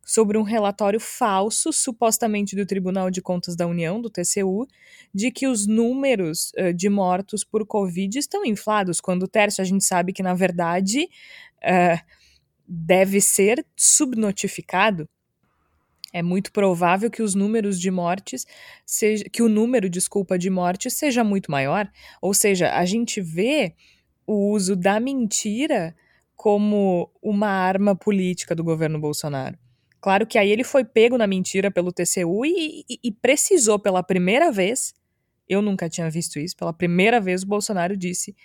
sobre 0.06 0.38
um 0.38 0.44
relatório 0.44 1.00
falso, 1.00 1.74
supostamente 1.74 2.56
do 2.56 2.66
Tribunal 2.66 3.10
de 3.10 3.24
Contas 3.24 3.56
da 3.56 3.66
União, 3.66 4.00
do 4.00 4.10
TCU, 4.10 4.68
de 5.12 5.32
que 5.32 5.48
os 5.48 5.66
números 5.66 6.52
uh, 6.58 6.72
de 6.72 6.90
mortos 6.90 7.44
por 7.44 7.66
Covid 7.66 8.20
estão 8.20 8.46
inflados, 8.46 9.02
quando 9.02 9.24
o 9.24 9.28
Tércio 9.28 9.64
a 9.64 9.66
gente 9.66 9.84
sabe 9.84 10.14
que, 10.14 10.22
na 10.22 10.36
verdade, 10.36 11.10
uh, 11.64 12.17
deve 12.68 13.22
ser 13.22 13.66
subnotificado. 13.76 15.08
É 16.12 16.22
muito 16.22 16.52
provável 16.52 17.10
que 17.10 17.22
os 17.22 17.36
números 17.36 17.80
de 17.80 17.92
mortes 17.92 18.46
seja, 18.86 19.26
que 19.26 19.44
o 19.44 19.50
número, 19.50 19.90
desculpa, 19.90 20.38
de 20.38 20.50
mortes 20.50 20.94
seja 20.94 21.24
muito 21.24 21.52
maior. 21.52 21.90
Ou 22.22 22.34
seja, 22.34 22.74
a 22.74 22.86
gente 22.86 23.22
vê 23.22 23.76
o 24.26 24.52
uso 24.52 24.76
da 24.76 25.00
mentira 25.00 25.96
como 26.36 27.10
uma 27.22 27.48
arma 27.48 27.96
política 27.96 28.54
do 28.54 28.64
governo 28.64 29.00
Bolsonaro. 29.00 29.58
Claro 30.00 30.28
que 30.28 30.38
aí 30.38 30.52
ele 30.52 30.64
foi 30.64 30.86
pego 30.86 31.18
na 31.18 31.28
mentira 31.28 31.72
pelo 31.72 31.92
TCU 31.92 32.46
e, 32.46 32.86
e, 32.90 33.00
e 33.04 33.12
precisou 33.12 33.80
pela 33.80 34.04
primeira 34.04 34.52
vez, 34.52 34.94
eu 35.50 35.62
nunca 35.62 35.90
tinha 35.90 36.10
visto 36.10 36.40
isso, 36.40 36.56
pela 36.56 36.72
primeira 36.72 37.20
vez 37.20 37.44
o 37.44 37.48
Bolsonaro 37.48 37.98
disse 37.98 38.36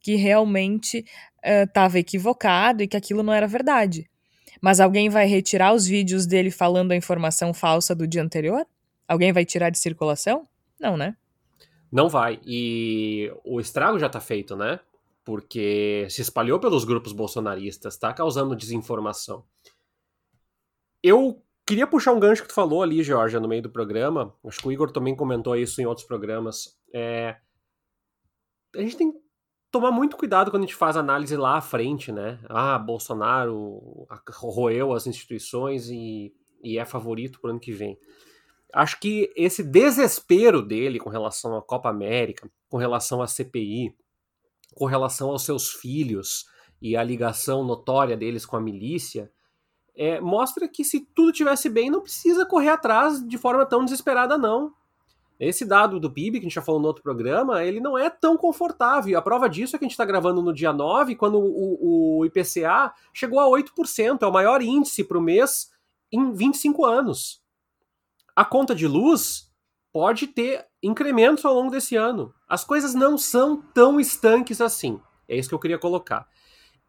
que 0.00 0.14
realmente 0.14 1.04
estava 1.42 1.94
uh, 1.94 1.98
equivocado 1.98 2.82
e 2.82 2.88
que 2.88 2.96
aquilo 2.96 3.22
não 3.22 3.32
era 3.32 3.46
verdade. 3.46 4.08
Mas 4.60 4.80
alguém 4.80 5.08
vai 5.08 5.26
retirar 5.26 5.72
os 5.72 5.86
vídeos 5.86 6.26
dele 6.26 6.50
falando 6.50 6.92
a 6.92 6.96
informação 6.96 7.54
falsa 7.54 7.94
do 7.94 8.06
dia 8.06 8.22
anterior? 8.22 8.66
Alguém 9.06 9.32
vai 9.32 9.44
tirar 9.44 9.70
de 9.70 9.78
circulação? 9.78 10.46
Não, 10.80 10.96
né? 10.96 11.16
Não 11.90 12.08
vai. 12.08 12.40
E 12.44 13.32
o 13.44 13.60
estrago 13.60 13.98
já 13.98 14.06
está 14.06 14.20
feito, 14.20 14.56
né? 14.56 14.80
Porque 15.24 16.06
se 16.10 16.22
espalhou 16.22 16.58
pelos 16.58 16.84
grupos 16.84 17.12
bolsonaristas, 17.12 17.94
está 17.94 18.12
causando 18.12 18.56
desinformação. 18.56 19.44
Eu 21.02 21.42
queria 21.66 21.86
puxar 21.86 22.12
um 22.12 22.20
gancho 22.20 22.42
que 22.42 22.48
tu 22.48 22.54
falou 22.54 22.82
ali, 22.82 23.02
Georgia, 23.02 23.40
no 23.40 23.48
meio 23.48 23.62
do 23.62 23.70
programa. 23.70 24.34
Acho 24.46 24.60
que 24.60 24.68
o 24.68 24.72
Igor 24.72 24.90
também 24.90 25.14
comentou 25.14 25.56
isso 25.56 25.80
em 25.80 25.86
outros 25.86 26.06
programas. 26.06 26.78
É... 26.92 27.36
A 28.74 28.80
gente 28.80 28.96
tem 28.96 29.12
tomar 29.70 29.90
muito 29.90 30.16
cuidado 30.16 30.50
quando 30.50 30.62
a 30.62 30.66
gente 30.66 30.76
faz 30.76 30.96
análise 30.96 31.36
lá 31.36 31.58
à 31.58 31.60
frente, 31.60 32.10
né? 32.10 32.38
Ah, 32.48 32.78
Bolsonaro 32.78 34.06
roeu 34.28 34.92
as 34.92 35.06
instituições 35.06 35.88
e, 35.88 36.32
e 36.62 36.78
é 36.78 36.84
favorito 36.84 37.40
para 37.40 37.48
o 37.48 37.50
ano 37.52 37.60
que 37.60 37.72
vem. 37.72 37.98
Acho 38.72 39.00
que 39.00 39.32
esse 39.34 39.62
desespero 39.62 40.62
dele 40.62 40.98
com 40.98 41.08
relação 41.08 41.56
à 41.56 41.62
Copa 41.62 41.88
América, 41.88 42.50
com 42.68 42.76
relação 42.76 43.22
à 43.22 43.26
CPI, 43.26 43.94
com 44.74 44.84
relação 44.84 45.30
aos 45.30 45.42
seus 45.42 45.70
filhos 45.70 46.46
e 46.80 46.96
a 46.96 47.02
ligação 47.02 47.64
notória 47.64 48.16
deles 48.16 48.44
com 48.44 48.56
a 48.56 48.60
milícia, 48.60 49.30
é, 49.96 50.20
mostra 50.20 50.68
que 50.68 50.84
se 50.84 51.00
tudo 51.00 51.32
tivesse 51.32 51.68
bem, 51.68 51.90
não 51.90 52.00
precisa 52.00 52.46
correr 52.46 52.68
atrás 52.68 53.26
de 53.26 53.36
forma 53.36 53.66
tão 53.66 53.84
desesperada, 53.84 54.38
não. 54.38 54.72
Esse 55.38 55.64
dado 55.64 56.00
do 56.00 56.10
PIB, 56.10 56.40
que 56.40 56.46
a 56.46 56.48
gente 56.48 56.54
já 56.54 56.62
falou 56.62 56.80
no 56.80 56.88
outro 56.88 57.02
programa, 57.02 57.62
ele 57.62 57.78
não 57.78 57.96
é 57.96 58.10
tão 58.10 58.36
confortável. 58.36 59.16
A 59.16 59.22
prova 59.22 59.48
disso 59.48 59.76
é 59.76 59.78
que 59.78 59.84
a 59.84 59.86
gente 59.86 59.92
está 59.92 60.04
gravando 60.04 60.42
no 60.42 60.52
dia 60.52 60.72
9, 60.72 61.14
quando 61.14 61.38
o, 61.38 62.18
o, 62.18 62.26
IPCA 62.26 62.92
chegou 63.14 63.38
a 63.38 63.46
8%, 63.46 64.22
é 64.22 64.26
o 64.26 64.32
maior 64.32 64.60
índice 64.60 65.04
para 65.04 65.16
o 65.16 65.22
mês 65.22 65.70
em 66.10 66.32
25 66.32 66.84
anos. 66.84 67.40
A 68.34 68.44
conta 68.44 68.74
de 68.74 68.86
luz 68.88 69.48
pode 69.92 70.26
ter 70.26 70.66
incrementos 70.82 71.44
ao 71.44 71.54
longo 71.54 71.70
desse 71.70 71.94
ano. 71.94 72.34
As 72.48 72.64
coisas 72.64 72.94
não 72.94 73.16
são 73.16 73.62
tão 73.72 74.00
estanques 74.00 74.60
assim. 74.60 75.00
É 75.28 75.36
isso 75.36 75.48
que 75.48 75.54
eu 75.54 75.60
queria 75.60 75.78
colocar. 75.78 76.26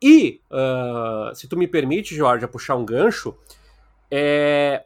E, 0.02 0.42
uh, 0.50 1.36
se 1.36 1.48
tu 1.48 1.56
me 1.58 1.68
permite, 1.68 2.16
Jorge, 2.16 2.48
puxar 2.48 2.76
um 2.76 2.86
gancho, 2.86 3.38
é, 4.10 4.86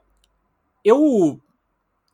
eu, 0.84 1.40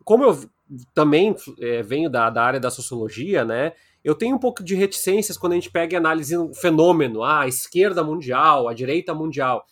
como 0.03 0.23
eu 0.25 0.49
também 0.93 1.35
é, 1.59 1.81
venho 1.81 2.09
da, 2.09 2.29
da 2.29 2.43
área 2.43 2.59
da 2.59 2.69
sociologia, 2.69 3.43
né? 3.43 3.73
Eu 4.03 4.15
tenho 4.15 4.35
um 4.35 4.39
pouco 4.39 4.63
de 4.63 4.75
reticências 4.75 5.37
quando 5.37 5.53
a 5.53 5.55
gente 5.55 5.71
pega 5.71 5.93
e 5.93 5.97
analisa 5.97 6.39
um 6.39 6.53
fenômeno, 6.53 7.23
ah, 7.23 7.41
a 7.41 7.47
esquerda 7.47 8.03
mundial, 8.03 8.67
a 8.67 8.73
direita 8.73 9.13
mundial. 9.13 9.65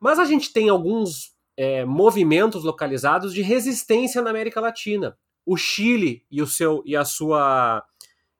Mas 0.00 0.18
a 0.18 0.24
gente 0.24 0.52
tem 0.52 0.68
alguns 0.68 1.34
é, 1.56 1.84
movimentos 1.84 2.64
localizados 2.64 3.34
de 3.34 3.42
resistência 3.42 4.22
na 4.22 4.30
América 4.30 4.60
Latina. 4.60 5.16
O 5.44 5.56
Chile 5.56 6.24
e 6.30 6.40
o 6.40 6.46
seu 6.46 6.82
e 6.86 6.96
a 6.96 7.04
sua 7.04 7.84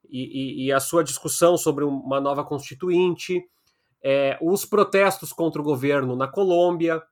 e, 0.09 0.65
e, 0.65 0.67
e 0.67 0.73
a 0.73 0.81
sua 0.81 1.05
discussão 1.05 1.57
sobre 1.57 1.85
uma 1.85 2.21
nova 2.21 2.45
constituinte, 2.45 3.43
é, 4.03 4.39
os 4.41 4.65
protestos 4.65 5.33
contra 5.33 5.61
o 5.61 5.65
governo 5.65 6.15
na 6.15 6.29
Colômbia, 6.29 7.03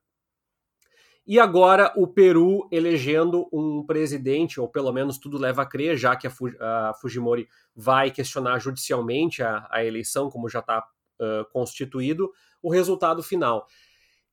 e 1.25 1.39
agora 1.39 1.93
o 1.95 2.05
Peru 2.05 2.67
elegendo 2.69 3.47
um 3.51 3.85
presidente, 3.85 4.59
ou 4.59 4.67
pelo 4.67 4.91
menos 4.91 5.17
tudo 5.17 5.37
leva 5.37 5.61
a 5.61 5.65
crer, 5.65 5.95
já 5.95 6.15
que 6.15 6.27
a, 6.27 6.93
Fujimori 6.99 7.47
vai 7.73 8.11
questionar 8.11 8.59
judicialmente 8.59 9.41
a, 9.41 9.65
a 9.71 9.85
eleição, 9.85 10.29
como 10.29 10.49
já 10.49 10.59
está 10.59 10.79
uh, 10.79 11.49
constituído, 11.53 12.29
o 12.61 12.69
resultado 12.69 13.23
final. 13.23 13.65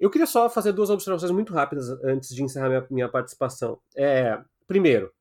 Eu 0.01 0.11
queria 0.11 0.26
só 0.26 0.51
fazer 0.51 0.72
duas 0.72 0.91
observações 0.91 1.30
muito 1.30 1.53
rápidas 1.53 1.88
antes 2.03 2.34
de 2.34 2.43
encerrar 2.43 2.68
minha, 2.68 2.86
minha 2.91 3.09
participação. 3.09 3.78
É, 3.97 4.41
primeiro, 4.66 5.12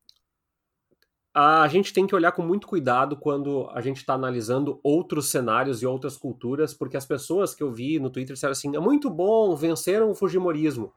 a 1.31 1.67
gente 1.67 1.93
tem 1.93 2.07
que 2.07 2.15
olhar 2.15 2.31
com 2.31 2.41
muito 2.41 2.65
cuidado 2.65 3.15
quando 3.15 3.69
a 3.73 3.81
gente 3.81 3.97
está 3.97 4.15
analisando 4.15 4.79
outros 4.81 5.29
cenários 5.29 5.83
e 5.83 5.85
outras 5.85 6.17
culturas, 6.17 6.73
porque 6.73 6.97
as 6.97 7.05
pessoas 7.05 7.53
que 7.53 7.61
eu 7.61 7.71
vi 7.71 7.99
no 7.99 8.09
Twitter 8.09 8.33
disseram 8.33 8.53
assim: 8.53 8.75
é 8.75 8.79
muito 8.79 9.07
bom, 9.07 9.55
venceram 9.55 10.09
o 10.09 10.15
Fujimorismo 10.15 10.91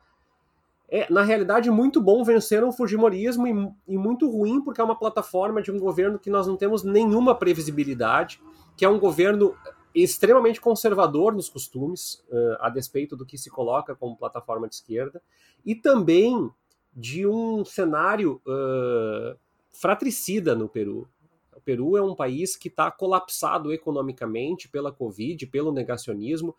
é, 0.94 1.10
na 1.10 1.22
realidade, 1.22 1.70
muito 1.70 2.02
bom 2.02 2.22
vencer 2.22 2.62
o 2.62 2.70
Fujimorismo 2.70 3.46
e, 3.46 3.94
e, 3.94 3.96
muito 3.96 4.28
ruim 4.28 4.60
porque 4.60 4.78
é 4.78 4.84
uma 4.84 4.94
plataforma 4.94 5.62
de 5.62 5.72
um 5.72 5.78
governo 5.78 6.18
que 6.18 6.28
nós 6.28 6.46
não 6.46 6.54
temos 6.54 6.82
nenhuma 6.82 7.34
previsibilidade, 7.34 8.38
que 8.76 8.84
é 8.84 8.88
um 8.90 8.98
governo 8.98 9.56
extremamente 9.94 10.60
conservador 10.60 11.34
nos 11.34 11.48
costumes, 11.48 12.22
uh, 12.28 12.58
a 12.60 12.68
despeito 12.68 13.16
do 13.16 13.24
que 13.24 13.38
se 13.38 13.48
coloca 13.48 13.96
como 13.96 14.18
plataforma 14.18 14.68
de 14.68 14.74
esquerda, 14.74 15.22
e 15.64 15.74
também 15.74 16.50
de 16.92 17.26
um 17.26 17.64
cenário 17.64 18.38
uh, 18.46 19.34
fratricida 19.70 20.54
no 20.54 20.68
Peru. 20.68 21.08
O 21.56 21.60
Peru 21.62 21.96
é 21.96 22.02
um 22.02 22.14
país 22.14 22.54
que 22.54 22.68
está 22.68 22.90
colapsado 22.90 23.72
economicamente 23.72 24.68
pela 24.68 24.92
Covid, 24.92 25.46
pelo 25.46 25.72
negacionismo, 25.72 26.54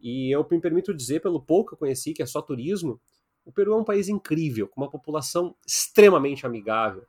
e 0.00 0.30
eu 0.30 0.46
me 0.48 0.60
permito 0.60 0.94
dizer, 0.94 1.20
pelo 1.20 1.40
pouco 1.40 1.70
que 1.70 1.74
eu 1.74 1.78
conheci, 1.78 2.12
que 2.12 2.22
é 2.22 2.26
só 2.26 2.40
turismo, 2.40 3.00
o 3.44 3.52
Peru 3.52 3.72
é 3.72 3.76
um 3.76 3.84
país 3.84 4.08
incrível, 4.08 4.68
com 4.68 4.80
uma 4.80 4.90
população 4.90 5.54
extremamente 5.66 6.46
amigável. 6.46 7.04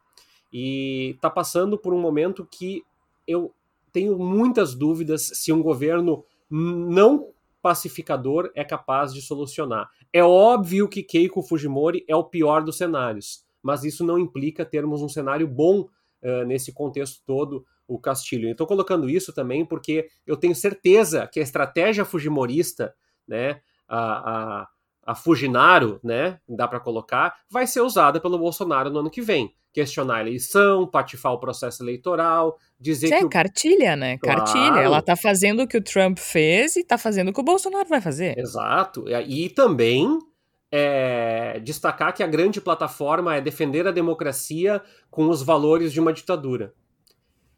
E 0.51 1.11
está 1.15 1.29
passando 1.29 1.77
por 1.77 1.93
um 1.93 1.99
momento 1.99 2.47
que 2.49 2.83
eu 3.27 3.53
tenho 3.91 4.17
muitas 4.17 4.75
dúvidas 4.75 5.31
se 5.33 5.51
um 5.51 5.61
governo 5.61 6.23
não 6.49 7.29
pacificador 7.61 8.51
é 8.53 8.63
capaz 8.63 9.13
de 9.13 9.21
solucionar. 9.21 9.89
É 10.13 10.23
óbvio 10.23 10.87
que 10.87 11.01
Keiko 11.01 11.41
Fujimori 11.41 12.05
é 12.07 12.15
o 12.15 12.23
pior 12.23 12.63
dos 12.63 12.77
cenários, 12.77 13.43
mas 13.63 13.83
isso 13.83 14.05
não 14.05 14.19
implica 14.19 14.63
termos 14.63 15.01
um 15.01 15.09
cenário 15.09 15.47
bom 15.47 15.79
uh, 15.81 16.45
nesse 16.45 16.71
contexto 16.71 17.23
todo, 17.25 17.65
o 17.87 17.99
Castilho. 17.99 18.49
Estou 18.49 18.67
colocando 18.67 19.09
isso 19.09 19.33
também 19.33 19.65
porque 19.65 20.07
eu 20.27 20.37
tenho 20.37 20.55
certeza 20.55 21.27
que 21.27 21.39
a 21.39 21.43
estratégia 21.43 22.05
fujimorista, 22.05 22.93
né, 23.27 23.61
a, 23.87 24.61
a 24.61 24.67
a 25.05 25.13
Fujinaro, 25.13 25.99
né, 26.03 26.39
dá 26.49 26.67
para 26.67 26.79
colocar, 26.79 27.35
vai 27.49 27.67
ser 27.67 27.81
usada 27.81 28.19
pelo 28.19 28.39
Bolsonaro 28.39 28.89
no 28.89 28.99
ano 28.99 29.09
que 29.09 29.21
vem. 29.21 29.53
Questionar 29.71 30.17
a 30.17 30.21
eleição, 30.21 30.87
patifar 30.87 31.33
o 31.33 31.39
processo 31.39 31.83
eleitoral, 31.83 32.57
dizer 32.79 33.07
Isso 33.07 33.15
que. 33.17 33.23
É 33.23 33.25
o... 33.25 33.29
cartilha, 33.29 33.95
né? 33.95 34.17
Claro. 34.17 34.39
Cartilha. 34.39 34.79
Ela 34.79 35.01
tá 35.01 35.17
fazendo 35.17 35.63
o 35.63 35.67
que 35.67 35.77
o 35.77 35.83
Trump 35.83 36.17
fez 36.17 36.77
e 36.77 36.83
tá 36.83 36.97
fazendo 36.97 37.29
o 37.29 37.33
que 37.33 37.41
o 37.41 37.43
Bolsonaro 37.43 37.87
vai 37.87 37.99
fazer. 37.99 38.37
Exato. 38.39 39.05
E 39.27 39.49
também 39.49 40.17
é, 40.71 41.59
destacar 41.59 42.13
que 42.13 42.23
a 42.23 42.27
grande 42.27 42.59
plataforma 42.61 43.35
é 43.35 43.41
defender 43.41 43.85
a 43.85 43.91
democracia 43.91 44.81
com 45.11 45.29
os 45.29 45.43
valores 45.43 45.91
de 45.91 45.99
uma 45.99 46.13
ditadura. 46.13 46.73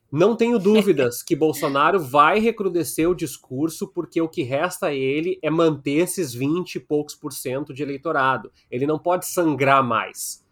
Não 0.10 0.38
tenho 0.38 0.58
dúvidas 0.58 1.22
que 1.22 1.36
Bolsonaro 1.36 2.00
vai 2.00 2.40
recrudescer 2.40 3.10
o 3.10 3.16
discurso, 3.16 3.90
porque 3.90 4.22
o 4.22 4.30
que 4.30 4.42
resta 4.42 4.88
a 4.88 4.94
ele 4.94 5.38
é 5.42 5.50
manter 5.50 5.98
esses 5.98 6.34
20 6.34 6.76
e 6.76 6.80
poucos 6.80 7.14
por 7.14 7.34
cento 7.34 7.74
de 7.74 7.84
eleitorado. 7.84 8.50
Ele 8.72 8.88
não 8.88 8.98
pode 8.98 9.28
sangrar 9.28 9.84
mais. 9.84 10.46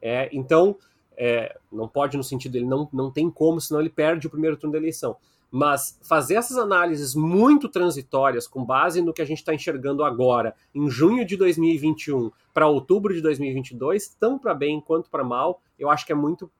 É, 0.00 0.30
então, 0.32 0.76
é, 1.14 1.58
não 1.70 1.86
pode 1.86 2.16
no 2.16 2.24
sentido, 2.24 2.56
ele 2.56 2.64
não, 2.64 2.88
não 2.90 3.10
tem 3.10 3.30
como, 3.30 3.60
senão 3.60 3.80
ele 3.80 3.90
perde 3.90 4.26
o 4.26 4.30
primeiro 4.30 4.56
turno 4.56 4.72
da 4.72 4.78
eleição. 4.78 5.16
Mas 5.50 6.00
fazer 6.02 6.36
essas 6.36 6.56
análises 6.56 7.14
muito 7.14 7.68
transitórias, 7.68 8.48
com 8.48 8.64
base 8.64 9.02
no 9.02 9.12
que 9.12 9.20
a 9.20 9.26
gente 9.26 9.38
está 9.38 9.54
enxergando 9.54 10.02
agora, 10.02 10.54
em 10.74 10.88
junho 10.88 11.26
de 11.26 11.36
2021 11.36 12.30
para 12.54 12.66
outubro 12.66 13.12
de 13.12 13.20
2022, 13.20 14.16
tanto 14.18 14.40
para 14.40 14.54
bem 14.54 14.80
quanto 14.80 15.10
para 15.10 15.22
mal, 15.22 15.60
eu 15.78 15.90
acho 15.90 16.06
que 16.06 16.12
é 16.12 16.14
muito, 16.14 16.50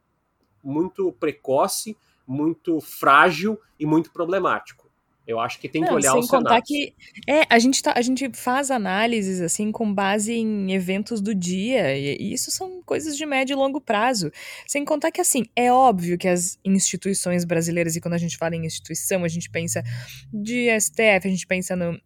muito 0.62 1.10
precoce 1.12 1.96
muito 2.32 2.80
frágil 2.80 3.60
e 3.78 3.86
muito 3.86 4.10
problemático. 4.10 4.90
Eu 5.24 5.38
acho 5.38 5.60
que 5.60 5.68
tem 5.68 5.84
que 5.84 5.92
olhar 5.92 6.10
sem 6.10 6.20
os 6.20 6.28
contar 6.28 6.62
cenários. 6.64 6.68
que 6.68 6.94
é 7.28 7.46
a 7.48 7.58
gente 7.58 7.80
tá, 7.80 7.92
a 7.94 8.02
gente 8.02 8.28
faz 8.34 8.72
análises 8.72 9.40
assim 9.40 9.70
com 9.70 9.92
base 9.94 10.32
em 10.32 10.72
eventos 10.72 11.20
do 11.20 11.32
dia 11.32 11.96
e, 11.96 12.16
e 12.20 12.32
isso 12.32 12.50
são 12.50 12.82
coisas 12.82 13.16
de 13.16 13.24
médio 13.24 13.54
e 13.54 13.56
longo 13.56 13.80
prazo. 13.80 14.32
Sem 14.66 14.84
contar 14.84 15.12
que 15.12 15.20
assim 15.20 15.44
é 15.54 15.72
óbvio 15.72 16.18
que 16.18 16.26
as 16.26 16.58
instituições 16.64 17.44
brasileiras 17.44 17.94
e 17.94 18.00
quando 18.00 18.14
a 18.14 18.18
gente 18.18 18.36
fala 18.36 18.56
em 18.56 18.66
instituição 18.66 19.22
a 19.22 19.28
gente 19.28 19.48
pensa 19.48 19.84
de 20.32 20.68
STF, 20.80 21.28
a 21.28 21.30
gente 21.30 21.46
pensa 21.46 21.76
no 21.76 22.00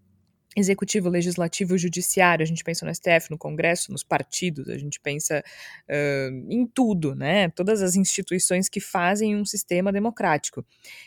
executivo, 0.57 1.11
legislativo, 1.11 1.76
judiciário, 1.76 2.42
a 2.42 2.46
gente 2.46 2.64
pensa 2.64 2.86
no 2.86 2.94
STF, 2.94 3.30
no 3.30 3.36
Congresso, 3.36 3.92
nos 3.92 4.02
partidos, 4.02 4.70
a 4.70 4.78
gente 4.78 4.98
pensa 4.98 5.44
uh, 5.88 6.46
em 6.50 6.66
tudo, 6.66 7.14
né? 7.14 7.50
Todas 7.50 7.82
as 7.82 7.94
instituições 7.94 8.68
que 8.68 8.80
fazem 8.80 9.36
um 9.36 9.44
sistema 9.44 9.92
democrático. 9.92 10.64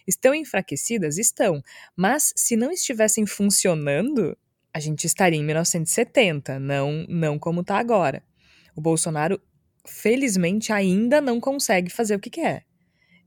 Estão 0.07 0.35
enfraquecidas? 0.35 1.17
Estão. 1.17 1.63
Mas 1.95 2.31
se 2.35 2.55
não 2.55 2.71
estivessem 2.71 3.25
funcionando, 3.25 4.37
a 4.71 4.79
gente 4.79 5.05
estaria 5.05 5.39
em 5.39 5.43
1970, 5.43 6.59
não, 6.59 7.05
não 7.09 7.39
como 7.39 7.61
está 7.61 7.79
agora. 7.79 8.21
O 8.75 8.81
Bolsonaro, 8.81 9.41
felizmente, 9.85 10.71
ainda 10.71 11.19
não 11.19 11.39
consegue 11.39 11.89
fazer 11.89 12.15
o 12.15 12.19
que 12.19 12.29
quer. 12.29 12.65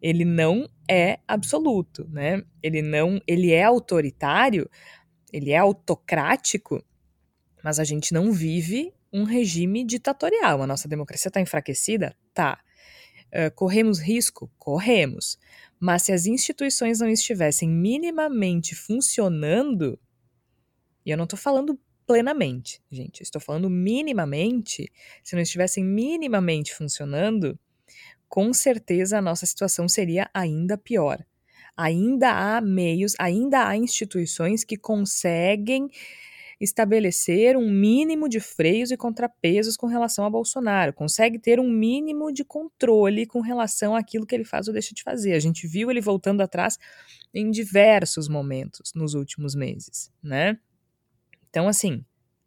Ele 0.00 0.24
não 0.24 0.68
é 0.88 1.18
absoluto, 1.26 2.08
né? 2.08 2.42
Ele 2.62 2.82
não, 2.82 3.20
ele 3.26 3.52
é 3.52 3.62
autoritário, 3.62 4.68
ele 5.32 5.50
é 5.50 5.56
autocrático, 5.56 6.84
mas 7.64 7.78
a 7.78 7.84
gente 7.84 8.12
não 8.12 8.32
vive 8.32 8.92
um 9.12 9.24
regime 9.24 9.84
ditatorial. 9.84 10.62
A 10.62 10.66
nossa 10.66 10.88
democracia 10.88 11.28
está 11.28 11.40
enfraquecida? 11.40 12.16
Tá. 12.34 12.60
Uh, 13.28 13.54
corremos 13.54 13.98
risco? 13.98 14.50
Corremos. 14.58 15.38
Mas 15.80 16.02
se 16.02 16.12
as 16.12 16.26
instituições 16.26 17.00
não 17.00 17.08
estivessem 17.08 17.68
minimamente 17.68 18.74
funcionando, 18.74 19.98
e 21.04 21.10
eu 21.10 21.16
não 21.16 21.24
estou 21.24 21.38
falando 21.38 21.78
plenamente, 22.06 22.82
gente, 22.90 23.22
estou 23.22 23.40
falando 23.40 23.70
minimamente, 23.70 24.92
se 25.22 25.34
não 25.34 25.42
estivessem 25.42 25.84
minimamente 25.84 26.74
funcionando, 26.74 27.58
com 28.28 28.52
certeza 28.52 29.18
a 29.18 29.22
nossa 29.22 29.46
situação 29.46 29.88
seria 29.88 30.28
ainda 30.34 30.76
pior 30.76 31.24
ainda 31.76 32.30
há 32.30 32.60
meios, 32.60 33.14
ainda 33.18 33.66
há 33.66 33.76
instituições 33.76 34.64
que 34.64 34.76
conseguem 34.76 35.88
estabelecer 36.60 37.56
um 37.56 37.68
mínimo 37.68 38.28
de 38.28 38.38
freios 38.38 38.92
e 38.92 38.96
contrapesos 38.96 39.76
com 39.76 39.88
relação 39.88 40.24
a 40.24 40.30
Bolsonaro, 40.30 40.92
consegue 40.92 41.36
ter 41.36 41.58
um 41.58 41.68
mínimo 41.68 42.32
de 42.32 42.44
controle 42.44 43.26
com 43.26 43.40
relação 43.40 43.96
àquilo 43.96 44.24
que 44.24 44.34
ele 44.34 44.44
faz 44.44 44.68
ou 44.68 44.72
deixa 44.72 44.94
de 44.94 45.02
fazer. 45.02 45.32
A 45.32 45.40
gente 45.40 45.66
viu 45.66 45.90
ele 45.90 46.00
voltando 46.00 46.40
atrás 46.40 46.78
em 47.34 47.50
diversos 47.50 48.28
momentos 48.28 48.92
nos 48.94 49.14
últimos 49.14 49.56
meses, 49.56 50.12
né? 50.22 50.56
Então, 51.50 51.66
assim, 51.66 52.04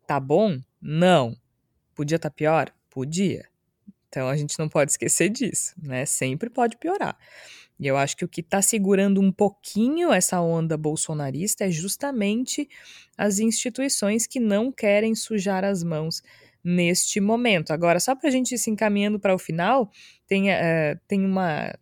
tá 0.07 0.19
bom? 0.19 0.61
Não. 0.81 1.35
Podia 1.93 2.15
estar 2.15 2.29
tá 2.29 2.35
pior? 2.35 2.73
Podia. 2.89 3.45
Então 4.15 4.29
a 4.29 4.37
gente 4.37 4.57
não 4.57 4.69
pode 4.69 4.91
esquecer 4.91 5.29
disso, 5.29 5.73
né? 5.77 6.05
Sempre 6.05 6.49
pode 6.49 6.77
piorar. 6.77 7.17
E 7.77 7.85
eu 7.85 7.97
acho 7.97 8.15
que 8.15 8.23
o 8.23 8.29
que 8.29 8.39
está 8.39 8.61
segurando 8.61 9.19
um 9.19 9.29
pouquinho 9.29 10.13
essa 10.13 10.39
onda 10.39 10.77
bolsonarista 10.77 11.65
é 11.65 11.69
justamente 11.69 12.69
as 13.17 13.39
instituições 13.39 14.25
que 14.25 14.39
não 14.39 14.71
querem 14.71 15.13
sujar 15.13 15.65
as 15.65 15.83
mãos 15.83 16.21
neste 16.63 17.19
momento. 17.19 17.71
Agora, 17.71 17.99
só 17.99 18.15
para 18.15 18.29
a 18.29 18.31
gente 18.31 18.55
ir 18.55 18.57
se 18.57 18.69
encaminhando 18.69 19.19
para 19.19 19.35
o 19.35 19.37
final, 19.37 19.91
tem, 20.25 20.49
uh, 20.49 20.97
tem 21.09 21.25
uma 21.25 21.77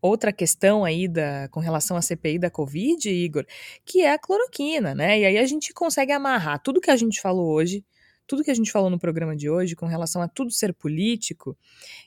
outra 0.00 0.32
questão 0.32 0.82
aí 0.82 1.06
da, 1.06 1.46
com 1.50 1.60
relação 1.60 1.94
à 1.98 2.00
CPI 2.00 2.38
da 2.38 2.50
Covid, 2.50 3.06
Igor, 3.10 3.44
que 3.84 4.00
é 4.00 4.12
a 4.12 4.18
cloroquina, 4.18 4.94
né? 4.94 5.20
E 5.20 5.26
aí 5.26 5.36
a 5.36 5.46
gente 5.46 5.74
consegue 5.74 6.12
amarrar 6.12 6.62
tudo 6.62 6.80
que 6.80 6.90
a 6.90 6.96
gente 6.96 7.20
falou 7.20 7.52
hoje, 7.52 7.84
tudo 8.28 8.44
que 8.44 8.50
a 8.50 8.54
gente 8.54 8.70
falou 8.70 8.90
no 8.90 8.98
programa 8.98 9.34
de 9.34 9.48
hoje 9.48 9.74
com 9.74 9.86
relação 9.86 10.22
a 10.22 10.28
tudo 10.28 10.52
ser 10.52 10.74
político 10.74 11.56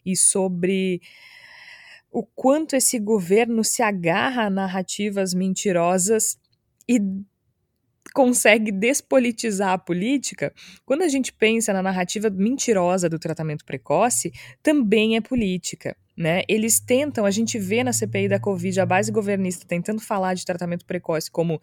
e 0.05 0.15
sobre 0.15 1.01
o 2.11 2.24
quanto 2.24 2.76
esse 2.76 2.99
governo 2.99 3.63
se 3.63 3.82
agarra 3.82 4.43
a 4.43 4.49
narrativas 4.49 5.34
mentirosas 5.34 6.38
e 6.88 7.01
consegue 8.13 8.72
despolitizar 8.72 9.72
a 9.72 9.78
política, 9.78 10.53
quando 10.86 11.01
a 11.01 11.07
gente 11.07 11.32
pensa 11.32 11.72
na 11.72 11.82
narrativa 11.82 12.30
mentirosa 12.30 13.07
do 13.07 13.17
tratamento 13.17 13.63
precoce, 13.63 14.32
também 14.61 15.15
é 15.15 15.22
política. 15.22 15.95
Né? 16.15 16.41
Eles 16.47 16.80
tentam, 16.80 17.26
a 17.26 17.32
gente 17.32 17.57
vê 17.57 17.84
na 17.84 17.93
CPI 17.93 18.28
da 18.28 18.39
Covid 18.39 18.80
a 18.82 18.86
base 18.86 19.11
governista 19.11 19.65
tentando 19.65 20.01
falar 20.01 20.34
de 20.34 20.45
tratamento 20.45 20.86
precoce 20.86 21.32
como 21.32 21.61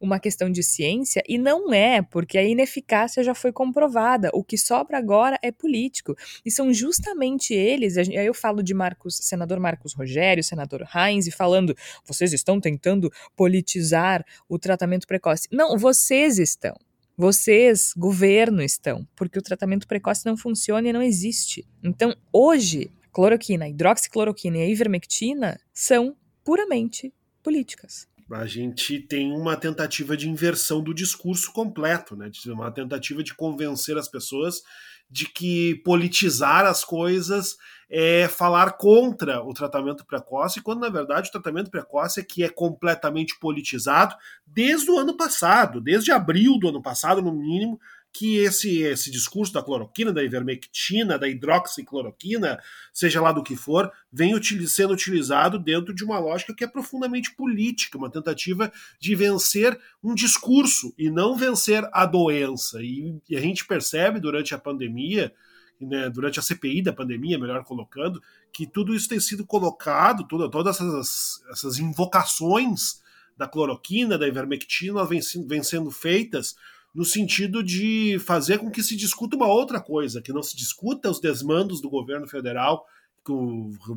uma 0.00 0.18
questão 0.20 0.50
de 0.50 0.62
ciência, 0.62 1.22
e 1.28 1.38
não 1.38 1.72
é, 1.72 2.02
porque 2.02 2.38
a 2.38 2.44
ineficácia 2.44 3.22
já 3.22 3.34
foi 3.34 3.52
comprovada. 3.52 4.30
O 4.32 4.44
que 4.44 4.58
sobra 4.58 4.98
agora 4.98 5.38
é 5.42 5.50
político. 5.50 6.14
E 6.44 6.50
são 6.50 6.72
justamente 6.72 7.54
eles, 7.54 7.96
aí 7.96 8.14
eu 8.14 8.34
falo 8.34 8.62
de 8.62 8.74
Marcos, 8.74 9.16
senador 9.22 9.58
Marcos 9.58 9.94
Rogério, 9.94 10.44
senador 10.44 10.86
Heinz, 10.94 11.26
falando, 11.34 11.74
vocês 12.04 12.32
estão 12.32 12.60
tentando 12.60 13.10
politizar 13.34 14.24
o 14.48 14.58
tratamento 14.58 15.06
precoce. 15.06 15.48
Não, 15.50 15.76
vocês 15.78 16.38
estão. 16.38 16.76
Vocês, 17.18 17.92
governo, 17.96 18.62
estão, 18.62 19.08
porque 19.16 19.38
o 19.38 19.42
tratamento 19.42 19.88
precoce 19.88 20.26
não 20.26 20.36
funciona 20.36 20.86
e 20.86 20.92
não 20.92 21.00
existe. 21.00 21.66
Então, 21.82 22.14
hoje, 22.30 22.90
cloroquina, 23.10 23.66
hidroxicloroquina 23.66 24.58
e 24.58 24.62
a 24.62 24.68
ivermectina 24.68 25.58
são 25.72 26.14
puramente 26.44 27.14
políticas. 27.42 28.06
A 28.32 28.46
gente 28.46 28.98
tem 28.98 29.32
uma 29.32 29.56
tentativa 29.56 30.16
de 30.16 30.28
inversão 30.28 30.82
do 30.82 30.92
discurso 30.92 31.52
completo, 31.52 32.16
né? 32.16 32.30
uma 32.46 32.72
tentativa 32.72 33.22
de 33.22 33.34
convencer 33.34 33.96
as 33.96 34.08
pessoas 34.08 34.62
de 35.08 35.26
que 35.26 35.76
politizar 35.84 36.66
as 36.66 36.82
coisas 36.82 37.56
é 37.88 38.26
falar 38.26 38.72
contra 38.72 39.40
o 39.44 39.54
tratamento 39.54 40.04
precoce, 40.04 40.60
quando 40.60 40.80
na 40.80 40.88
verdade 40.88 41.28
o 41.28 41.32
tratamento 41.32 41.70
precoce 41.70 42.18
é 42.18 42.24
que 42.24 42.42
é 42.42 42.48
completamente 42.48 43.38
politizado 43.38 44.16
desde 44.44 44.90
o 44.90 44.98
ano 44.98 45.16
passado, 45.16 45.80
desde 45.80 46.10
abril 46.10 46.58
do 46.58 46.68
ano 46.68 46.82
passado, 46.82 47.22
no 47.22 47.32
mínimo, 47.32 47.78
que 48.16 48.38
esse, 48.38 48.78
esse 48.80 49.10
discurso 49.10 49.52
da 49.52 49.62
cloroquina, 49.62 50.10
da 50.10 50.24
ivermectina, 50.24 51.18
da 51.18 51.28
hidroxicloroquina, 51.28 52.58
seja 52.90 53.20
lá 53.20 53.30
do 53.30 53.42
que 53.42 53.54
for, 53.54 53.92
vem 54.10 54.34
util 54.34 54.66
sendo 54.66 54.94
utilizado 54.94 55.58
dentro 55.58 55.94
de 55.94 56.02
uma 56.02 56.18
lógica 56.18 56.54
que 56.54 56.64
é 56.64 56.66
profundamente 56.66 57.34
política, 57.34 57.98
uma 57.98 58.10
tentativa 58.10 58.72
de 58.98 59.14
vencer 59.14 59.78
um 60.02 60.14
discurso 60.14 60.94
e 60.96 61.10
não 61.10 61.36
vencer 61.36 61.86
a 61.92 62.06
doença. 62.06 62.82
E, 62.82 63.20
e 63.28 63.36
a 63.36 63.40
gente 63.40 63.66
percebe 63.66 64.18
durante 64.18 64.54
a 64.54 64.58
pandemia, 64.58 65.30
né, 65.78 66.08
durante 66.08 66.38
a 66.40 66.42
CPI 66.42 66.80
da 66.80 66.94
pandemia, 66.94 67.38
melhor 67.38 67.64
colocando, 67.64 68.22
que 68.50 68.66
tudo 68.66 68.94
isso 68.94 69.10
tem 69.10 69.20
sido 69.20 69.44
colocado, 69.44 70.26
toda, 70.26 70.50
todas 70.50 70.76
essas, 70.76 71.44
essas 71.50 71.78
invocações 71.78 73.02
da 73.36 73.46
cloroquina, 73.46 74.16
da 74.16 74.26
ivermectina, 74.26 75.04
vêm 75.04 75.20
vem 75.46 75.62
sendo 75.62 75.90
feitas 75.90 76.56
no 76.96 77.04
sentido 77.04 77.62
de 77.62 78.18
fazer 78.20 78.58
com 78.58 78.70
que 78.70 78.82
se 78.82 78.96
discuta 78.96 79.36
uma 79.36 79.46
outra 79.46 79.78
coisa, 79.78 80.22
que 80.22 80.32
não 80.32 80.42
se 80.42 80.56
discuta 80.56 81.10
os 81.10 81.20
desmandos 81.20 81.82
do 81.82 81.90
governo 81.90 82.26
federal 82.26 82.86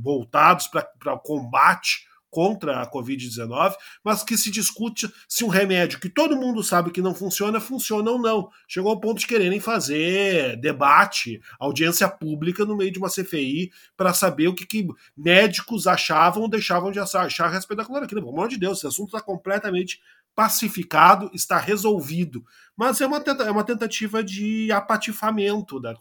voltados 0.01 0.67
para 0.67 1.13
o 1.13 1.19
combate 1.19 2.09
contra 2.29 2.81
a 2.81 2.91
Covid-19, 2.91 3.75
mas 4.03 4.23
que 4.23 4.37
se 4.37 4.51
discute 4.51 5.11
se 5.27 5.43
um 5.43 5.47
remédio 5.47 5.99
que 5.99 6.09
todo 6.09 6.35
mundo 6.35 6.63
sabe 6.63 6.91
que 6.91 7.01
não 7.01 7.15
funciona, 7.15 7.59
funciona 7.59 8.11
ou 8.11 8.19
não. 8.19 8.49
Chegou 8.67 8.91
ao 8.91 8.99
ponto 8.99 9.19
de 9.19 9.27
quererem 9.27 9.59
fazer 9.59 10.57
debate, 10.57 11.41
audiência 11.59 12.07
pública 12.07 12.65
no 12.65 12.75
meio 12.75 12.91
de 12.91 12.99
uma 12.99 13.09
CFI 13.09 13.71
para 13.95 14.13
saber 14.13 14.47
o 14.47 14.53
que, 14.53 14.65
que, 14.65 14.87
médicos 15.15 15.87
achavam 15.87 16.43
ou 16.43 16.49
deixavam 16.49 16.91
de 16.91 16.99
achar 16.99 17.45
a 17.45 17.49
respeito 17.49 17.79
da 17.79 17.85
cloroquina. 17.85 18.21
Pelo 18.21 18.33
amor 18.33 18.47
de 18.47 18.57
Deus, 18.57 18.79
esse 18.79 18.87
assunto 18.87 19.07
está 19.07 19.21
completamente 19.21 20.01
pacificado, 20.39 21.29
está 21.33 21.59
resolvido. 21.59 22.45
Mas 22.73 23.01
é 23.01 23.05
uma, 23.05 23.17
é 23.17 23.51
uma 23.51 23.65
tentativa 23.65 24.23
de 24.23 24.71
apatifamento 24.71 25.81
da, 25.81 25.93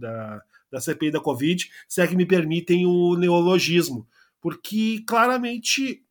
da, 0.00 0.42
da 0.68 0.80
CPI 0.80 1.12
da 1.12 1.20
Covid, 1.20 1.70
se 1.86 2.00
é 2.00 2.06
que 2.08 2.16
me 2.16 2.26
permitem 2.26 2.84
o 2.84 3.14
neologismo. 3.14 4.04
Porque 4.40 5.04
claramente 5.06 6.02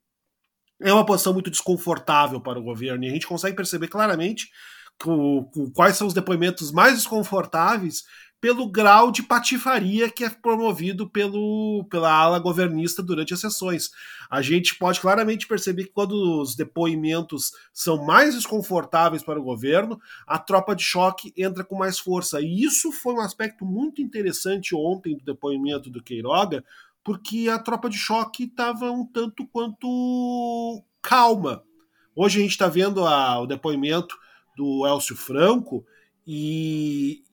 é 0.81 0.93
uma 0.93 1.05
posição 1.05 1.33
muito 1.33 1.51
desconfortável 1.51 2.39
para 2.39 2.57
o 2.57 2.63
governo 2.63 3.03
e 3.03 3.09
a 3.09 3.11
gente 3.11 3.27
consegue 3.27 3.57
perceber 3.57 3.89
claramente 3.89 4.49
com, 4.97 5.43
com 5.53 5.69
quais 5.69 5.97
são 5.97 6.07
os 6.07 6.13
depoimentos 6.13 6.71
mais 6.71 6.93
desconfortáveis 6.93 8.05
pelo 8.39 8.69
grau 8.69 9.11
de 9.11 9.23
patifaria 9.23 10.09
que 10.09 10.23
é 10.23 10.29
promovido 10.29 11.09
pelo, 11.09 11.85
pela 11.89 12.11
ala 12.11 12.37
governista 12.39 13.01
durante 13.01 13.33
as 13.33 13.39
sessões. 13.39 13.89
A 14.29 14.41
gente 14.41 14.77
pode 14.77 14.99
claramente 14.99 15.47
perceber 15.47 15.85
que 15.85 15.91
quando 15.91 16.41
os 16.41 16.55
depoimentos 16.55 17.51
são 17.73 18.05
mais 18.05 18.35
desconfortáveis 18.35 19.23
para 19.23 19.39
o 19.39 19.43
governo, 19.43 19.99
a 20.27 20.37
tropa 20.37 20.75
de 20.75 20.83
choque 20.83 21.33
entra 21.35 21.63
com 21.63 21.75
mais 21.75 21.97
força. 21.97 22.39
E 22.41 22.63
isso 22.63 22.91
foi 22.91 23.15
um 23.15 23.21
aspecto 23.21 23.65
muito 23.65 24.01
interessante 24.01 24.75
ontem 24.75 25.17
do 25.17 25.23
depoimento 25.23 25.89
do 25.89 26.03
Queiroga, 26.03 26.63
porque 27.03 27.47
a 27.49 27.59
tropa 27.59 27.89
de 27.89 27.97
choque 27.97 28.43
estava 28.43 28.91
um 28.91 29.05
tanto 29.05 29.47
quanto 29.47 30.83
calma 31.01 31.63
Hoje 32.15 32.39
a 32.39 32.41
gente 32.41 32.51
está 32.51 32.67
vendo 32.67 33.05
a, 33.05 33.41
o 33.41 33.45
depoimento 33.45 34.15
do 34.55 34.87
Elcio 34.87 35.17
Franco 35.17 35.85
e 36.27 37.23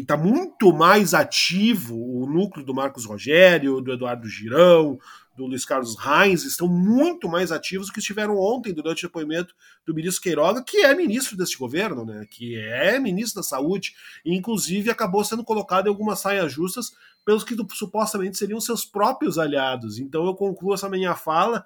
está 0.00 0.16
muito 0.16 0.72
mais 0.72 1.14
ativo 1.14 1.96
o 1.96 2.26
núcleo 2.26 2.64
do 2.64 2.74
Marcos 2.74 3.06
Rogério, 3.06 3.80
do 3.80 3.92
Eduardo 3.92 4.28
Girão, 4.28 4.98
do 5.36 5.46
Luiz 5.46 5.64
Carlos 5.64 5.96
Reins, 5.98 6.44
estão 6.44 6.68
muito 6.68 7.28
mais 7.28 7.50
ativos 7.50 7.88
do 7.88 7.92
que 7.92 7.98
estiveram 7.98 8.38
ontem 8.38 8.72
durante 8.72 9.04
o 9.04 9.08
depoimento 9.08 9.54
do 9.84 9.94
ministro 9.94 10.22
Queiroga, 10.22 10.62
que 10.62 10.78
é 10.78 10.94
ministro 10.94 11.36
deste 11.36 11.58
governo, 11.58 12.04
né, 12.04 12.26
que 12.30 12.56
é 12.56 12.98
ministro 12.98 13.40
da 13.40 13.42
Saúde, 13.42 13.94
e 14.24 14.34
inclusive 14.34 14.90
acabou 14.90 15.24
sendo 15.24 15.42
colocado 15.42 15.86
em 15.86 15.88
algumas 15.88 16.20
saias 16.20 16.52
justas 16.52 16.92
pelos 17.24 17.42
que 17.42 17.56
supostamente 17.72 18.36
seriam 18.36 18.60
seus 18.60 18.84
próprios 18.84 19.38
aliados. 19.38 19.98
Então 19.98 20.26
eu 20.26 20.34
concluo 20.34 20.74
essa 20.74 20.88
minha 20.88 21.14
fala 21.14 21.64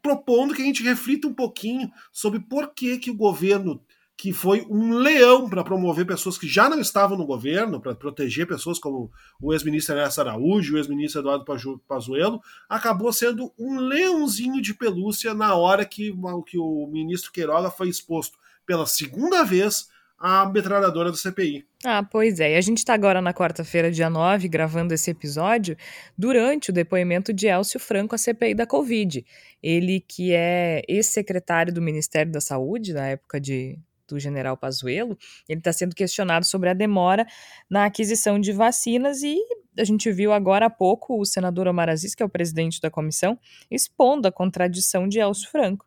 propondo 0.00 0.54
que 0.54 0.62
a 0.62 0.64
gente 0.64 0.82
reflita 0.82 1.26
um 1.26 1.34
pouquinho 1.34 1.90
sobre 2.12 2.40
por 2.40 2.72
que, 2.72 2.98
que 2.98 3.10
o 3.10 3.16
governo 3.16 3.82
que 4.18 4.32
foi 4.32 4.66
um 4.68 4.94
leão 4.94 5.48
para 5.48 5.62
promover 5.62 6.04
pessoas 6.04 6.36
que 6.36 6.48
já 6.48 6.68
não 6.68 6.80
estavam 6.80 7.16
no 7.16 7.24
governo, 7.24 7.80
para 7.80 7.94
proteger 7.94 8.48
pessoas 8.48 8.76
como 8.76 9.12
o 9.40 9.52
ex-ministro 9.52 9.94
Ernesto 9.94 10.20
Araújo, 10.20 10.74
o 10.74 10.76
ex-ministro 10.76 11.20
Eduardo 11.20 11.80
Pazuello, 11.86 12.42
acabou 12.68 13.12
sendo 13.12 13.52
um 13.56 13.78
leãozinho 13.78 14.60
de 14.60 14.74
pelúcia 14.74 15.32
na 15.34 15.54
hora 15.54 15.84
que, 15.84 16.12
que 16.48 16.58
o 16.58 16.88
ministro 16.88 17.30
Queiroga 17.30 17.70
foi 17.70 17.88
exposto 17.88 18.36
pela 18.66 18.86
segunda 18.86 19.44
vez 19.44 19.88
à 20.18 20.44
metralhadora 20.46 21.12
do 21.12 21.16
CPI. 21.16 21.64
Ah, 21.84 22.02
pois 22.02 22.40
é. 22.40 22.54
E 22.54 22.56
a 22.56 22.60
gente 22.60 22.78
está 22.78 22.94
agora 22.94 23.22
na 23.22 23.32
quarta-feira, 23.32 23.88
dia 23.88 24.10
9, 24.10 24.48
gravando 24.48 24.92
esse 24.92 25.12
episódio, 25.12 25.76
durante 26.18 26.70
o 26.70 26.72
depoimento 26.72 27.32
de 27.32 27.46
Elcio 27.46 27.78
Franco 27.78 28.16
à 28.16 28.18
CPI 28.18 28.52
da 28.52 28.66
Covid. 28.66 29.24
Ele 29.62 30.00
que 30.00 30.32
é 30.32 30.82
ex-secretário 30.88 31.72
do 31.72 31.80
Ministério 31.80 32.32
da 32.32 32.40
Saúde, 32.40 32.92
na 32.92 33.06
época 33.06 33.40
de 33.40 33.78
do 34.08 34.18
general 34.18 34.56
Pazuello, 34.56 35.16
ele 35.48 35.60
está 35.60 35.72
sendo 35.72 35.94
questionado 35.94 36.44
sobre 36.44 36.68
a 36.70 36.74
demora 36.74 37.26
na 37.68 37.84
aquisição 37.84 38.38
de 38.40 38.52
vacinas 38.52 39.22
e 39.22 39.38
a 39.76 39.84
gente 39.84 40.10
viu 40.10 40.32
agora 40.32 40.66
há 40.66 40.70
pouco 40.70 41.20
o 41.20 41.24
senador 41.24 41.68
Omar 41.68 41.88
Aziz, 41.88 42.14
que 42.14 42.22
é 42.22 42.26
o 42.26 42.28
presidente 42.28 42.80
da 42.80 42.90
comissão, 42.90 43.38
expondo 43.70 44.26
a 44.26 44.32
contradição 44.32 45.06
de 45.06 45.20
Elcio 45.20 45.48
Franco. 45.50 45.86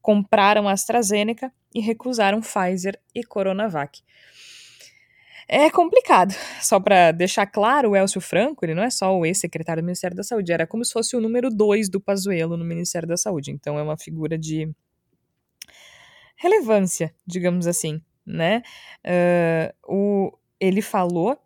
Compraram 0.00 0.68
AstraZeneca 0.68 1.52
e 1.74 1.80
recusaram 1.80 2.40
Pfizer 2.40 2.98
e 3.14 3.24
Coronavac. 3.24 4.02
É 5.48 5.68
complicado. 5.70 6.34
Só 6.60 6.78
para 6.78 7.12
deixar 7.12 7.46
claro, 7.46 7.90
o 7.90 7.96
Elcio 7.96 8.20
Franco, 8.20 8.64
ele 8.64 8.74
não 8.74 8.82
é 8.82 8.90
só 8.90 9.16
o 9.16 9.26
ex-secretário 9.26 9.82
do 9.82 9.86
Ministério 9.86 10.16
da 10.16 10.22
Saúde, 10.22 10.52
era 10.52 10.66
como 10.66 10.84
se 10.84 10.92
fosse 10.92 11.16
o 11.16 11.20
número 11.20 11.50
dois 11.50 11.88
do 11.88 12.00
Pazuello 12.00 12.56
no 12.56 12.64
Ministério 12.64 13.08
da 13.08 13.16
Saúde. 13.16 13.50
Então 13.50 13.78
é 13.78 13.82
uma 13.82 13.96
figura 13.96 14.38
de 14.38 14.72
relevância, 16.42 17.14
digamos 17.24 17.68
assim, 17.68 18.02
né? 18.26 18.62
Uh, 19.06 19.94
o, 19.94 20.38
ele 20.58 20.82
falou 20.82 21.38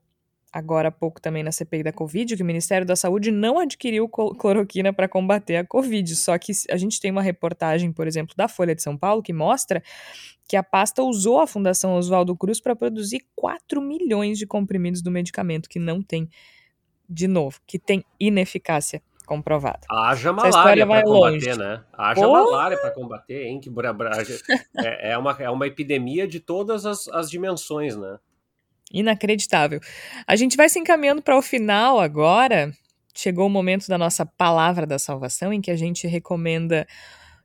agora 0.50 0.88
há 0.88 0.90
pouco 0.90 1.20
também 1.20 1.42
na 1.42 1.52
CPI 1.52 1.82
da 1.82 1.92
Covid, 1.92 2.34
que 2.34 2.42
o 2.42 2.46
Ministério 2.46 2.86
da 2.86 2.96
Saúde 2.96 3.30
não 3.30 3.58
adquiriu 3.58 4.08
cloroquina 4.08 4.90
para 4.90 5.06
combater 5.06 5.56
a 5.56 5.66
Covid. 5.66 6.16
Só 6.16 6.38
que 6.38 6.50
a 6.70 6.78
gente 6.78 6.98
tem 6.98 7.10
uma 7.10 7.20
reportagem, 7.20 7.92
por 7.92 8.06
exemplo, 8.06 8.34
da 8.34 8.48
Folha 8.48 8.74
de 8.74 8.82
São 8.82 8.96
Paulo, 8.96 9.22
que 9.22 9.34
mostra 9.34 9.82
que 10.48 10.56
a 10.56 10.62
pasta 10.62 11.02
usou 11.02 11.40
a 11.40 11.46
Fundação 11.46 11.94
Oswaldo 11.94 12.34
Cruz 12.34 12.58
para 12.58 12.74
produzir 12.74 13.26
4 13.34 13.82
milhões 13.82 14.38
de 14.38 14.46
comprimidos 14.46 15.02
do 15.02 15.10
medicamento, 15.10 15.68
que 15.68 15.78
não 15.78 16.00
tem, 16.00 16.26
de 17.06 17.28
novo, 17.28 17.60
que 17.66 17.78
tem 17.78 18.02
ineficácia 18.18 19.02
comprovado. 19.26 19.80
Haja 19.90 20.32
malária 20.32 20.86
para 20.86 21.02
combater, 21.02 21.48
longe. 21.48 21.58
né? 21.58 21.84
Haja 21.92 22.22
Porra! 22.22 22.44
malária 22.44 22.78
para 22.78 22.90
combater, 22.92 23.42
hein? 23.44 23.60
Que 23.60 23.68
é, 24.78 25.10
é, 25.10 25.18
uma, 25.18 25.36
é 25.38 25.50
uma 25.50 25.66
epidemia 25.66 26.26
de 26.26 26.40
todas 26.40 26.86
as, 26.86 27.06
as 27.08 27.28
dimensões, 27.28 27.96
né? 27.96 28.18
Inacreditável. 28.92 29.80
A 30.26 30.36
gente 30.36 30.56
vai 30.56 30.68
se 30.68 30.78
encaminhando 30.78 31.20
para 31.20 31.36
o 31.36 31.42
final 31.42 32.00
agora. 32.00 32.72
Chegou 33.12 33.46
o 33.46 33.50
momento 33.50 33.88
da 33.88 33.98
nossa 33.98 34.24
palavra 34.24 34.86
da 34.86 34.98
salvação, 34.98 35.52
em 35.52 35.60
que 35.60 35.70
a 35.70 35.76
gente 35.76 36.06
recomenda, 36.06 36.86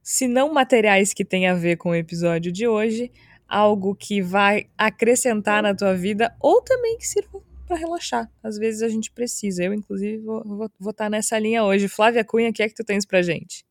se 0.04 0.28
não 0.28 0.54
materiais 0.54 1.14
que 1.14 1.26
têm 1.26 1.48
a 1.48 1.54
ver 1.54 1.78
com 1.78 1.90
o 1.90 1.96
episódio 1.96 2.52
de 2.52 2.68
hoje, 2.68 3.12
algo 3.48 3.96
que 3.96 4.22
vai 4.22 4.68
acrescentar 4.78 5.64
na 5.64 5.76
tua 5.76 5.94
vida 5.94 6.34
ou 6.40 6.62
também 6.62 6.98
que 6.98 7.08
sirva 7.08 7.42
para 7.72 7.80
relaxar. 7.80 8.30
Às 8.44 8.58
vezes 8.58 8.82
a 8.82 8.90
gente 8.90 9.10
precisa. 9.12 9.64
Eu, 9.64 9.74
inclusive, 9.74 10.18
vou, 10.18 10.44
vou, 10.44 10.70
vou 10.78 10.92
estar 10.92 11.06
tá 11.06 11.10
nessa 11.10 11.40
linha 11.40 11.64
hoje. 11.64 11.88
Flávia 11.88 12.26
Cunha, 12.26 12.50
o 12.50 12.54
que 12.54 12.62
é 12.62 12.68
que 12.68 12.76
tu 12.76 12.84
tens 12.84 13.06
pra 13.06 13.22
gente? 13.22 13.64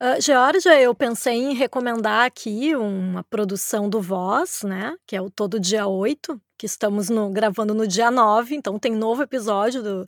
Uh, 0.00 0.20
Georgia, 0.20 0.80
eu 0.80 0.94
pensei 0.94 1.34
em 1.34 1.54
recomendar 1.54 2.24
aqui 2.24 2.76
uma 2.76 3.24
produção 3.24 3.90
do 3.90 4.00
Voz, 4.00 4.62
né? 4.62 4.94
Que 5.04 5.16
é 5.16 5.20
o 5.20 5.28
Todo 5.28 5.58
Dia 5.58 5.88
8, 5.88 6.40
que 6.56 6.66
estamos 6.66 7.08
no, 7.10 7.30
gravando 7.30 7.74
no 7.74 7.84
dia 7.84 8.08
9, 8.08 8.54
então 8.54 8.78
tem 8.78 8.92
novo 8.92 9.24
episódio 9.24 9.82
do, 9.82 10.06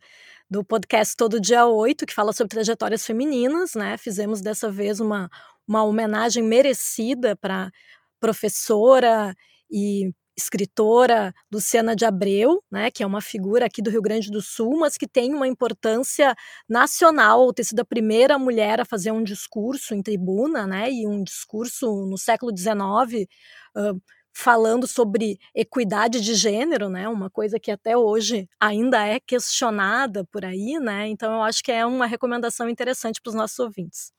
do 0.48 0.64
podcast 0.64 1.16
Todo 1.16 1.40
Dia 1.40 1.66
8, 1.66 2.07
que 2.07 2.14
fala 2.14 2.32
sobre 2.32 2.55
trajetórias 2.55 3.05
femininas, 3.05 3.74
né? 3.74 3.96
Fizemos 3.98 4.40
dessa 4.40 4.70
vez 4.70 5.01
uma, 5.01 5.28
uma 5.66 5.82
homenagem 5.82 6.44
merecida 6.44 7.34
para 7.34 7.72
professora 8.20 9.34
e 9.68 10.12
escritora 10.41 11.34
Luciana 11.53 11.95
de 11.95 12.05
Abreu, 12.05 12.62
né, 12.70 12.91
que 12.91 13.03
é 13.03 13.07
uma 13.07 13.20
figura 13.20 13.66
aqui 13.66 13.82
do 13.82 13.91
Rio 13.91 14.03
Grande 14.03 14.30
do 14.30 14.41
Sul, 14.41 14.78
mas 14.78 14.97
que 14.97 15.07
tem 15.07 15.34
uma 15.34 15.47
importância 15.47 16.34
nacional, 16.68 17.53
ter 17.53 17.64
sido 17.64 17.80
a 17.80 17.84
primeira 17.84 18.38
mulher 18.38 18.80
a 18.80 18.84
fazer 18.84 19.12
um 19.12 19.22
discurso 19.22 19.95
em 19.95 20.03
tribuna, 20.03 20.66
né, 20.66 20.91
e 20.91 21.07
um 21.07 21.22
discurso 21.22 22.07
no 22.07 22.16
século 22.18 22.57
XIX 22.57 23.28
uh, 23.76 24.01
falando 24.32 24.86
sobre 24.86 25.38
equidade 25.55 26.20
de 26.20 26.34
gênero, 26.34 26.88
né, 26.88 27.09
uma 27.09 27.28
coisa 27.28 27.61
que 27.61 27.70
até 27.70 27.97
hoje 27.97 28.49
ainda 28.59 29.07
é 29.07 29.20
questionada 29.20 30.24
por 30.32 30.45
aí, 30.45 30.78
né, 30.80 31.09
então 31.09 31.34
eu 31.34 31.43
acho 31.43 31.62
que 31.62 31.72
é 31.72 31.84
uma 31.84 32.07
recomendação 32.07 32.68
interessante 32.68 33.20
para 33.20 33.30
os 33.30 33.34
nossos 33.34 33.59
ouvintes. 33.59 34.12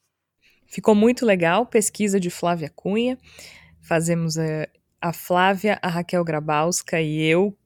Ficou 0.67 0.95
muito 0.95 1.25
legal, 1.25 1.65
pesquisa 1.65 2.17
de 2.17 2.29
Flávia 2.29 2.71
Cunha. 2.73 3.17
Fazemos 3.81 4.37
uh, 4.37 4.80
a 5.01 5.11
Flávia, 5.11 5.79
a 5.81 5.87
Raquel 5.89 6.23
Grabowska 6.23 7.01
e 7.01 7.21
eu 7.23 7.57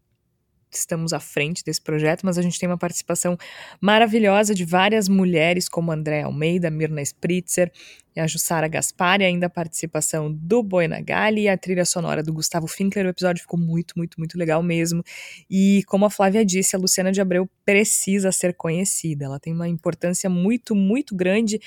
estamos 0.71 1.13
à 1.13 1.19
frente 1.19 1.63
desse 1.63 1.81
projeto, 1.81 2.25
mas 2.25 2.37
a 2.37 2.41
gente 2.41 2.59
tem 2.59 2.67
uma 2.67 2.77
participação 2.77 3.37
maravilhosa 3.79 4.53
de 4.53 4.65
várias 4.65 5.07
mulheres, 5.07 5.69
como 5.69 5.91
André 5.91 6.23
Almeida, 6.23 6.69
Mirna 6.69 7.01
Spritzer 7.01 7.71
e 8.15 8.19
a 8.19 8.27
Jussara 8.27 8.67
Gaspar, 8.67 9.21
e 9.21 9.25
ainda 9.25 9.47
a 9.47 9.49
participação 9.49 10.31
do 10.31 10.63
Boina 10.63 11.01
Gali 11.01 11.41
e 11.41 11.49
a 11.49 11.57
trilha 11.57 11.83
sonora 11.83 12.23
do 12.23 12.31
Gustavo 12.31 12.67
Finkler. 12.67 13.05
O 13.05 13.09
episódio 13.09 13.41
ficou 13.41 13.59
muito, 13.59 13.93
muito, 13.97 14.17
muito 14.17 14.37
legal 14.37 14.63
mesmo. 14.63 15.03
E 15.49 15.83
como 15.87 16.05
a 16.05 16.09
Flávia 16.09 16.45
disse, 16.45 16.75
a 16.75 16.79
Luciana 16.79 17.11
de 17.11 17.19
Abreu 17.19 17.49
precisa 17.65 18.31
ser 18.31 18.53
conhecida. 18.53 19.25
Ela 19.25 19.39
tem 19.39 19.53
uma 19.53 19.67
importância 19.67 20.29
muito, 20.29 20.73
muito 20.73 21.15
grande 21.15 21.59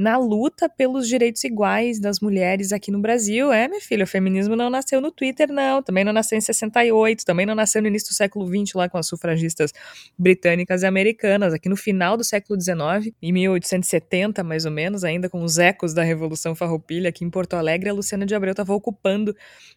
na 0.00 0.16
luta 0.16 0.66
pelos 0.66 1.06
direitos 1.06 1.44
iguais 1.44 2.00
das 2.00 2.20
mulheres 2.20 2.72
aqui 2.72 2.90
no 2.90 2.98
Brasil. 2.98 3.52
É, 3.52 3.68
minha 3.68 3.82
filha, 3.82 4.04
o 4.04 4.06
feminismo 4.06 4.56
não 4.56 4.70
nasceu 4.70 4.98
no 4.98 5.12
Twitter, 5.12 5.52
não. 5.52 5.82
Também 5.82 6.04
não 6.04 6.12
nasceu 6.12 6.38
em 6.38 6.40
68, 6.40 7.22
também 7.22 7.44
não 7.44 7.54
nasceu 7.54 7.82
no 7.82 7.88
início 7.88 8.08
do 8.08 8.14
século 8.14 8.46
XX, 8.46 8.74
lá 8.74 8.88
com 8.88 8.96
as 8.96 9.06
sufragistas 9.06 9.74
britânicas 10.18 10.82
e 10.82 10.86
americanas. 10.86 11.52
Aqui 11.52 11.68
no 11.68 11.76
final 11.76 12.16
do 12.16 12.24
século 12.24 12.58
XIX, 12.58 13.14
em 13.20 13.30
1870, 13.30 14.42
mais 14.42 14.64
ou 14.64 14.70
menos, 14.70 15.04
ainda 15.04 15.28
com 15.28 15.42
os 15.42 15.58
ecos 15.58 15.89
da 15.94 16.02
Revolução 16.02 16.54
Farroupilha, 16.54 17.08
aqui 17.08 17.24
em 17.24 17.30
Porto 17.30 17.54
Alegre, 17.54 17.88
a 17.88 17.92
Luciana 17.92 18.26
de 18.26 18.34
Abreu 18.34 18.52
estava 18.52 18.72
ocupando 18.74 19.34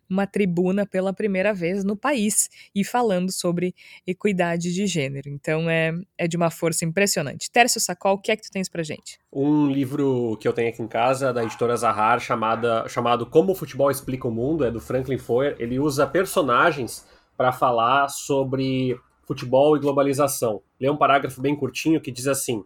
uma 0.09 0.27
tribuna 0.27 0.85
pela 0.85 1.13
primeira 1.13 1.53
vez 1.53 1.83
no 1.83 1.95
país 1.95 2.49
e 2.75 2.83
falando 2.83 3.31
sobre 3.31 3.73
equidade 4.05 4.73
de 4.73 4.85
gênero. 4.87 5.29
Então 5.29 5.69
é, 5.69 5.93
é 6.17 6.27
de 6.27 6.37
uma 6.37 6.49
força 6.49 6.85
impressionante. 6.85 7.51
Tércio 7.51 7.79
Sacol, 7.79 8.13
o 8.13 8.17
que 8.19 8.31
é 8.31 8.35
que 8.35 8.43
tu 8.43 8.51
tens 8.51 8.69
pra 8.69 8.83
gente? 8.83 9.19
Um 9.31 9.67
livro 9.67 10.37
que 10.39 10.47
eu 10.47 10.53
tenho 10.53 10.69
aqui 10.69 10.81
em 10.81 10.87
casa, 10.87 11.33
da 11.33 11.43
editora 11.43 11.75
Zahar, 11.75 12.19
chamada, 12.19 12.87
chamado 12.87 13.25
Como 13.25 13.51
o 13.51 13.55
Futebol 13.55 13.89
Explica 13.89 14.27
o 14.27 14.31
Mundo, 14.31 14.65
é 14.65 14.71
do 14.71 14.79
Franklin 14.79 15.17
Foer. 15.17 15.55
Ele 15.59 15.79
usa 15.79 16.05
personagens 16.05 17.05
para 17.35 17.51
falar 17.51 18.09
sobre 18.09 18.99
futebol 19.25 19.75
e 19.75 19.79
globalização. 19.79 20.61
Lê 20.79 20.89
um 20.89 20.97
parágrafo 20.97 21.41
bem 21.41 21.55
curtinho 21.55 22.01
que 22.01 22.11
diz 22.11 22.27
assim: 22.27 22.63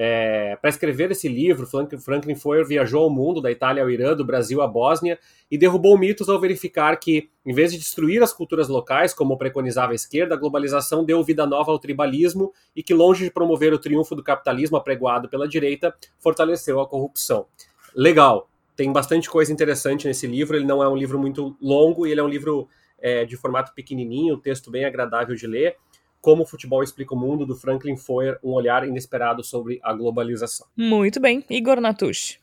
é, 0.00 0.56
para 0.60 0.70
escrever 0.70 1.10
esse 1.10 1.26
livro, 1.26 1.66
Franklin 1.98 2.36
Foer 2.36 2.64
viajou 2.64 3.02
ao 3.02 3.10
mundo, 3.10 3.40
da 3.40 3.50
Itália 3.50 3.82
ao 3.82 3.90
Irã, 3.90 4.14
do 4.14 4.24
Brasil 4.24 4.62
à 4.62 4.66
Bósnia, 4.68 5.18
e 5.50 5.58
derrubou 5.58 5.98
mitos 5.98 6.28
ao 6.28 6.40
verificar 6.40 6.96
que, 7.00 7.28
em 7.44 7.52
vez 7.52 7.72
de 7.72 7.78
destruir 7.78 8.22
as 8.22 8.32
culturas 8.32 8.68
locais, 8.68 9.12
como 9.12 9.36
preconizava 9.36 9.90
a 9.90 9.96
esquerda, 9.96 10.36
a 10.36 10.38
globalização 10.38 11.04
deu 11.04 11.24
vida 11.24 11.44
nova 11.44 11.72
ao 11.72 11.80
tribalismo 11.80 12.52
e 12.76 12.80
que, 12.80 12.94
longe 12.94 13.24
de 13.24 13.30
promover 13.32 13.72
o 13.72 13.78
triunfo 13.78 14.14
do 14.14 14.22
capitalismo 14.22 14.76
apregoado 14.76 15.28
pela 15.28 15.48
direita, 15.48 15.92
fortaleceu 16.20 16.80
a 16.80 16.86
corrupção. 16.86 17.46
Legal, 17.92 18.48
tem 18.76 18.92
bastante 18.92 19.28
coisa 19.28 19.52
interessante 19.52 20.06
nesse 20.06 20.28
livro. 20.28 20.56
Ele 20.56 20.64
não 20.64 20.80
é 20.80 20.88
um 20.88 20.96
livro 20.96 21.18
muito 21.18 21.56
longo, 21.60 22.06
ele 22.06 22.20
é 22.20 22.22
um 22.22 22.28
livro 22.28 22.68
é, 23.00 23.24
de 23.24 23.36
formato 23.36 23.74
pequenininho, 23.74 24.36
texto 24.36 24.70
bem 24.70 24.84
agradável 24.84 25.34
de 25.34 25.48
ler. 25.48 25.76
Como 26.20 26.42
o 26.42 26.46
Futebol 26.46 26.82
Explica 26.82 27.14
o 27.14 27.18
Mundo, 27.18 27.46
do 27.46 27.54
Franklin 27.54 27.96
Foer, 27.96 28.38
um 28.42 28.50
olhar 28.50 28.86
inesperado 28.86 29.42
sobre 29.44 29.78
a 29.82 29.92
globalização. 29.92 30.66
Muito 30.76 31.20
bem. 31.20 31.44
Igor 31.48 31.80
Natush. 31.80 32.38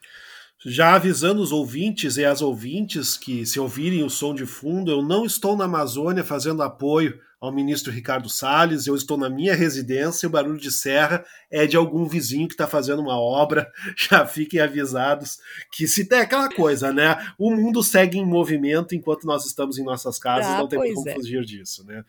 Já 0.65 0.95
avisando 0.95 1.41
os 1.41 1.51
ouvintes 1.51 2.17
e 2.17 2.25
as 2.25 2.41
ouvintes 2.41 3.15
que, 3.15 3.45
se 3.45 3.59
ouvirem 3.59 4.03
o 4.03 4.09
som 4.09 4.33
de 4.33 4.45
fundo, 4.45 4.89
eu 4.89 5.01
não 5.01 5.25
estou 5.25 5.55
na 5.55 5.65
Amazônia 5.65 6.23
fazendo 6.23 6.63
apoio 6.63 7.19
ao 7.39 7.51
ministro 7.51 7.91
Ricardo 7.91 8.29
Salles, 8.29 8.87
eu 8.87 8.95
estou 8.95 9.17
na 9.17 9.29
minha 9.29 9.53
residência 9.53 10.25
e 10.25 10.27
o 10.27 10.31
barulho 10.31 10.59
de 10.59 10.71
serra 10.71 11.23
é 11.51 11.67
de 11.67 11.77
algum 11.77 12.05
vizinho 12.05 12.47
que 12.47 12.53
está 12.53 12.65
fazendo 12.65 13.01
uma 13.01 13.19
obra. 13.19 13.71
Já 14.09 14.25
fiquem 14.25 14.59
avisados 14.59 15.37
que 15.71 15.87
se 15.87 16.07
tem 16.07 16.19
aquela 16.19 16.49
coisa, 16.49 16.91
né? 16.91 17.15
O 17.37 17.51
mundo 17.51 17.83
segue 17.83 18.17
em 18.17 18.25
movimento 18.25 18.95
enquanto 18.95 19.25
nós 19.25 19.45
estamos 19.45 19.77
em 19.77 19.83
nossas 19.83 20.17
casas, 20.17 20.51
ah, 20.51 20.57
não 20.57 20.67
tem 20.67 20.93
como 20.93 21.07
é. 21.09 21.13
fugir 21.13 21.43
disso, 21.45 21.85
né? 21.85 22.03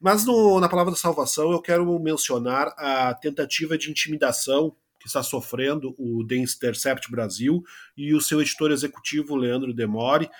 Mas 0.00 0.24
no, 0.24 0.60
na 0.60 0.68
palavra 0.68 0.92
da 0.92 0.98
salvação 0.98 1.52
eu 1.52 1.60
quero 1.60 1.98
mencionar 1.98 2.74
a 2.76 3.14
tentativa 3.14 3.78
de 3.78 3.90
intimidação 3.90 4.76
que 5.00 5.06
está 5.06 5.22
sofrendo 5.22 5.94
o 5.98 6.26
The 6.26 6.36
Intercept 6.36 7.10
Brasil 7.10 7.62
e 7.96 8.14
o 8.14 8.20
seu 8.20 8.40
editor 8.40 8.70
executivo, 8.70 9.36
Leandro 9.36 9.74
Demore, 9.74 10.30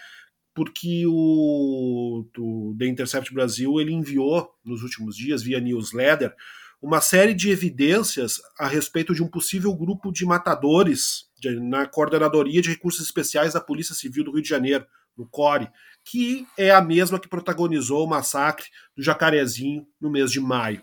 porque 0.55 1.05
o, 1.07 2.25
o 2.39 2.77
The 2.79 2.87
Intercept 2.87 3.35
Brasil 3.35 3.81
ele 3.81 3.93
enviou 3.93 4.51
nos 4.65 4.83
últimos 4.83 5.17
dias, 5.17 5.43
via 5.43 5.61
newsletter, 5.61 6.35
uma 6.81 7.01
série 7.01 7.35
de 7.35 7.51
evidências 7.51 8.41
a 8.59 8.67
respeito 8.67 9.15
de 9.15 9.23
um 9.23 9.29
possível 9.29 9.75
grupo 9.75 10.13
de 10.13 10.25
matadores 10.25 11.27
de, 11.39 11.59
na 11.59 11.87
Coordenadoria 11.87 12.61
de 12.61 12.71
Recursos 12.71 13.05
Especiais 13.05 13.55
da 13.55 13.61
Polícia 13.61 13.95
Civil 13.95 14.25
do 14.25 14.33
Rio 14.33 14.43
de 14.43 14.49
Janeiro, 14.49 14.87
no 15.17 15.27
CORE, 15.27 15.69
que 16.05 16.47
é 16.57 16.71
a 16.71 16.83
mesma 16.83 17.19
que 17.19 17.29
protagonizou 17.29 18.05
o 18.05 18.09
massacre 18.09 18.67
do 18.97 19.03
Jacarezinho 19.03 19.87
no 20.01 20.11
mês 20.11 20.31
de 20.31 20.41
maio. 20.41 20.83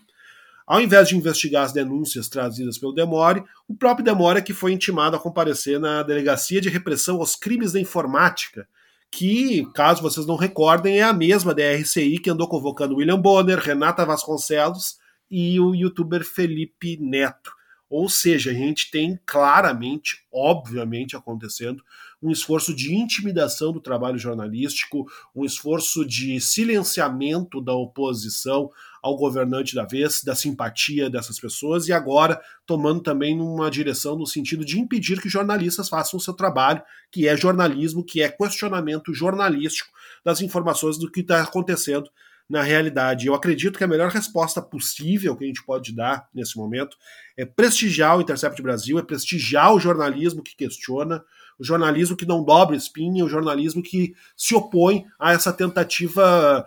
Ao 0.66 0.80
invés 0.80 1.08
de 1.08 1.16
investigar 1.16 1.64
as 1.64 1.72
denúncias 1.72 2.28
trazidas 2.28 2.78
pelo 2.78 2.92
Demore, 2.92 3.42
o 3.68 3.74
próprio 3.74 4.04
Demore 4.04 4.38
é 4.38 4.42
que 4.42 4.52
foi 4.52 4.72
intimado 4.72 5.16
a 5.16 5.20
comparecer 5.20 5.78
na 5.78 6.02
Delegacia 6.02 6.60
de 6.60 6.68
Repressão 6.68 7.18
aos 7.18 7.36
Crimes 7.36 7.72
da 7.72 7.80
Informática, 7.80 8.66
que, 9.10 9.66
caso 9.74 10.00
vocês 10.02 10.24
não 10.26 10.36
recordem, 10.36 10.98
é 10.98 11.02
a 11.02 11.12
mesma 11.12 11.54
da 11.54 11.62
RCI 11.74 12.18
que 12.18 12.30
andou 12.30 12.48
convocando 12.48 12.96
William 12.96 13.20
Bonner, 13.20 13.58
Renata 13.58 14.06
Vasconcelos 14.06 14.96
e 15.30 15.60
o 15.60 15.74
youtuber 15.74 16.24
Felipe 16.24 16.96
Neto. 16.98 17.52
Ou 17.90 18.08
seja, 18.08 18.50
a 18.50 18.54
gente 18.54 18.90
tem 18.90 19.20
claramente, 19.26 20.24
obviamente, 20.32 21.14
acontecendo 21.14 21.84
um 22.22 22.30
esforço 22.30 22.74
de 22.74 22.94
intimidação 22.94 23.72
do 23.72 23.80
trabalho 23.80 24.18
jornalístico, 24.18 25.06
um 25.34 25.44
esforço 25.44 26.04
de 26.04 26.40
silenciamento 26.40 27.60
da 27.60 27.74
oposição 27.74 28.70
ao 29.02 29.16
governante 29.16 29.74
da 29.74 29.84
vez, 29.84 30.22
da 30.22 30.34
simpatia 30.34 31.10
dessas 31.10 31.40
pessoas, 31.40 31.88
e 31.88 31.92
agora 31.92 32.40
tomando 32.64 33.00
também 33.00 33.40
uma 33.40 33.68
direção 33.68 34.16
no 34.16 34.26
sentido 34.26 34.64
de 34.64 34.78
impedir 34.78 35.20
que 35.20 35.28
jornalistas 35.28 35.88
façam 35.88 36.18
o 36.18 36.22
seu 36.22 36.32
trabalho, 36.32 36.80
que 37.10 37.26
é 37.26 37.36
jornalismo, 37.36 38.04
que 38.04 38.22
é 38.22 38.28
questionamento 38.28 39.12
jornalístico 39.12 39.90
das 40.24 40.40
informações 40.40 40.96
do 40.96 41.10
que 41.10 41.20
está 41.20 41.42
acontecendo 41.42 42.08
na 42.48 42.62
realidade. 42.62 43.26
Eu 43.26 43.34
acredito 43.34 43.78
que 43.78 43.84
a 43.84 43.88
melhor 43.88 44.10
resposta 44.10 44.60
possível 44.60 45.36
que 45.36 45.44
a 45.44 45.46
gente 45.46 45.64
pode 45.64 45.94
dar 45.94 46.28
nesse 46.34 46.56
momento 46.56 46.96
é 47.36 47.44
prestigiar 47.44 48.16
o 48.16 48.20
Intercept 48.20 48.60
Brasil, 48.62 48.98
é 48.98 49.02
prestigiar 49.02 49.74
o 49.74 49.80
jornalismo 49.80 50.42
que 50.42 50.54
questiona, 50.54 51.24
o 51.62 51.64
jornalismo 51.64 52.16
que 52.16 52.26
não 52.26 52.42
dobra 52.42 52.74
espinha, 52.74 53.24
o 53.24 53.28
jornalismo 53.28 53.80
que 53.80 54.16
se 54.36 54.52
opõe 54.52 55.06
a 55.16 55.32
essa 55.32 55.52
tentativa 55.52 56.66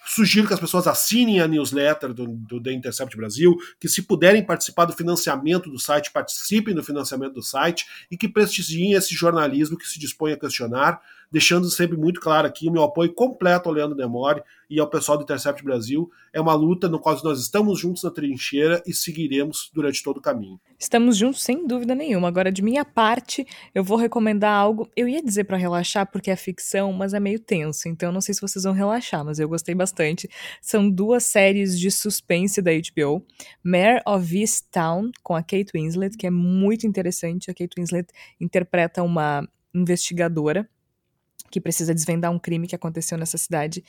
Sugiro 0.08 0.48
que 0.48 0.54
as 0.54 0.60
pessoas 0.60 0.88
assinem 0.88 1.42
a 1.42 1.48
newsletter 1.48 2.14
do, 2.14 2.28
do 2.28 2.64
The 2.64 2.72
Intercept 2.72 3.16
Brasil, 3.18 3.58
que 3.78 3.90
se 3.90 4.02
puderem 4.02 4.44
participar 4.44 4.86
do 4.86 4.94
financiamento 4.94 5.70
do 5.70 5.78
site, 5.78 6.12
participem 6.12 6.74
do 6.74 6.82
financiamento 6.82 7.34
do 7.34 7.44
site 7.44 7.86
e 8.10 8.16
que 8.16 8.30
prestigiem 8.30 8.94
esse 8.94 9.14
jornalismo 9.14 9.78
que 9.78 9.88
se 9.88 10.00
dispõe 10.00 10.32
a 10.32 10.38
questionar, 10.38 11.02
deixando 11.32 11.70
sempre 11.70 11.98
muito 11.98 12.20
claro 12.20 12.48
aqui 12.48 12.68
o 12.68 12.72
meu 12.72 12.84
apoio 12.84 13.14
completo 13.14 13.70
ao 13.70 13.76
Leandro 13.76 13.96
Demore 13.96 14.42
e 14.70 14.80
ao 14.80 14.88
pessoal 14.88 15.18
do 15.18 15.24
Intercept 15.24 15.64
Brasil. 15.64 16.10
É 16.34 16.40
uma 16.40 16.54
luta 16.54 16.88
no 16.88 17.00
qual 17.00 17.18
nós 17.24 17.40
estamos 17.40 17.80
juntos 17.80 18.04
na 18.04 18.12
trincheira 18.12 18.82
e 18.86 18.94
seguiremos 18.94 19.70
durante 19.74 20.04
todo 20.04 20.18
o 20.18 20.22
caminho. 20.22 20.60
Estamos 20.78 21.18
juntos 21.18 21.42
sem 21.42 21.66
dúvida 21.66 21.96
nenhuma. 21.96 22.28
Agora, 22.28 22.52
de 22.52 22.62
minha 22.62 22.86
parte, 22.86 23.46
eu 23.74 23.84
vou 23.84 23.98
recomendar 23.98 24.54
algo. 24.54 24.90
Eu 24.96 25.08
ia 25.08 25.24
dizer 25.24 25.46
para 25.46 25.58
relaxar 25.58 26.10
porque 26.12 26.30
é 26.30 26.36
ficção, 26.36 26.94
mas 26.94 27.14
é 27.14 27.20
meio 27.20 27.40
tenso, 27.40 27.90
então 27.90 28.12
não 28.12 28.22
sei 28.22 28.34
se 28.36 28.42
vocês 28.42 28.64
vão 28.64 28.74
relaxar, 28.74 29.26
mas 29.26 29.40
eu 29.40 29.50
gostei 29.50 29.74
bastante. 29.74 30.30
São 30.62 30.90
duas 30.90 31.24
séries 31.24 31.80
de 31.80 31.90
suspense 31.90 32.62
da 32.62 32.72
HBO: 32.72 33.26
Mare 33.64 34.02
of 34.06 34.38
Easttown, 34.38 35.10
com 35.24 35.36
a 35.36 35.42
Kate 35.42 35.72
Winslet, 35.74 36.16
que 36.16 36.28
é 36.28 36.32
muito 36.32 36.86
interessante. 36.86 37.50
A 37.50 37.54
Kate 37.54 37.74
Winslet 37.78 38.08
interpreta 38.40 39.02
uma 39.02 39.48
investigadora 39.74 40.70
que 41.50 41.62
precisa 41.62 41.94
desvendar 41.94 42.32
um 42.32 42.40
crime 42.40 42.68
que 42.68 42.76
aconteceu 42.76 43.18
nessa 43.18 43.38
cidade 43.38 43.84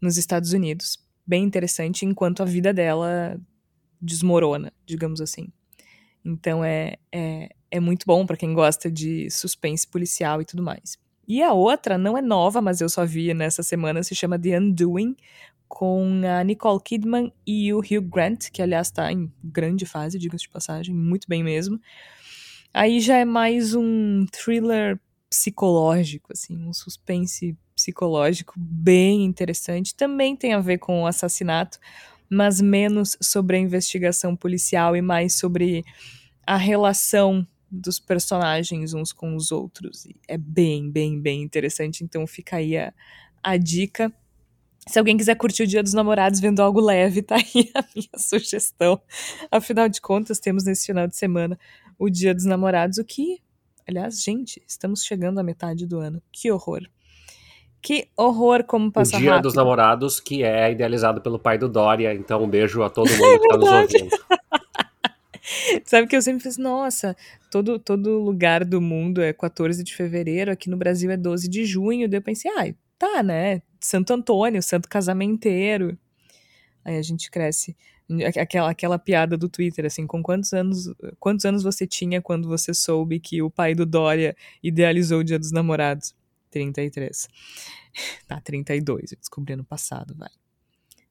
nos 0.00 0.16
Estados 0.16 0.52
Unidos. 0.52 0.98
Bem 1.26 1.44
interessante, 1.44 2.04
enquanto 2.04 2.42
a 2.42 2.46
vida 2.46 2.72
dela 2.72 3.40
desmorona, 4.00 4.72
digamos 4.86 5.20
assim. 5.20 5.48
Então 6.24 6.64
é, 6.64 6.96
é, 7.12 7.50
é 7.70 7.80
muito 7.80 8.04
bom 8.06 8.26
para 8.26 8.36
quem 8.36 8.52
gosta 8.52 8.90
de 8.90 9.30
suspense 9.30 9.86
policial 9.86 10.40
e 10.40 10.44
tudo 10.44 10.62
mais. 10.62 10.98
E 11.26 11.42
a 11.42 11.52
outra 11.52 11.96
não 11.96 12.18
é 12.18 12.22
nova, 12.22 12.60
mas 12.60 12.80
eu 12.80 12.88
só 12.88 13.06
vi 13.06 13.32
nessa 13.32 13.62
semana, 13.62 14.02
se 14.02 14.14
chama 14.14 14.38
The 14.38 14.58
Undoing, 14.58 15.14
com 15.68 16.22
a 16.24 16.42
Nicole 16.42 16.80
Kidman 16.82 17.32
e 17.46 17.72
o 17.72 17.78
Hugh 17.78 18.02
Grant, 18.02 18.50
que 18.50 18.60
aliás 18.60 18.88
está 18.88 19.12
em 19.12 19.32
grande 19.42 19.86
fase, 19.86 20.18
diga-se 20.18 20.42
de 20.42 20.50
passagem, 20.50 20.92
muito 20.92 21.28
bem 21.28 21.44
mesmo. 21.44 21.80
Aí 22.74 22.98
já 23.00 23.18
é 23.18 23.24
mais 23.24 23.74
um 23.74 24.26
thriller 24.32 25.00
psicológico, 25.30 26.32
assim, 26.32 26.56
um 26.66 26.74
suspense 26.74 27.56
psicológico 27.74 28.54
bem 28.58 29.24
interessante. 29.24 29.94
Também 29.94 30.34
tem 30.34 30.52
a 30.52 30.60
ver 30.60 30.78
com 30.78 31.02
o 31.02 31.06
assassinato, 31.06 31.78
mas 32.28 32.60
menos 32.60 33.16
sobre 33.22 33.56
a 33.56 33.60
investigação 33.60 34.34
policial 34.34 34.96
e 34.96 35.00
mais 35.00 35.38
sobre 35.38 35.84
a 36.44 36.56
relação 36.56 37.46
dos 37.70 38.00
personagens 38.00 38.92
uns 38.92 39.12
com 39.12 39.36
os 39.36 39.52
outros. 39.52 40.08
É 40.26 40.36
bem, 40.36 40.90
bem, 40.90 41.20
bem 41.20 41.42
interessante. 41.42 42.02
Então 42.02 42.26
fica 42.26 42.56
aí 42.56 42.76
a, 42.76 42.92
a 43.42 43.56
dica. 43.56 44.12
Se 44.88 44.98
alguém 44.98 45.16
quiser 45.16 45.36
curtir 45.36 45.62
o 45.62 45.66
Dia 45.66 45.82
dos 45.82 45.94
Namorados 45.94 46.40
vendo 46.40 46.60
algo 46.60 46.80
leve, 46.80 47.22
tá 47.22 47.36
aí 47.36 47.70
a 47.74 47.84
minha 47.94 48.18
sugestão. 48.18 49.00
Afinal 49.50 49.88
de 49.88 50.00
contas, 50.00 50.40
temos 50.40 50.64
nesse 50.64 50.86
final 50.86 51.06
de 51.06 51.16
semana 51.16 51.56
o 51.96 52.10
Dia 52.10 52.34
dos 52.34 52.44
Namorados, 52.44 52.98
o 52.98 53.04
que 53.04 53.40
Aliás, 53.86 54.22
gente, 54.22 54.62
estamos 54.66 55.04
chegando 55.04 55.38
à 55.38 55.42
metade 55.42 55.86
do 55.86 55.98
ano. 55.98 56.22
Que 56.32 56.50
horror. 56.50 56.82
Que 57.82 58.08
horror 58.16 58.64
como 58.64 58.92
passa 58.92 59.16
O 59.16 59.20
Dia 59.20 59.30
rápido. 59.30 59.44
dos 59.44 59.54
Namorados, 59.54 60.20
que 60.20 60.42
é 60.42 60.70
idealizado 60.70 61.20
pelo 61.20 61.38
pai 61.38 61.56
do 61.56 61.68
Dória. 61.68 62.14
Então, 62.14 62.42
um 62.44 62.48
beijo 62.48 62.82
a 62.82 62.90
todo 62.90 63.08
mundo 63.16 63.40
que 63.40 63.46
está 63.46 63.56
nos 63.56 63.68
ouvindo. 63.68 64.16
Sabe 65.84 66.06
que 66.06 66.14
eu 66.14 66.22
sempre 66.22 66.42
fiz, 66.42 66.56
nossa, 66.58 67.16
todo, 67.50 67.78
todo 67.78 68.20
lugar 68.20 68.64
do 68.64 68.80
mundo 68.80 69.20
é 69.20 69.32
14 69.32 69.82
de 69.82 69.94
fevereiro, 69.94 70.52
aqui 70.52 70.70
no 70.70 70.76
Brasil 70.76 71.10
é 71.10 71.16
12 71.16 71.48
de 71.48 71.64
junho. 71.64 72.08
Daí 72.08 72.18
eu 72.18 72.22
pensei, 72.22 72.50
ai, 72.56 72.70
ah, 72.70 72.84
tá, 72.98 73.22
né? 73.22 73.62
Santo 73.80 74.12
Antônio, 74.12 74.62
Santo 74.62 74.88
Casamenteiro. 74.88 75.98
Aí 76.84 76.96
a 76.96 77.02
gente 77.02 77.30
cresce 77.30 77.76
Aquela, 78.36 78.70
aquela 78.70 78.98
piada 78.98 79.36
do 79.36 79.48
Twitter, 79.48 79.86
assim, 79.86 80.06
com 80.06 80.22
quantos 80.22 80.52
anos, 80.52 80.92
quantos 81.18 81.44
anos 81.44 81.62
você 81.62 81.86
tinha 81.86 82.20
quando 82.20 82.48
você 82.48 82.74
soube 82.74 83.20
que 83.20 83.40
o 83.42 83.50
pai 83.50 83.74
do 83.74 83.86
Dória 83.86 84.36
idealizou 84.62 85.20
o 85.20 85.24
Dia 85.24 85.38
dos 85.38 85.52
Namorados? 85.52 86.14
33. 86.50 87.28
Tá, 88.28 88.40
32, 88.40 89.10
eu 89.10 89.18
descobri 89.18 89.54
ano 89.54 89.64
passado, 89.64 90.14
vai. 90.16 90.30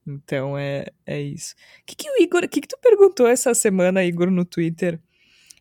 Então 0.07 0.57
é, 0.57 0.85
é 1.05 1.21
isso. 1.21 1.53
O 1.81 1.85
que, 1.85 1.93
que 1.93 2.09
o 2.09 2.21
Igor, 2.21 2.41
o 2.41 2.47
que, 2.47 2.61
que 2.61 2.67
tu 2.69 2.77
perguntou 2.81 3.27
essa 3.27 3.53
semana, 3.53 4.01
Igor, 4.03 4.31
no 4.31 4.45
Twitter? 4.45 4.97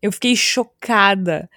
Eu 0.01 0.13
fiquei 0.13 0.37
chocada. 0.37 1.51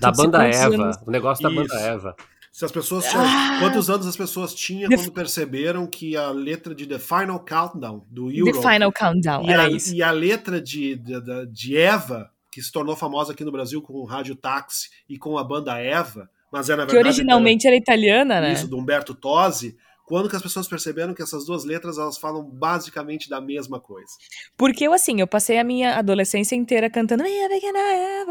Da 0.00 0.12
banda 0.12 0.44
Eva, 0.44 0.74
anos... 0.74 0.96
o 1.04 1.10
negócio 1.10 1.42
da 1.42 1.50
isso. 1.50 1.60
banda 1.60 1.80
Eva. 1.80 2.16
Se 2.52 2.66
as 2.66 2.70
pessoas 2.70 3.06
tinham, 3.06 3.24
ah! 3.24 3.56
Quantos 3.60 3.88
anos 3.88 4.06
as 4.06 4.14
pessoas 4.14 4.54
tinham 4.54 4.90
quando 4.90 5.10
perceberam 5.10 5.86
que 5.86 6.14
a 6.18 6.30
letra 6.30 6.74
de 6.74 6.86
The 6.86 6.98
Final 6.98 7.40
Countdown, 7.40 8.04
do 8.10 8.30
Euro... 8.30 8.52
The 8.52 8.60
Final 8.60 8.92
Countdown, 8.92 9.46
e 9.46 9.54
a, 9.54 9.70
isso. 9.70 9.94
E 9.94 10.02
a 10.02 10.10
letra 10.10 10.60
de, 10.60 10.94
de, 10.96 11.46
de 11.50 11.76
Eva, 11.78 12.30
que 12.50 12.60
se 12.60 12.70
tornou 12.70 12.94
famosa 12.94 13.32
aqui 13.32 13.42
no 13.42 13.50
Brasil 13.50 13.80
com 13.80 13.94
o 13.94 14.04
Rádio 14.04 14.36
Táxi 14.36 14.90
e 15.08 15.16
com 15.16 15.38
a 15.38 15.42
banda 15.42 15.78
Eva, 15.78 16.28
mas 16.52 16.68
é 16.68 16.76
na 16.76 16.84
verdade... 16.84 17.02
Que 17.02 17.08
originalmente 17.08 17.66
era, 17.66 17.74
era 17.74 17.82
italiana, 17.82 18.40
né? 18.42 18.52
Isso, 18.52 18.68
do 18.68 18.76
Humberto 18.76 19.14
Tosi 19.14 19.74
Quando 20.12 20.28
que 20.28 20.36
as 20.36 20.42
pessoas 20.42 20.68
perceberam 20.68 21.14
que 21.14 21.22
essas 21.22 21.46
duas 21.46 21.64
letras 21.64 21.96
elas 21.96 22.18
falam 22.18 22.44
basicamente 22.44 23.30
da 23.30 23.40
mesma 23.40 23.80
coisa? 23.80 24.12
Porque 24.58 24.86
eu, 24.86 24.92
assim, 24.92 25.22
eu 25.22 25.26
passei 25.26 25.58
a 25.58 25.64
minha 25.64 25.96
adolescência 25.96 26.54
inteira 26.54 26.90
cantando 26.90 27.24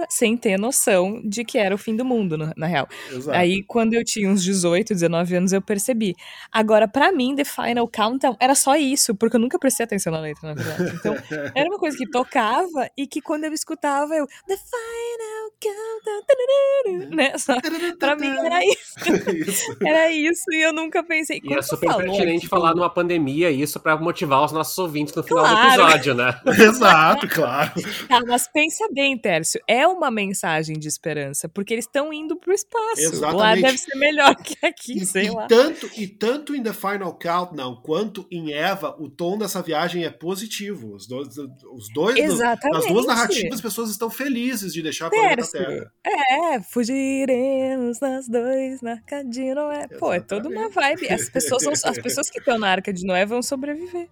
sem 0.08 0.38
ter 0.38 0.60
noção 0.60 1.20
de 1.26 1.44
que 1.44 1.58
era 1.58 1.74
o 1.74 1.80
fim 1.80 1.96
do 1.96 2.06
mundo, 2.06 2.38
na, 2.38 2.54
na 2.56 2.68
real. 2.68 2.88
Exato. 3.12 3.36
Aí, 3.36 3.64
quando 3.64 3.96
eu 3.96 4.06
tinha 4.06 4.30
uns 4.30 4.44
18, 4.44 4.94
19 4.94 5.36
anos, 5.36 5.54
eu 5.54 5.62
percebi. 5.62 6.16
Agora, 6.52 6.88
pra 6.88 7.12
mim, 7.12 7.36
The 7.36 7.46
Final 7.46 7.88
Countdown 7.88 8.38
era 8.40 8.54
só 8.54 8.76
isso, 8.76 9.16
porque 9.16 9.38
eu 9.38 9.42
nunca 9.42 9.58
prestei 9.58 9.84
atenção 9.84 10.14
na 10.14 10.20
letra, 10.20 10.54
na 10.54 10.62
verdade. 10.62 10.96
Então, 10.96 11.16
era 11.56 11.68
uma 11.68 11.80
coisa 11.80 11.98
que 11.98 12.08
tocava 12.08 12.92
e 12.96 13.08
que 13.08 13.24
quando 13.24 13.46
eu 13.46 13.54
escutava, 13.54 14.14
eu 14.14 14.28
The 14.28 14.56
Final 14.56 15.31
Tararara, 15.70 17.16
né? 17.16 17.38
Só, 17.38 17.56
pra 18.00 18.16
mim 18.16 18.28
era 18.28 18.60
isso. 18.66 19.52
Isso. 19.52 19.78
Era 19.82 20.12
isso 20.12 20.44
e 20.52 20.62
eu 20.62 20.74
nunca 20.74 21.04
pensei. 21.04 21.38
E 21.38 21.42
Quando 21.42 21.60
é 21.60 21.62
super 21.62 21.88
falou 21.88 22.02
pertinente 22.04 22.38
aqui, 22.40 22.48
falar 22.48 22.74
numa 22.76 22.90
pandemia 22.90 23.50
isso 23.52 23.80
pra 23.80 23.98
motivar 23.98 24.44
os 24.44 24.52
nossos 24.52 24.78
ouvintes 24.78 25.14
no 25.16 25.24
final 25.24 25.44
Claro. 25.46 25.60
do 25.60 25.84
episódio, 25.90 26.16
né? 26.16 26.40
Exato, 26.62 27.28
claro. 27.28 27.72
Tá, 28.08 28.22
mas 28.28 28.48
pensa 28.48 28.88
bem, 28.92 29.18
Tércio. 29.18 29.62
É 29.68 29.86
uma 29.88 30.10
mensagem 30.12 30.78
de 30.78 30.88
esperança, 30.88 31.48
porque 31.50 31.74
eles 31.74 31.86
estão 31.86 32.12
indo 32.14 32.36
pro 32.36 32.54
espaço. 32.54 32.82
Lá 33.20 33.54
Exatamente. 33.56 33.62
deve 33.62 33.78
ser 33.78 33.96
melhor 33.98 34.36
que 34.36 34.58
aqui, 34.66 34.98
E, 35.02 35.06
sei 35.06 35.26
e 35.28 35.30
lá. 35.30 35.48
tanto, 35.48 35.90
e 35.98 36.08
tanto 36.08 36.56
em 36.56 36.64
The 36.64 36.74
Final 36.74 37.18
Countdown 37.18 37.82
quanto 37.84 38.26
em 38.32 38.54
Eva, 38.54 38.96
o 39.00 39.10
tom 39.10 39.38
dessa 39.38 39.62
viagem 39.62 40.04
é 40.06 40.10
positivo. 40.10 40.94
Os 40.96 41.08
dois, 41.08 41.38
os 41.38 41.88
dois 41.94 42.18
Exatamente. 42.18 42.74
nas 42.84 42.88
duas 42.94 43.06
narrativas, 43.06 43.54
as 43.56 43.62
pessoas 43.62 43.90
estão 43.90 44.10
felizes 44.10 44.74
de 44.74 44.82
deixar 44.82 45.10
Tércio. 45.10 45.51
Terra. 45.52 45.92
É, 46.06 46.62
fugiremos 46.62 48.00
nós 48.00 48.28
dois 48.28 48.82
na 48.82 48.92
arca 48.94 49.24
de 49.24 49.54
Noé. 49.54 49.88
Pô, 50.00 50.14
é 50.14 50.20
toda 50.20 50.50
uma 50.50 50.70
vibe. 50.70 51.08
As 51.10 51.30
pessoas, 51.30 51.64
vão- 51.64 51.74
as 51.74 51.98
pessoas 52.00 52.30
que 52.30 52.40
estão 52.40 52.58
na 52.60 52.70
arca 52.70 52.92
de 52.94 53.06
Noé 53.06 53.26
vão 53.26 53.42
sobreviver. 53.42 54.08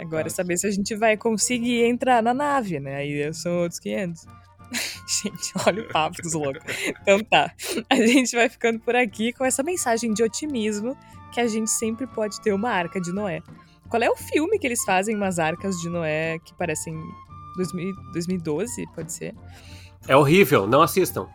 Agora 0.00 0.26
é 0.26 0.30
saber 0.30 0.56
se 0.58 0.66
a 0.66 0.70
gente 0.70 0.94
vai 0.94 1.16
conseguir 1.16 1.82
entrar 1.84 2.22
na 2.22 2.34
nave, 2.34 2.78
né? 2.78 2.96
Aí 2.96 3.32
são 3.34 3.60
outros 3.62 3.80
500. 3.80 4.26
gente, 5.22 5.52
olha 5.66 5.82
o 5.82 5.88
papo 5.88 6.20
dos 6.22 6.34
loucos. 6.34 6.62
Então 7.00 7.20
tá, 7.24 7.52
a 7.88 7.96
gente 7.96 8.36
vai 8.36 8.48
ficando 8.48 8.78
por 8.80 8.94
aqui 8.94 9.32
com 9.32 9.44
essa 9.44 9.62
mensagem 9.62 10.12
de 10.12 10.22
otimismo 10.22 10.96
que 11.32 11.40
a 11.40 11.46
gente 11.46 11.70
sempre 11.70 12.06
pode 12.06 12.40
ter 12.42 12.52
uma 12.52 12.70
arca 12.70 13.00
de 13.00 13.12
Noé. 13.12 13.40
Qual 13.88 14.02
é 14.02 14.10
o 14.10 14.16
filme 14.16 14.58
que 14.58 14.66
eles 14.66 14.84
fazem 14.84 15.16
umas 15.16 15.38
arcas 15.38 15.74
de 15.76 15.88
Noé 15.88 16.38
que 16.44 16.54
parecem 16.54 16.94
2000 17.56 17.94
2012, 18.12 18.84
pode 18.94 19.10
ser? 19.12 19.34
É 20.06 20.16
horrível, 20.16 20.66
não 20.66 20.82
assistam. 20.82 21.26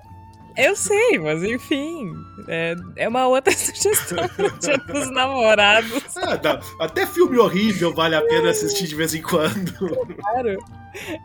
Eu 0.56 0.76
sei, 0.76 1.18
mas 1.18 1.42
enfim, 1.42 2.14
é, 2.48 2.76
é 2.96 3.10
uma 3.10 3.26
outra 3.28 3.52
sugestão 3.58 4.20
dia 4.62 4.78
dos 4.78 5.10
namorados, 5.10 6.04
Ah, 6.18 6.36
dá- 6.36 6.60
até 6.80 7.08
filme 7.08 7.40
horrível 7.40 7.92
vale 7.92 8.16
a 8.16 8.22
pena 8.22 8.52
assistir 8.52 8.88
de 8.88 8.94
vez 8.96 9.16
em 9.16 9.22
quando. 9.24 9.74
claro. 10.16 10.58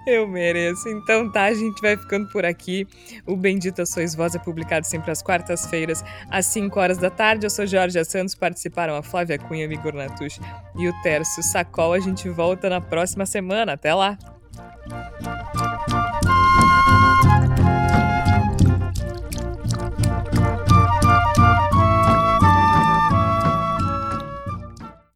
Eu 0.06 0.27
mereço. 0.27 0.89
Então 0.89 1.31
tá, 1.31 1.43
a 1.44 1.52
gente 1.52 1.78
vai 1.82 1.94
ficando 1.94 2.27
por 2.31 2.43
aqui. 2.43 2.86
O 3.27 3.36
Bendita 3.36 3.85
Sois 3.85 4.15
Voz 4.15 4.35
é 4.35 4.39
publicado 4.39 4.86
sempre 4.86 5.10
às 5.10 5.20
quartas-feiras, 5.20 6.02
às 6.31 6.47
5 6.47 6.81
horas 6.81 6.97
da 6.97 7.10
tarde. 7.10 7.44
Eu 7.44 7.51
sou 7.51 7.66
Jorge 7.66 8.02
Santos, 8.06 8.35
participaram 8.35 8.97
a 8.97 9.02
Flávia 9.02 9.39
Cunha, 9.39 9.66
Igor 9.66 9.93
Natush 9.93 10.40
e 10.74 10.89
o 10.89 11.02
Tércio 11.02 11.43
Sacol. 11.43 11.93
A 11.93 12.01
gente 12.01 12.31
volta 12.31 12.70
na 12.70 12.81
próxima 12.81 13.27
semana. 13.27 13.74
Até 13.74 13.93
lá! 13.93 14.16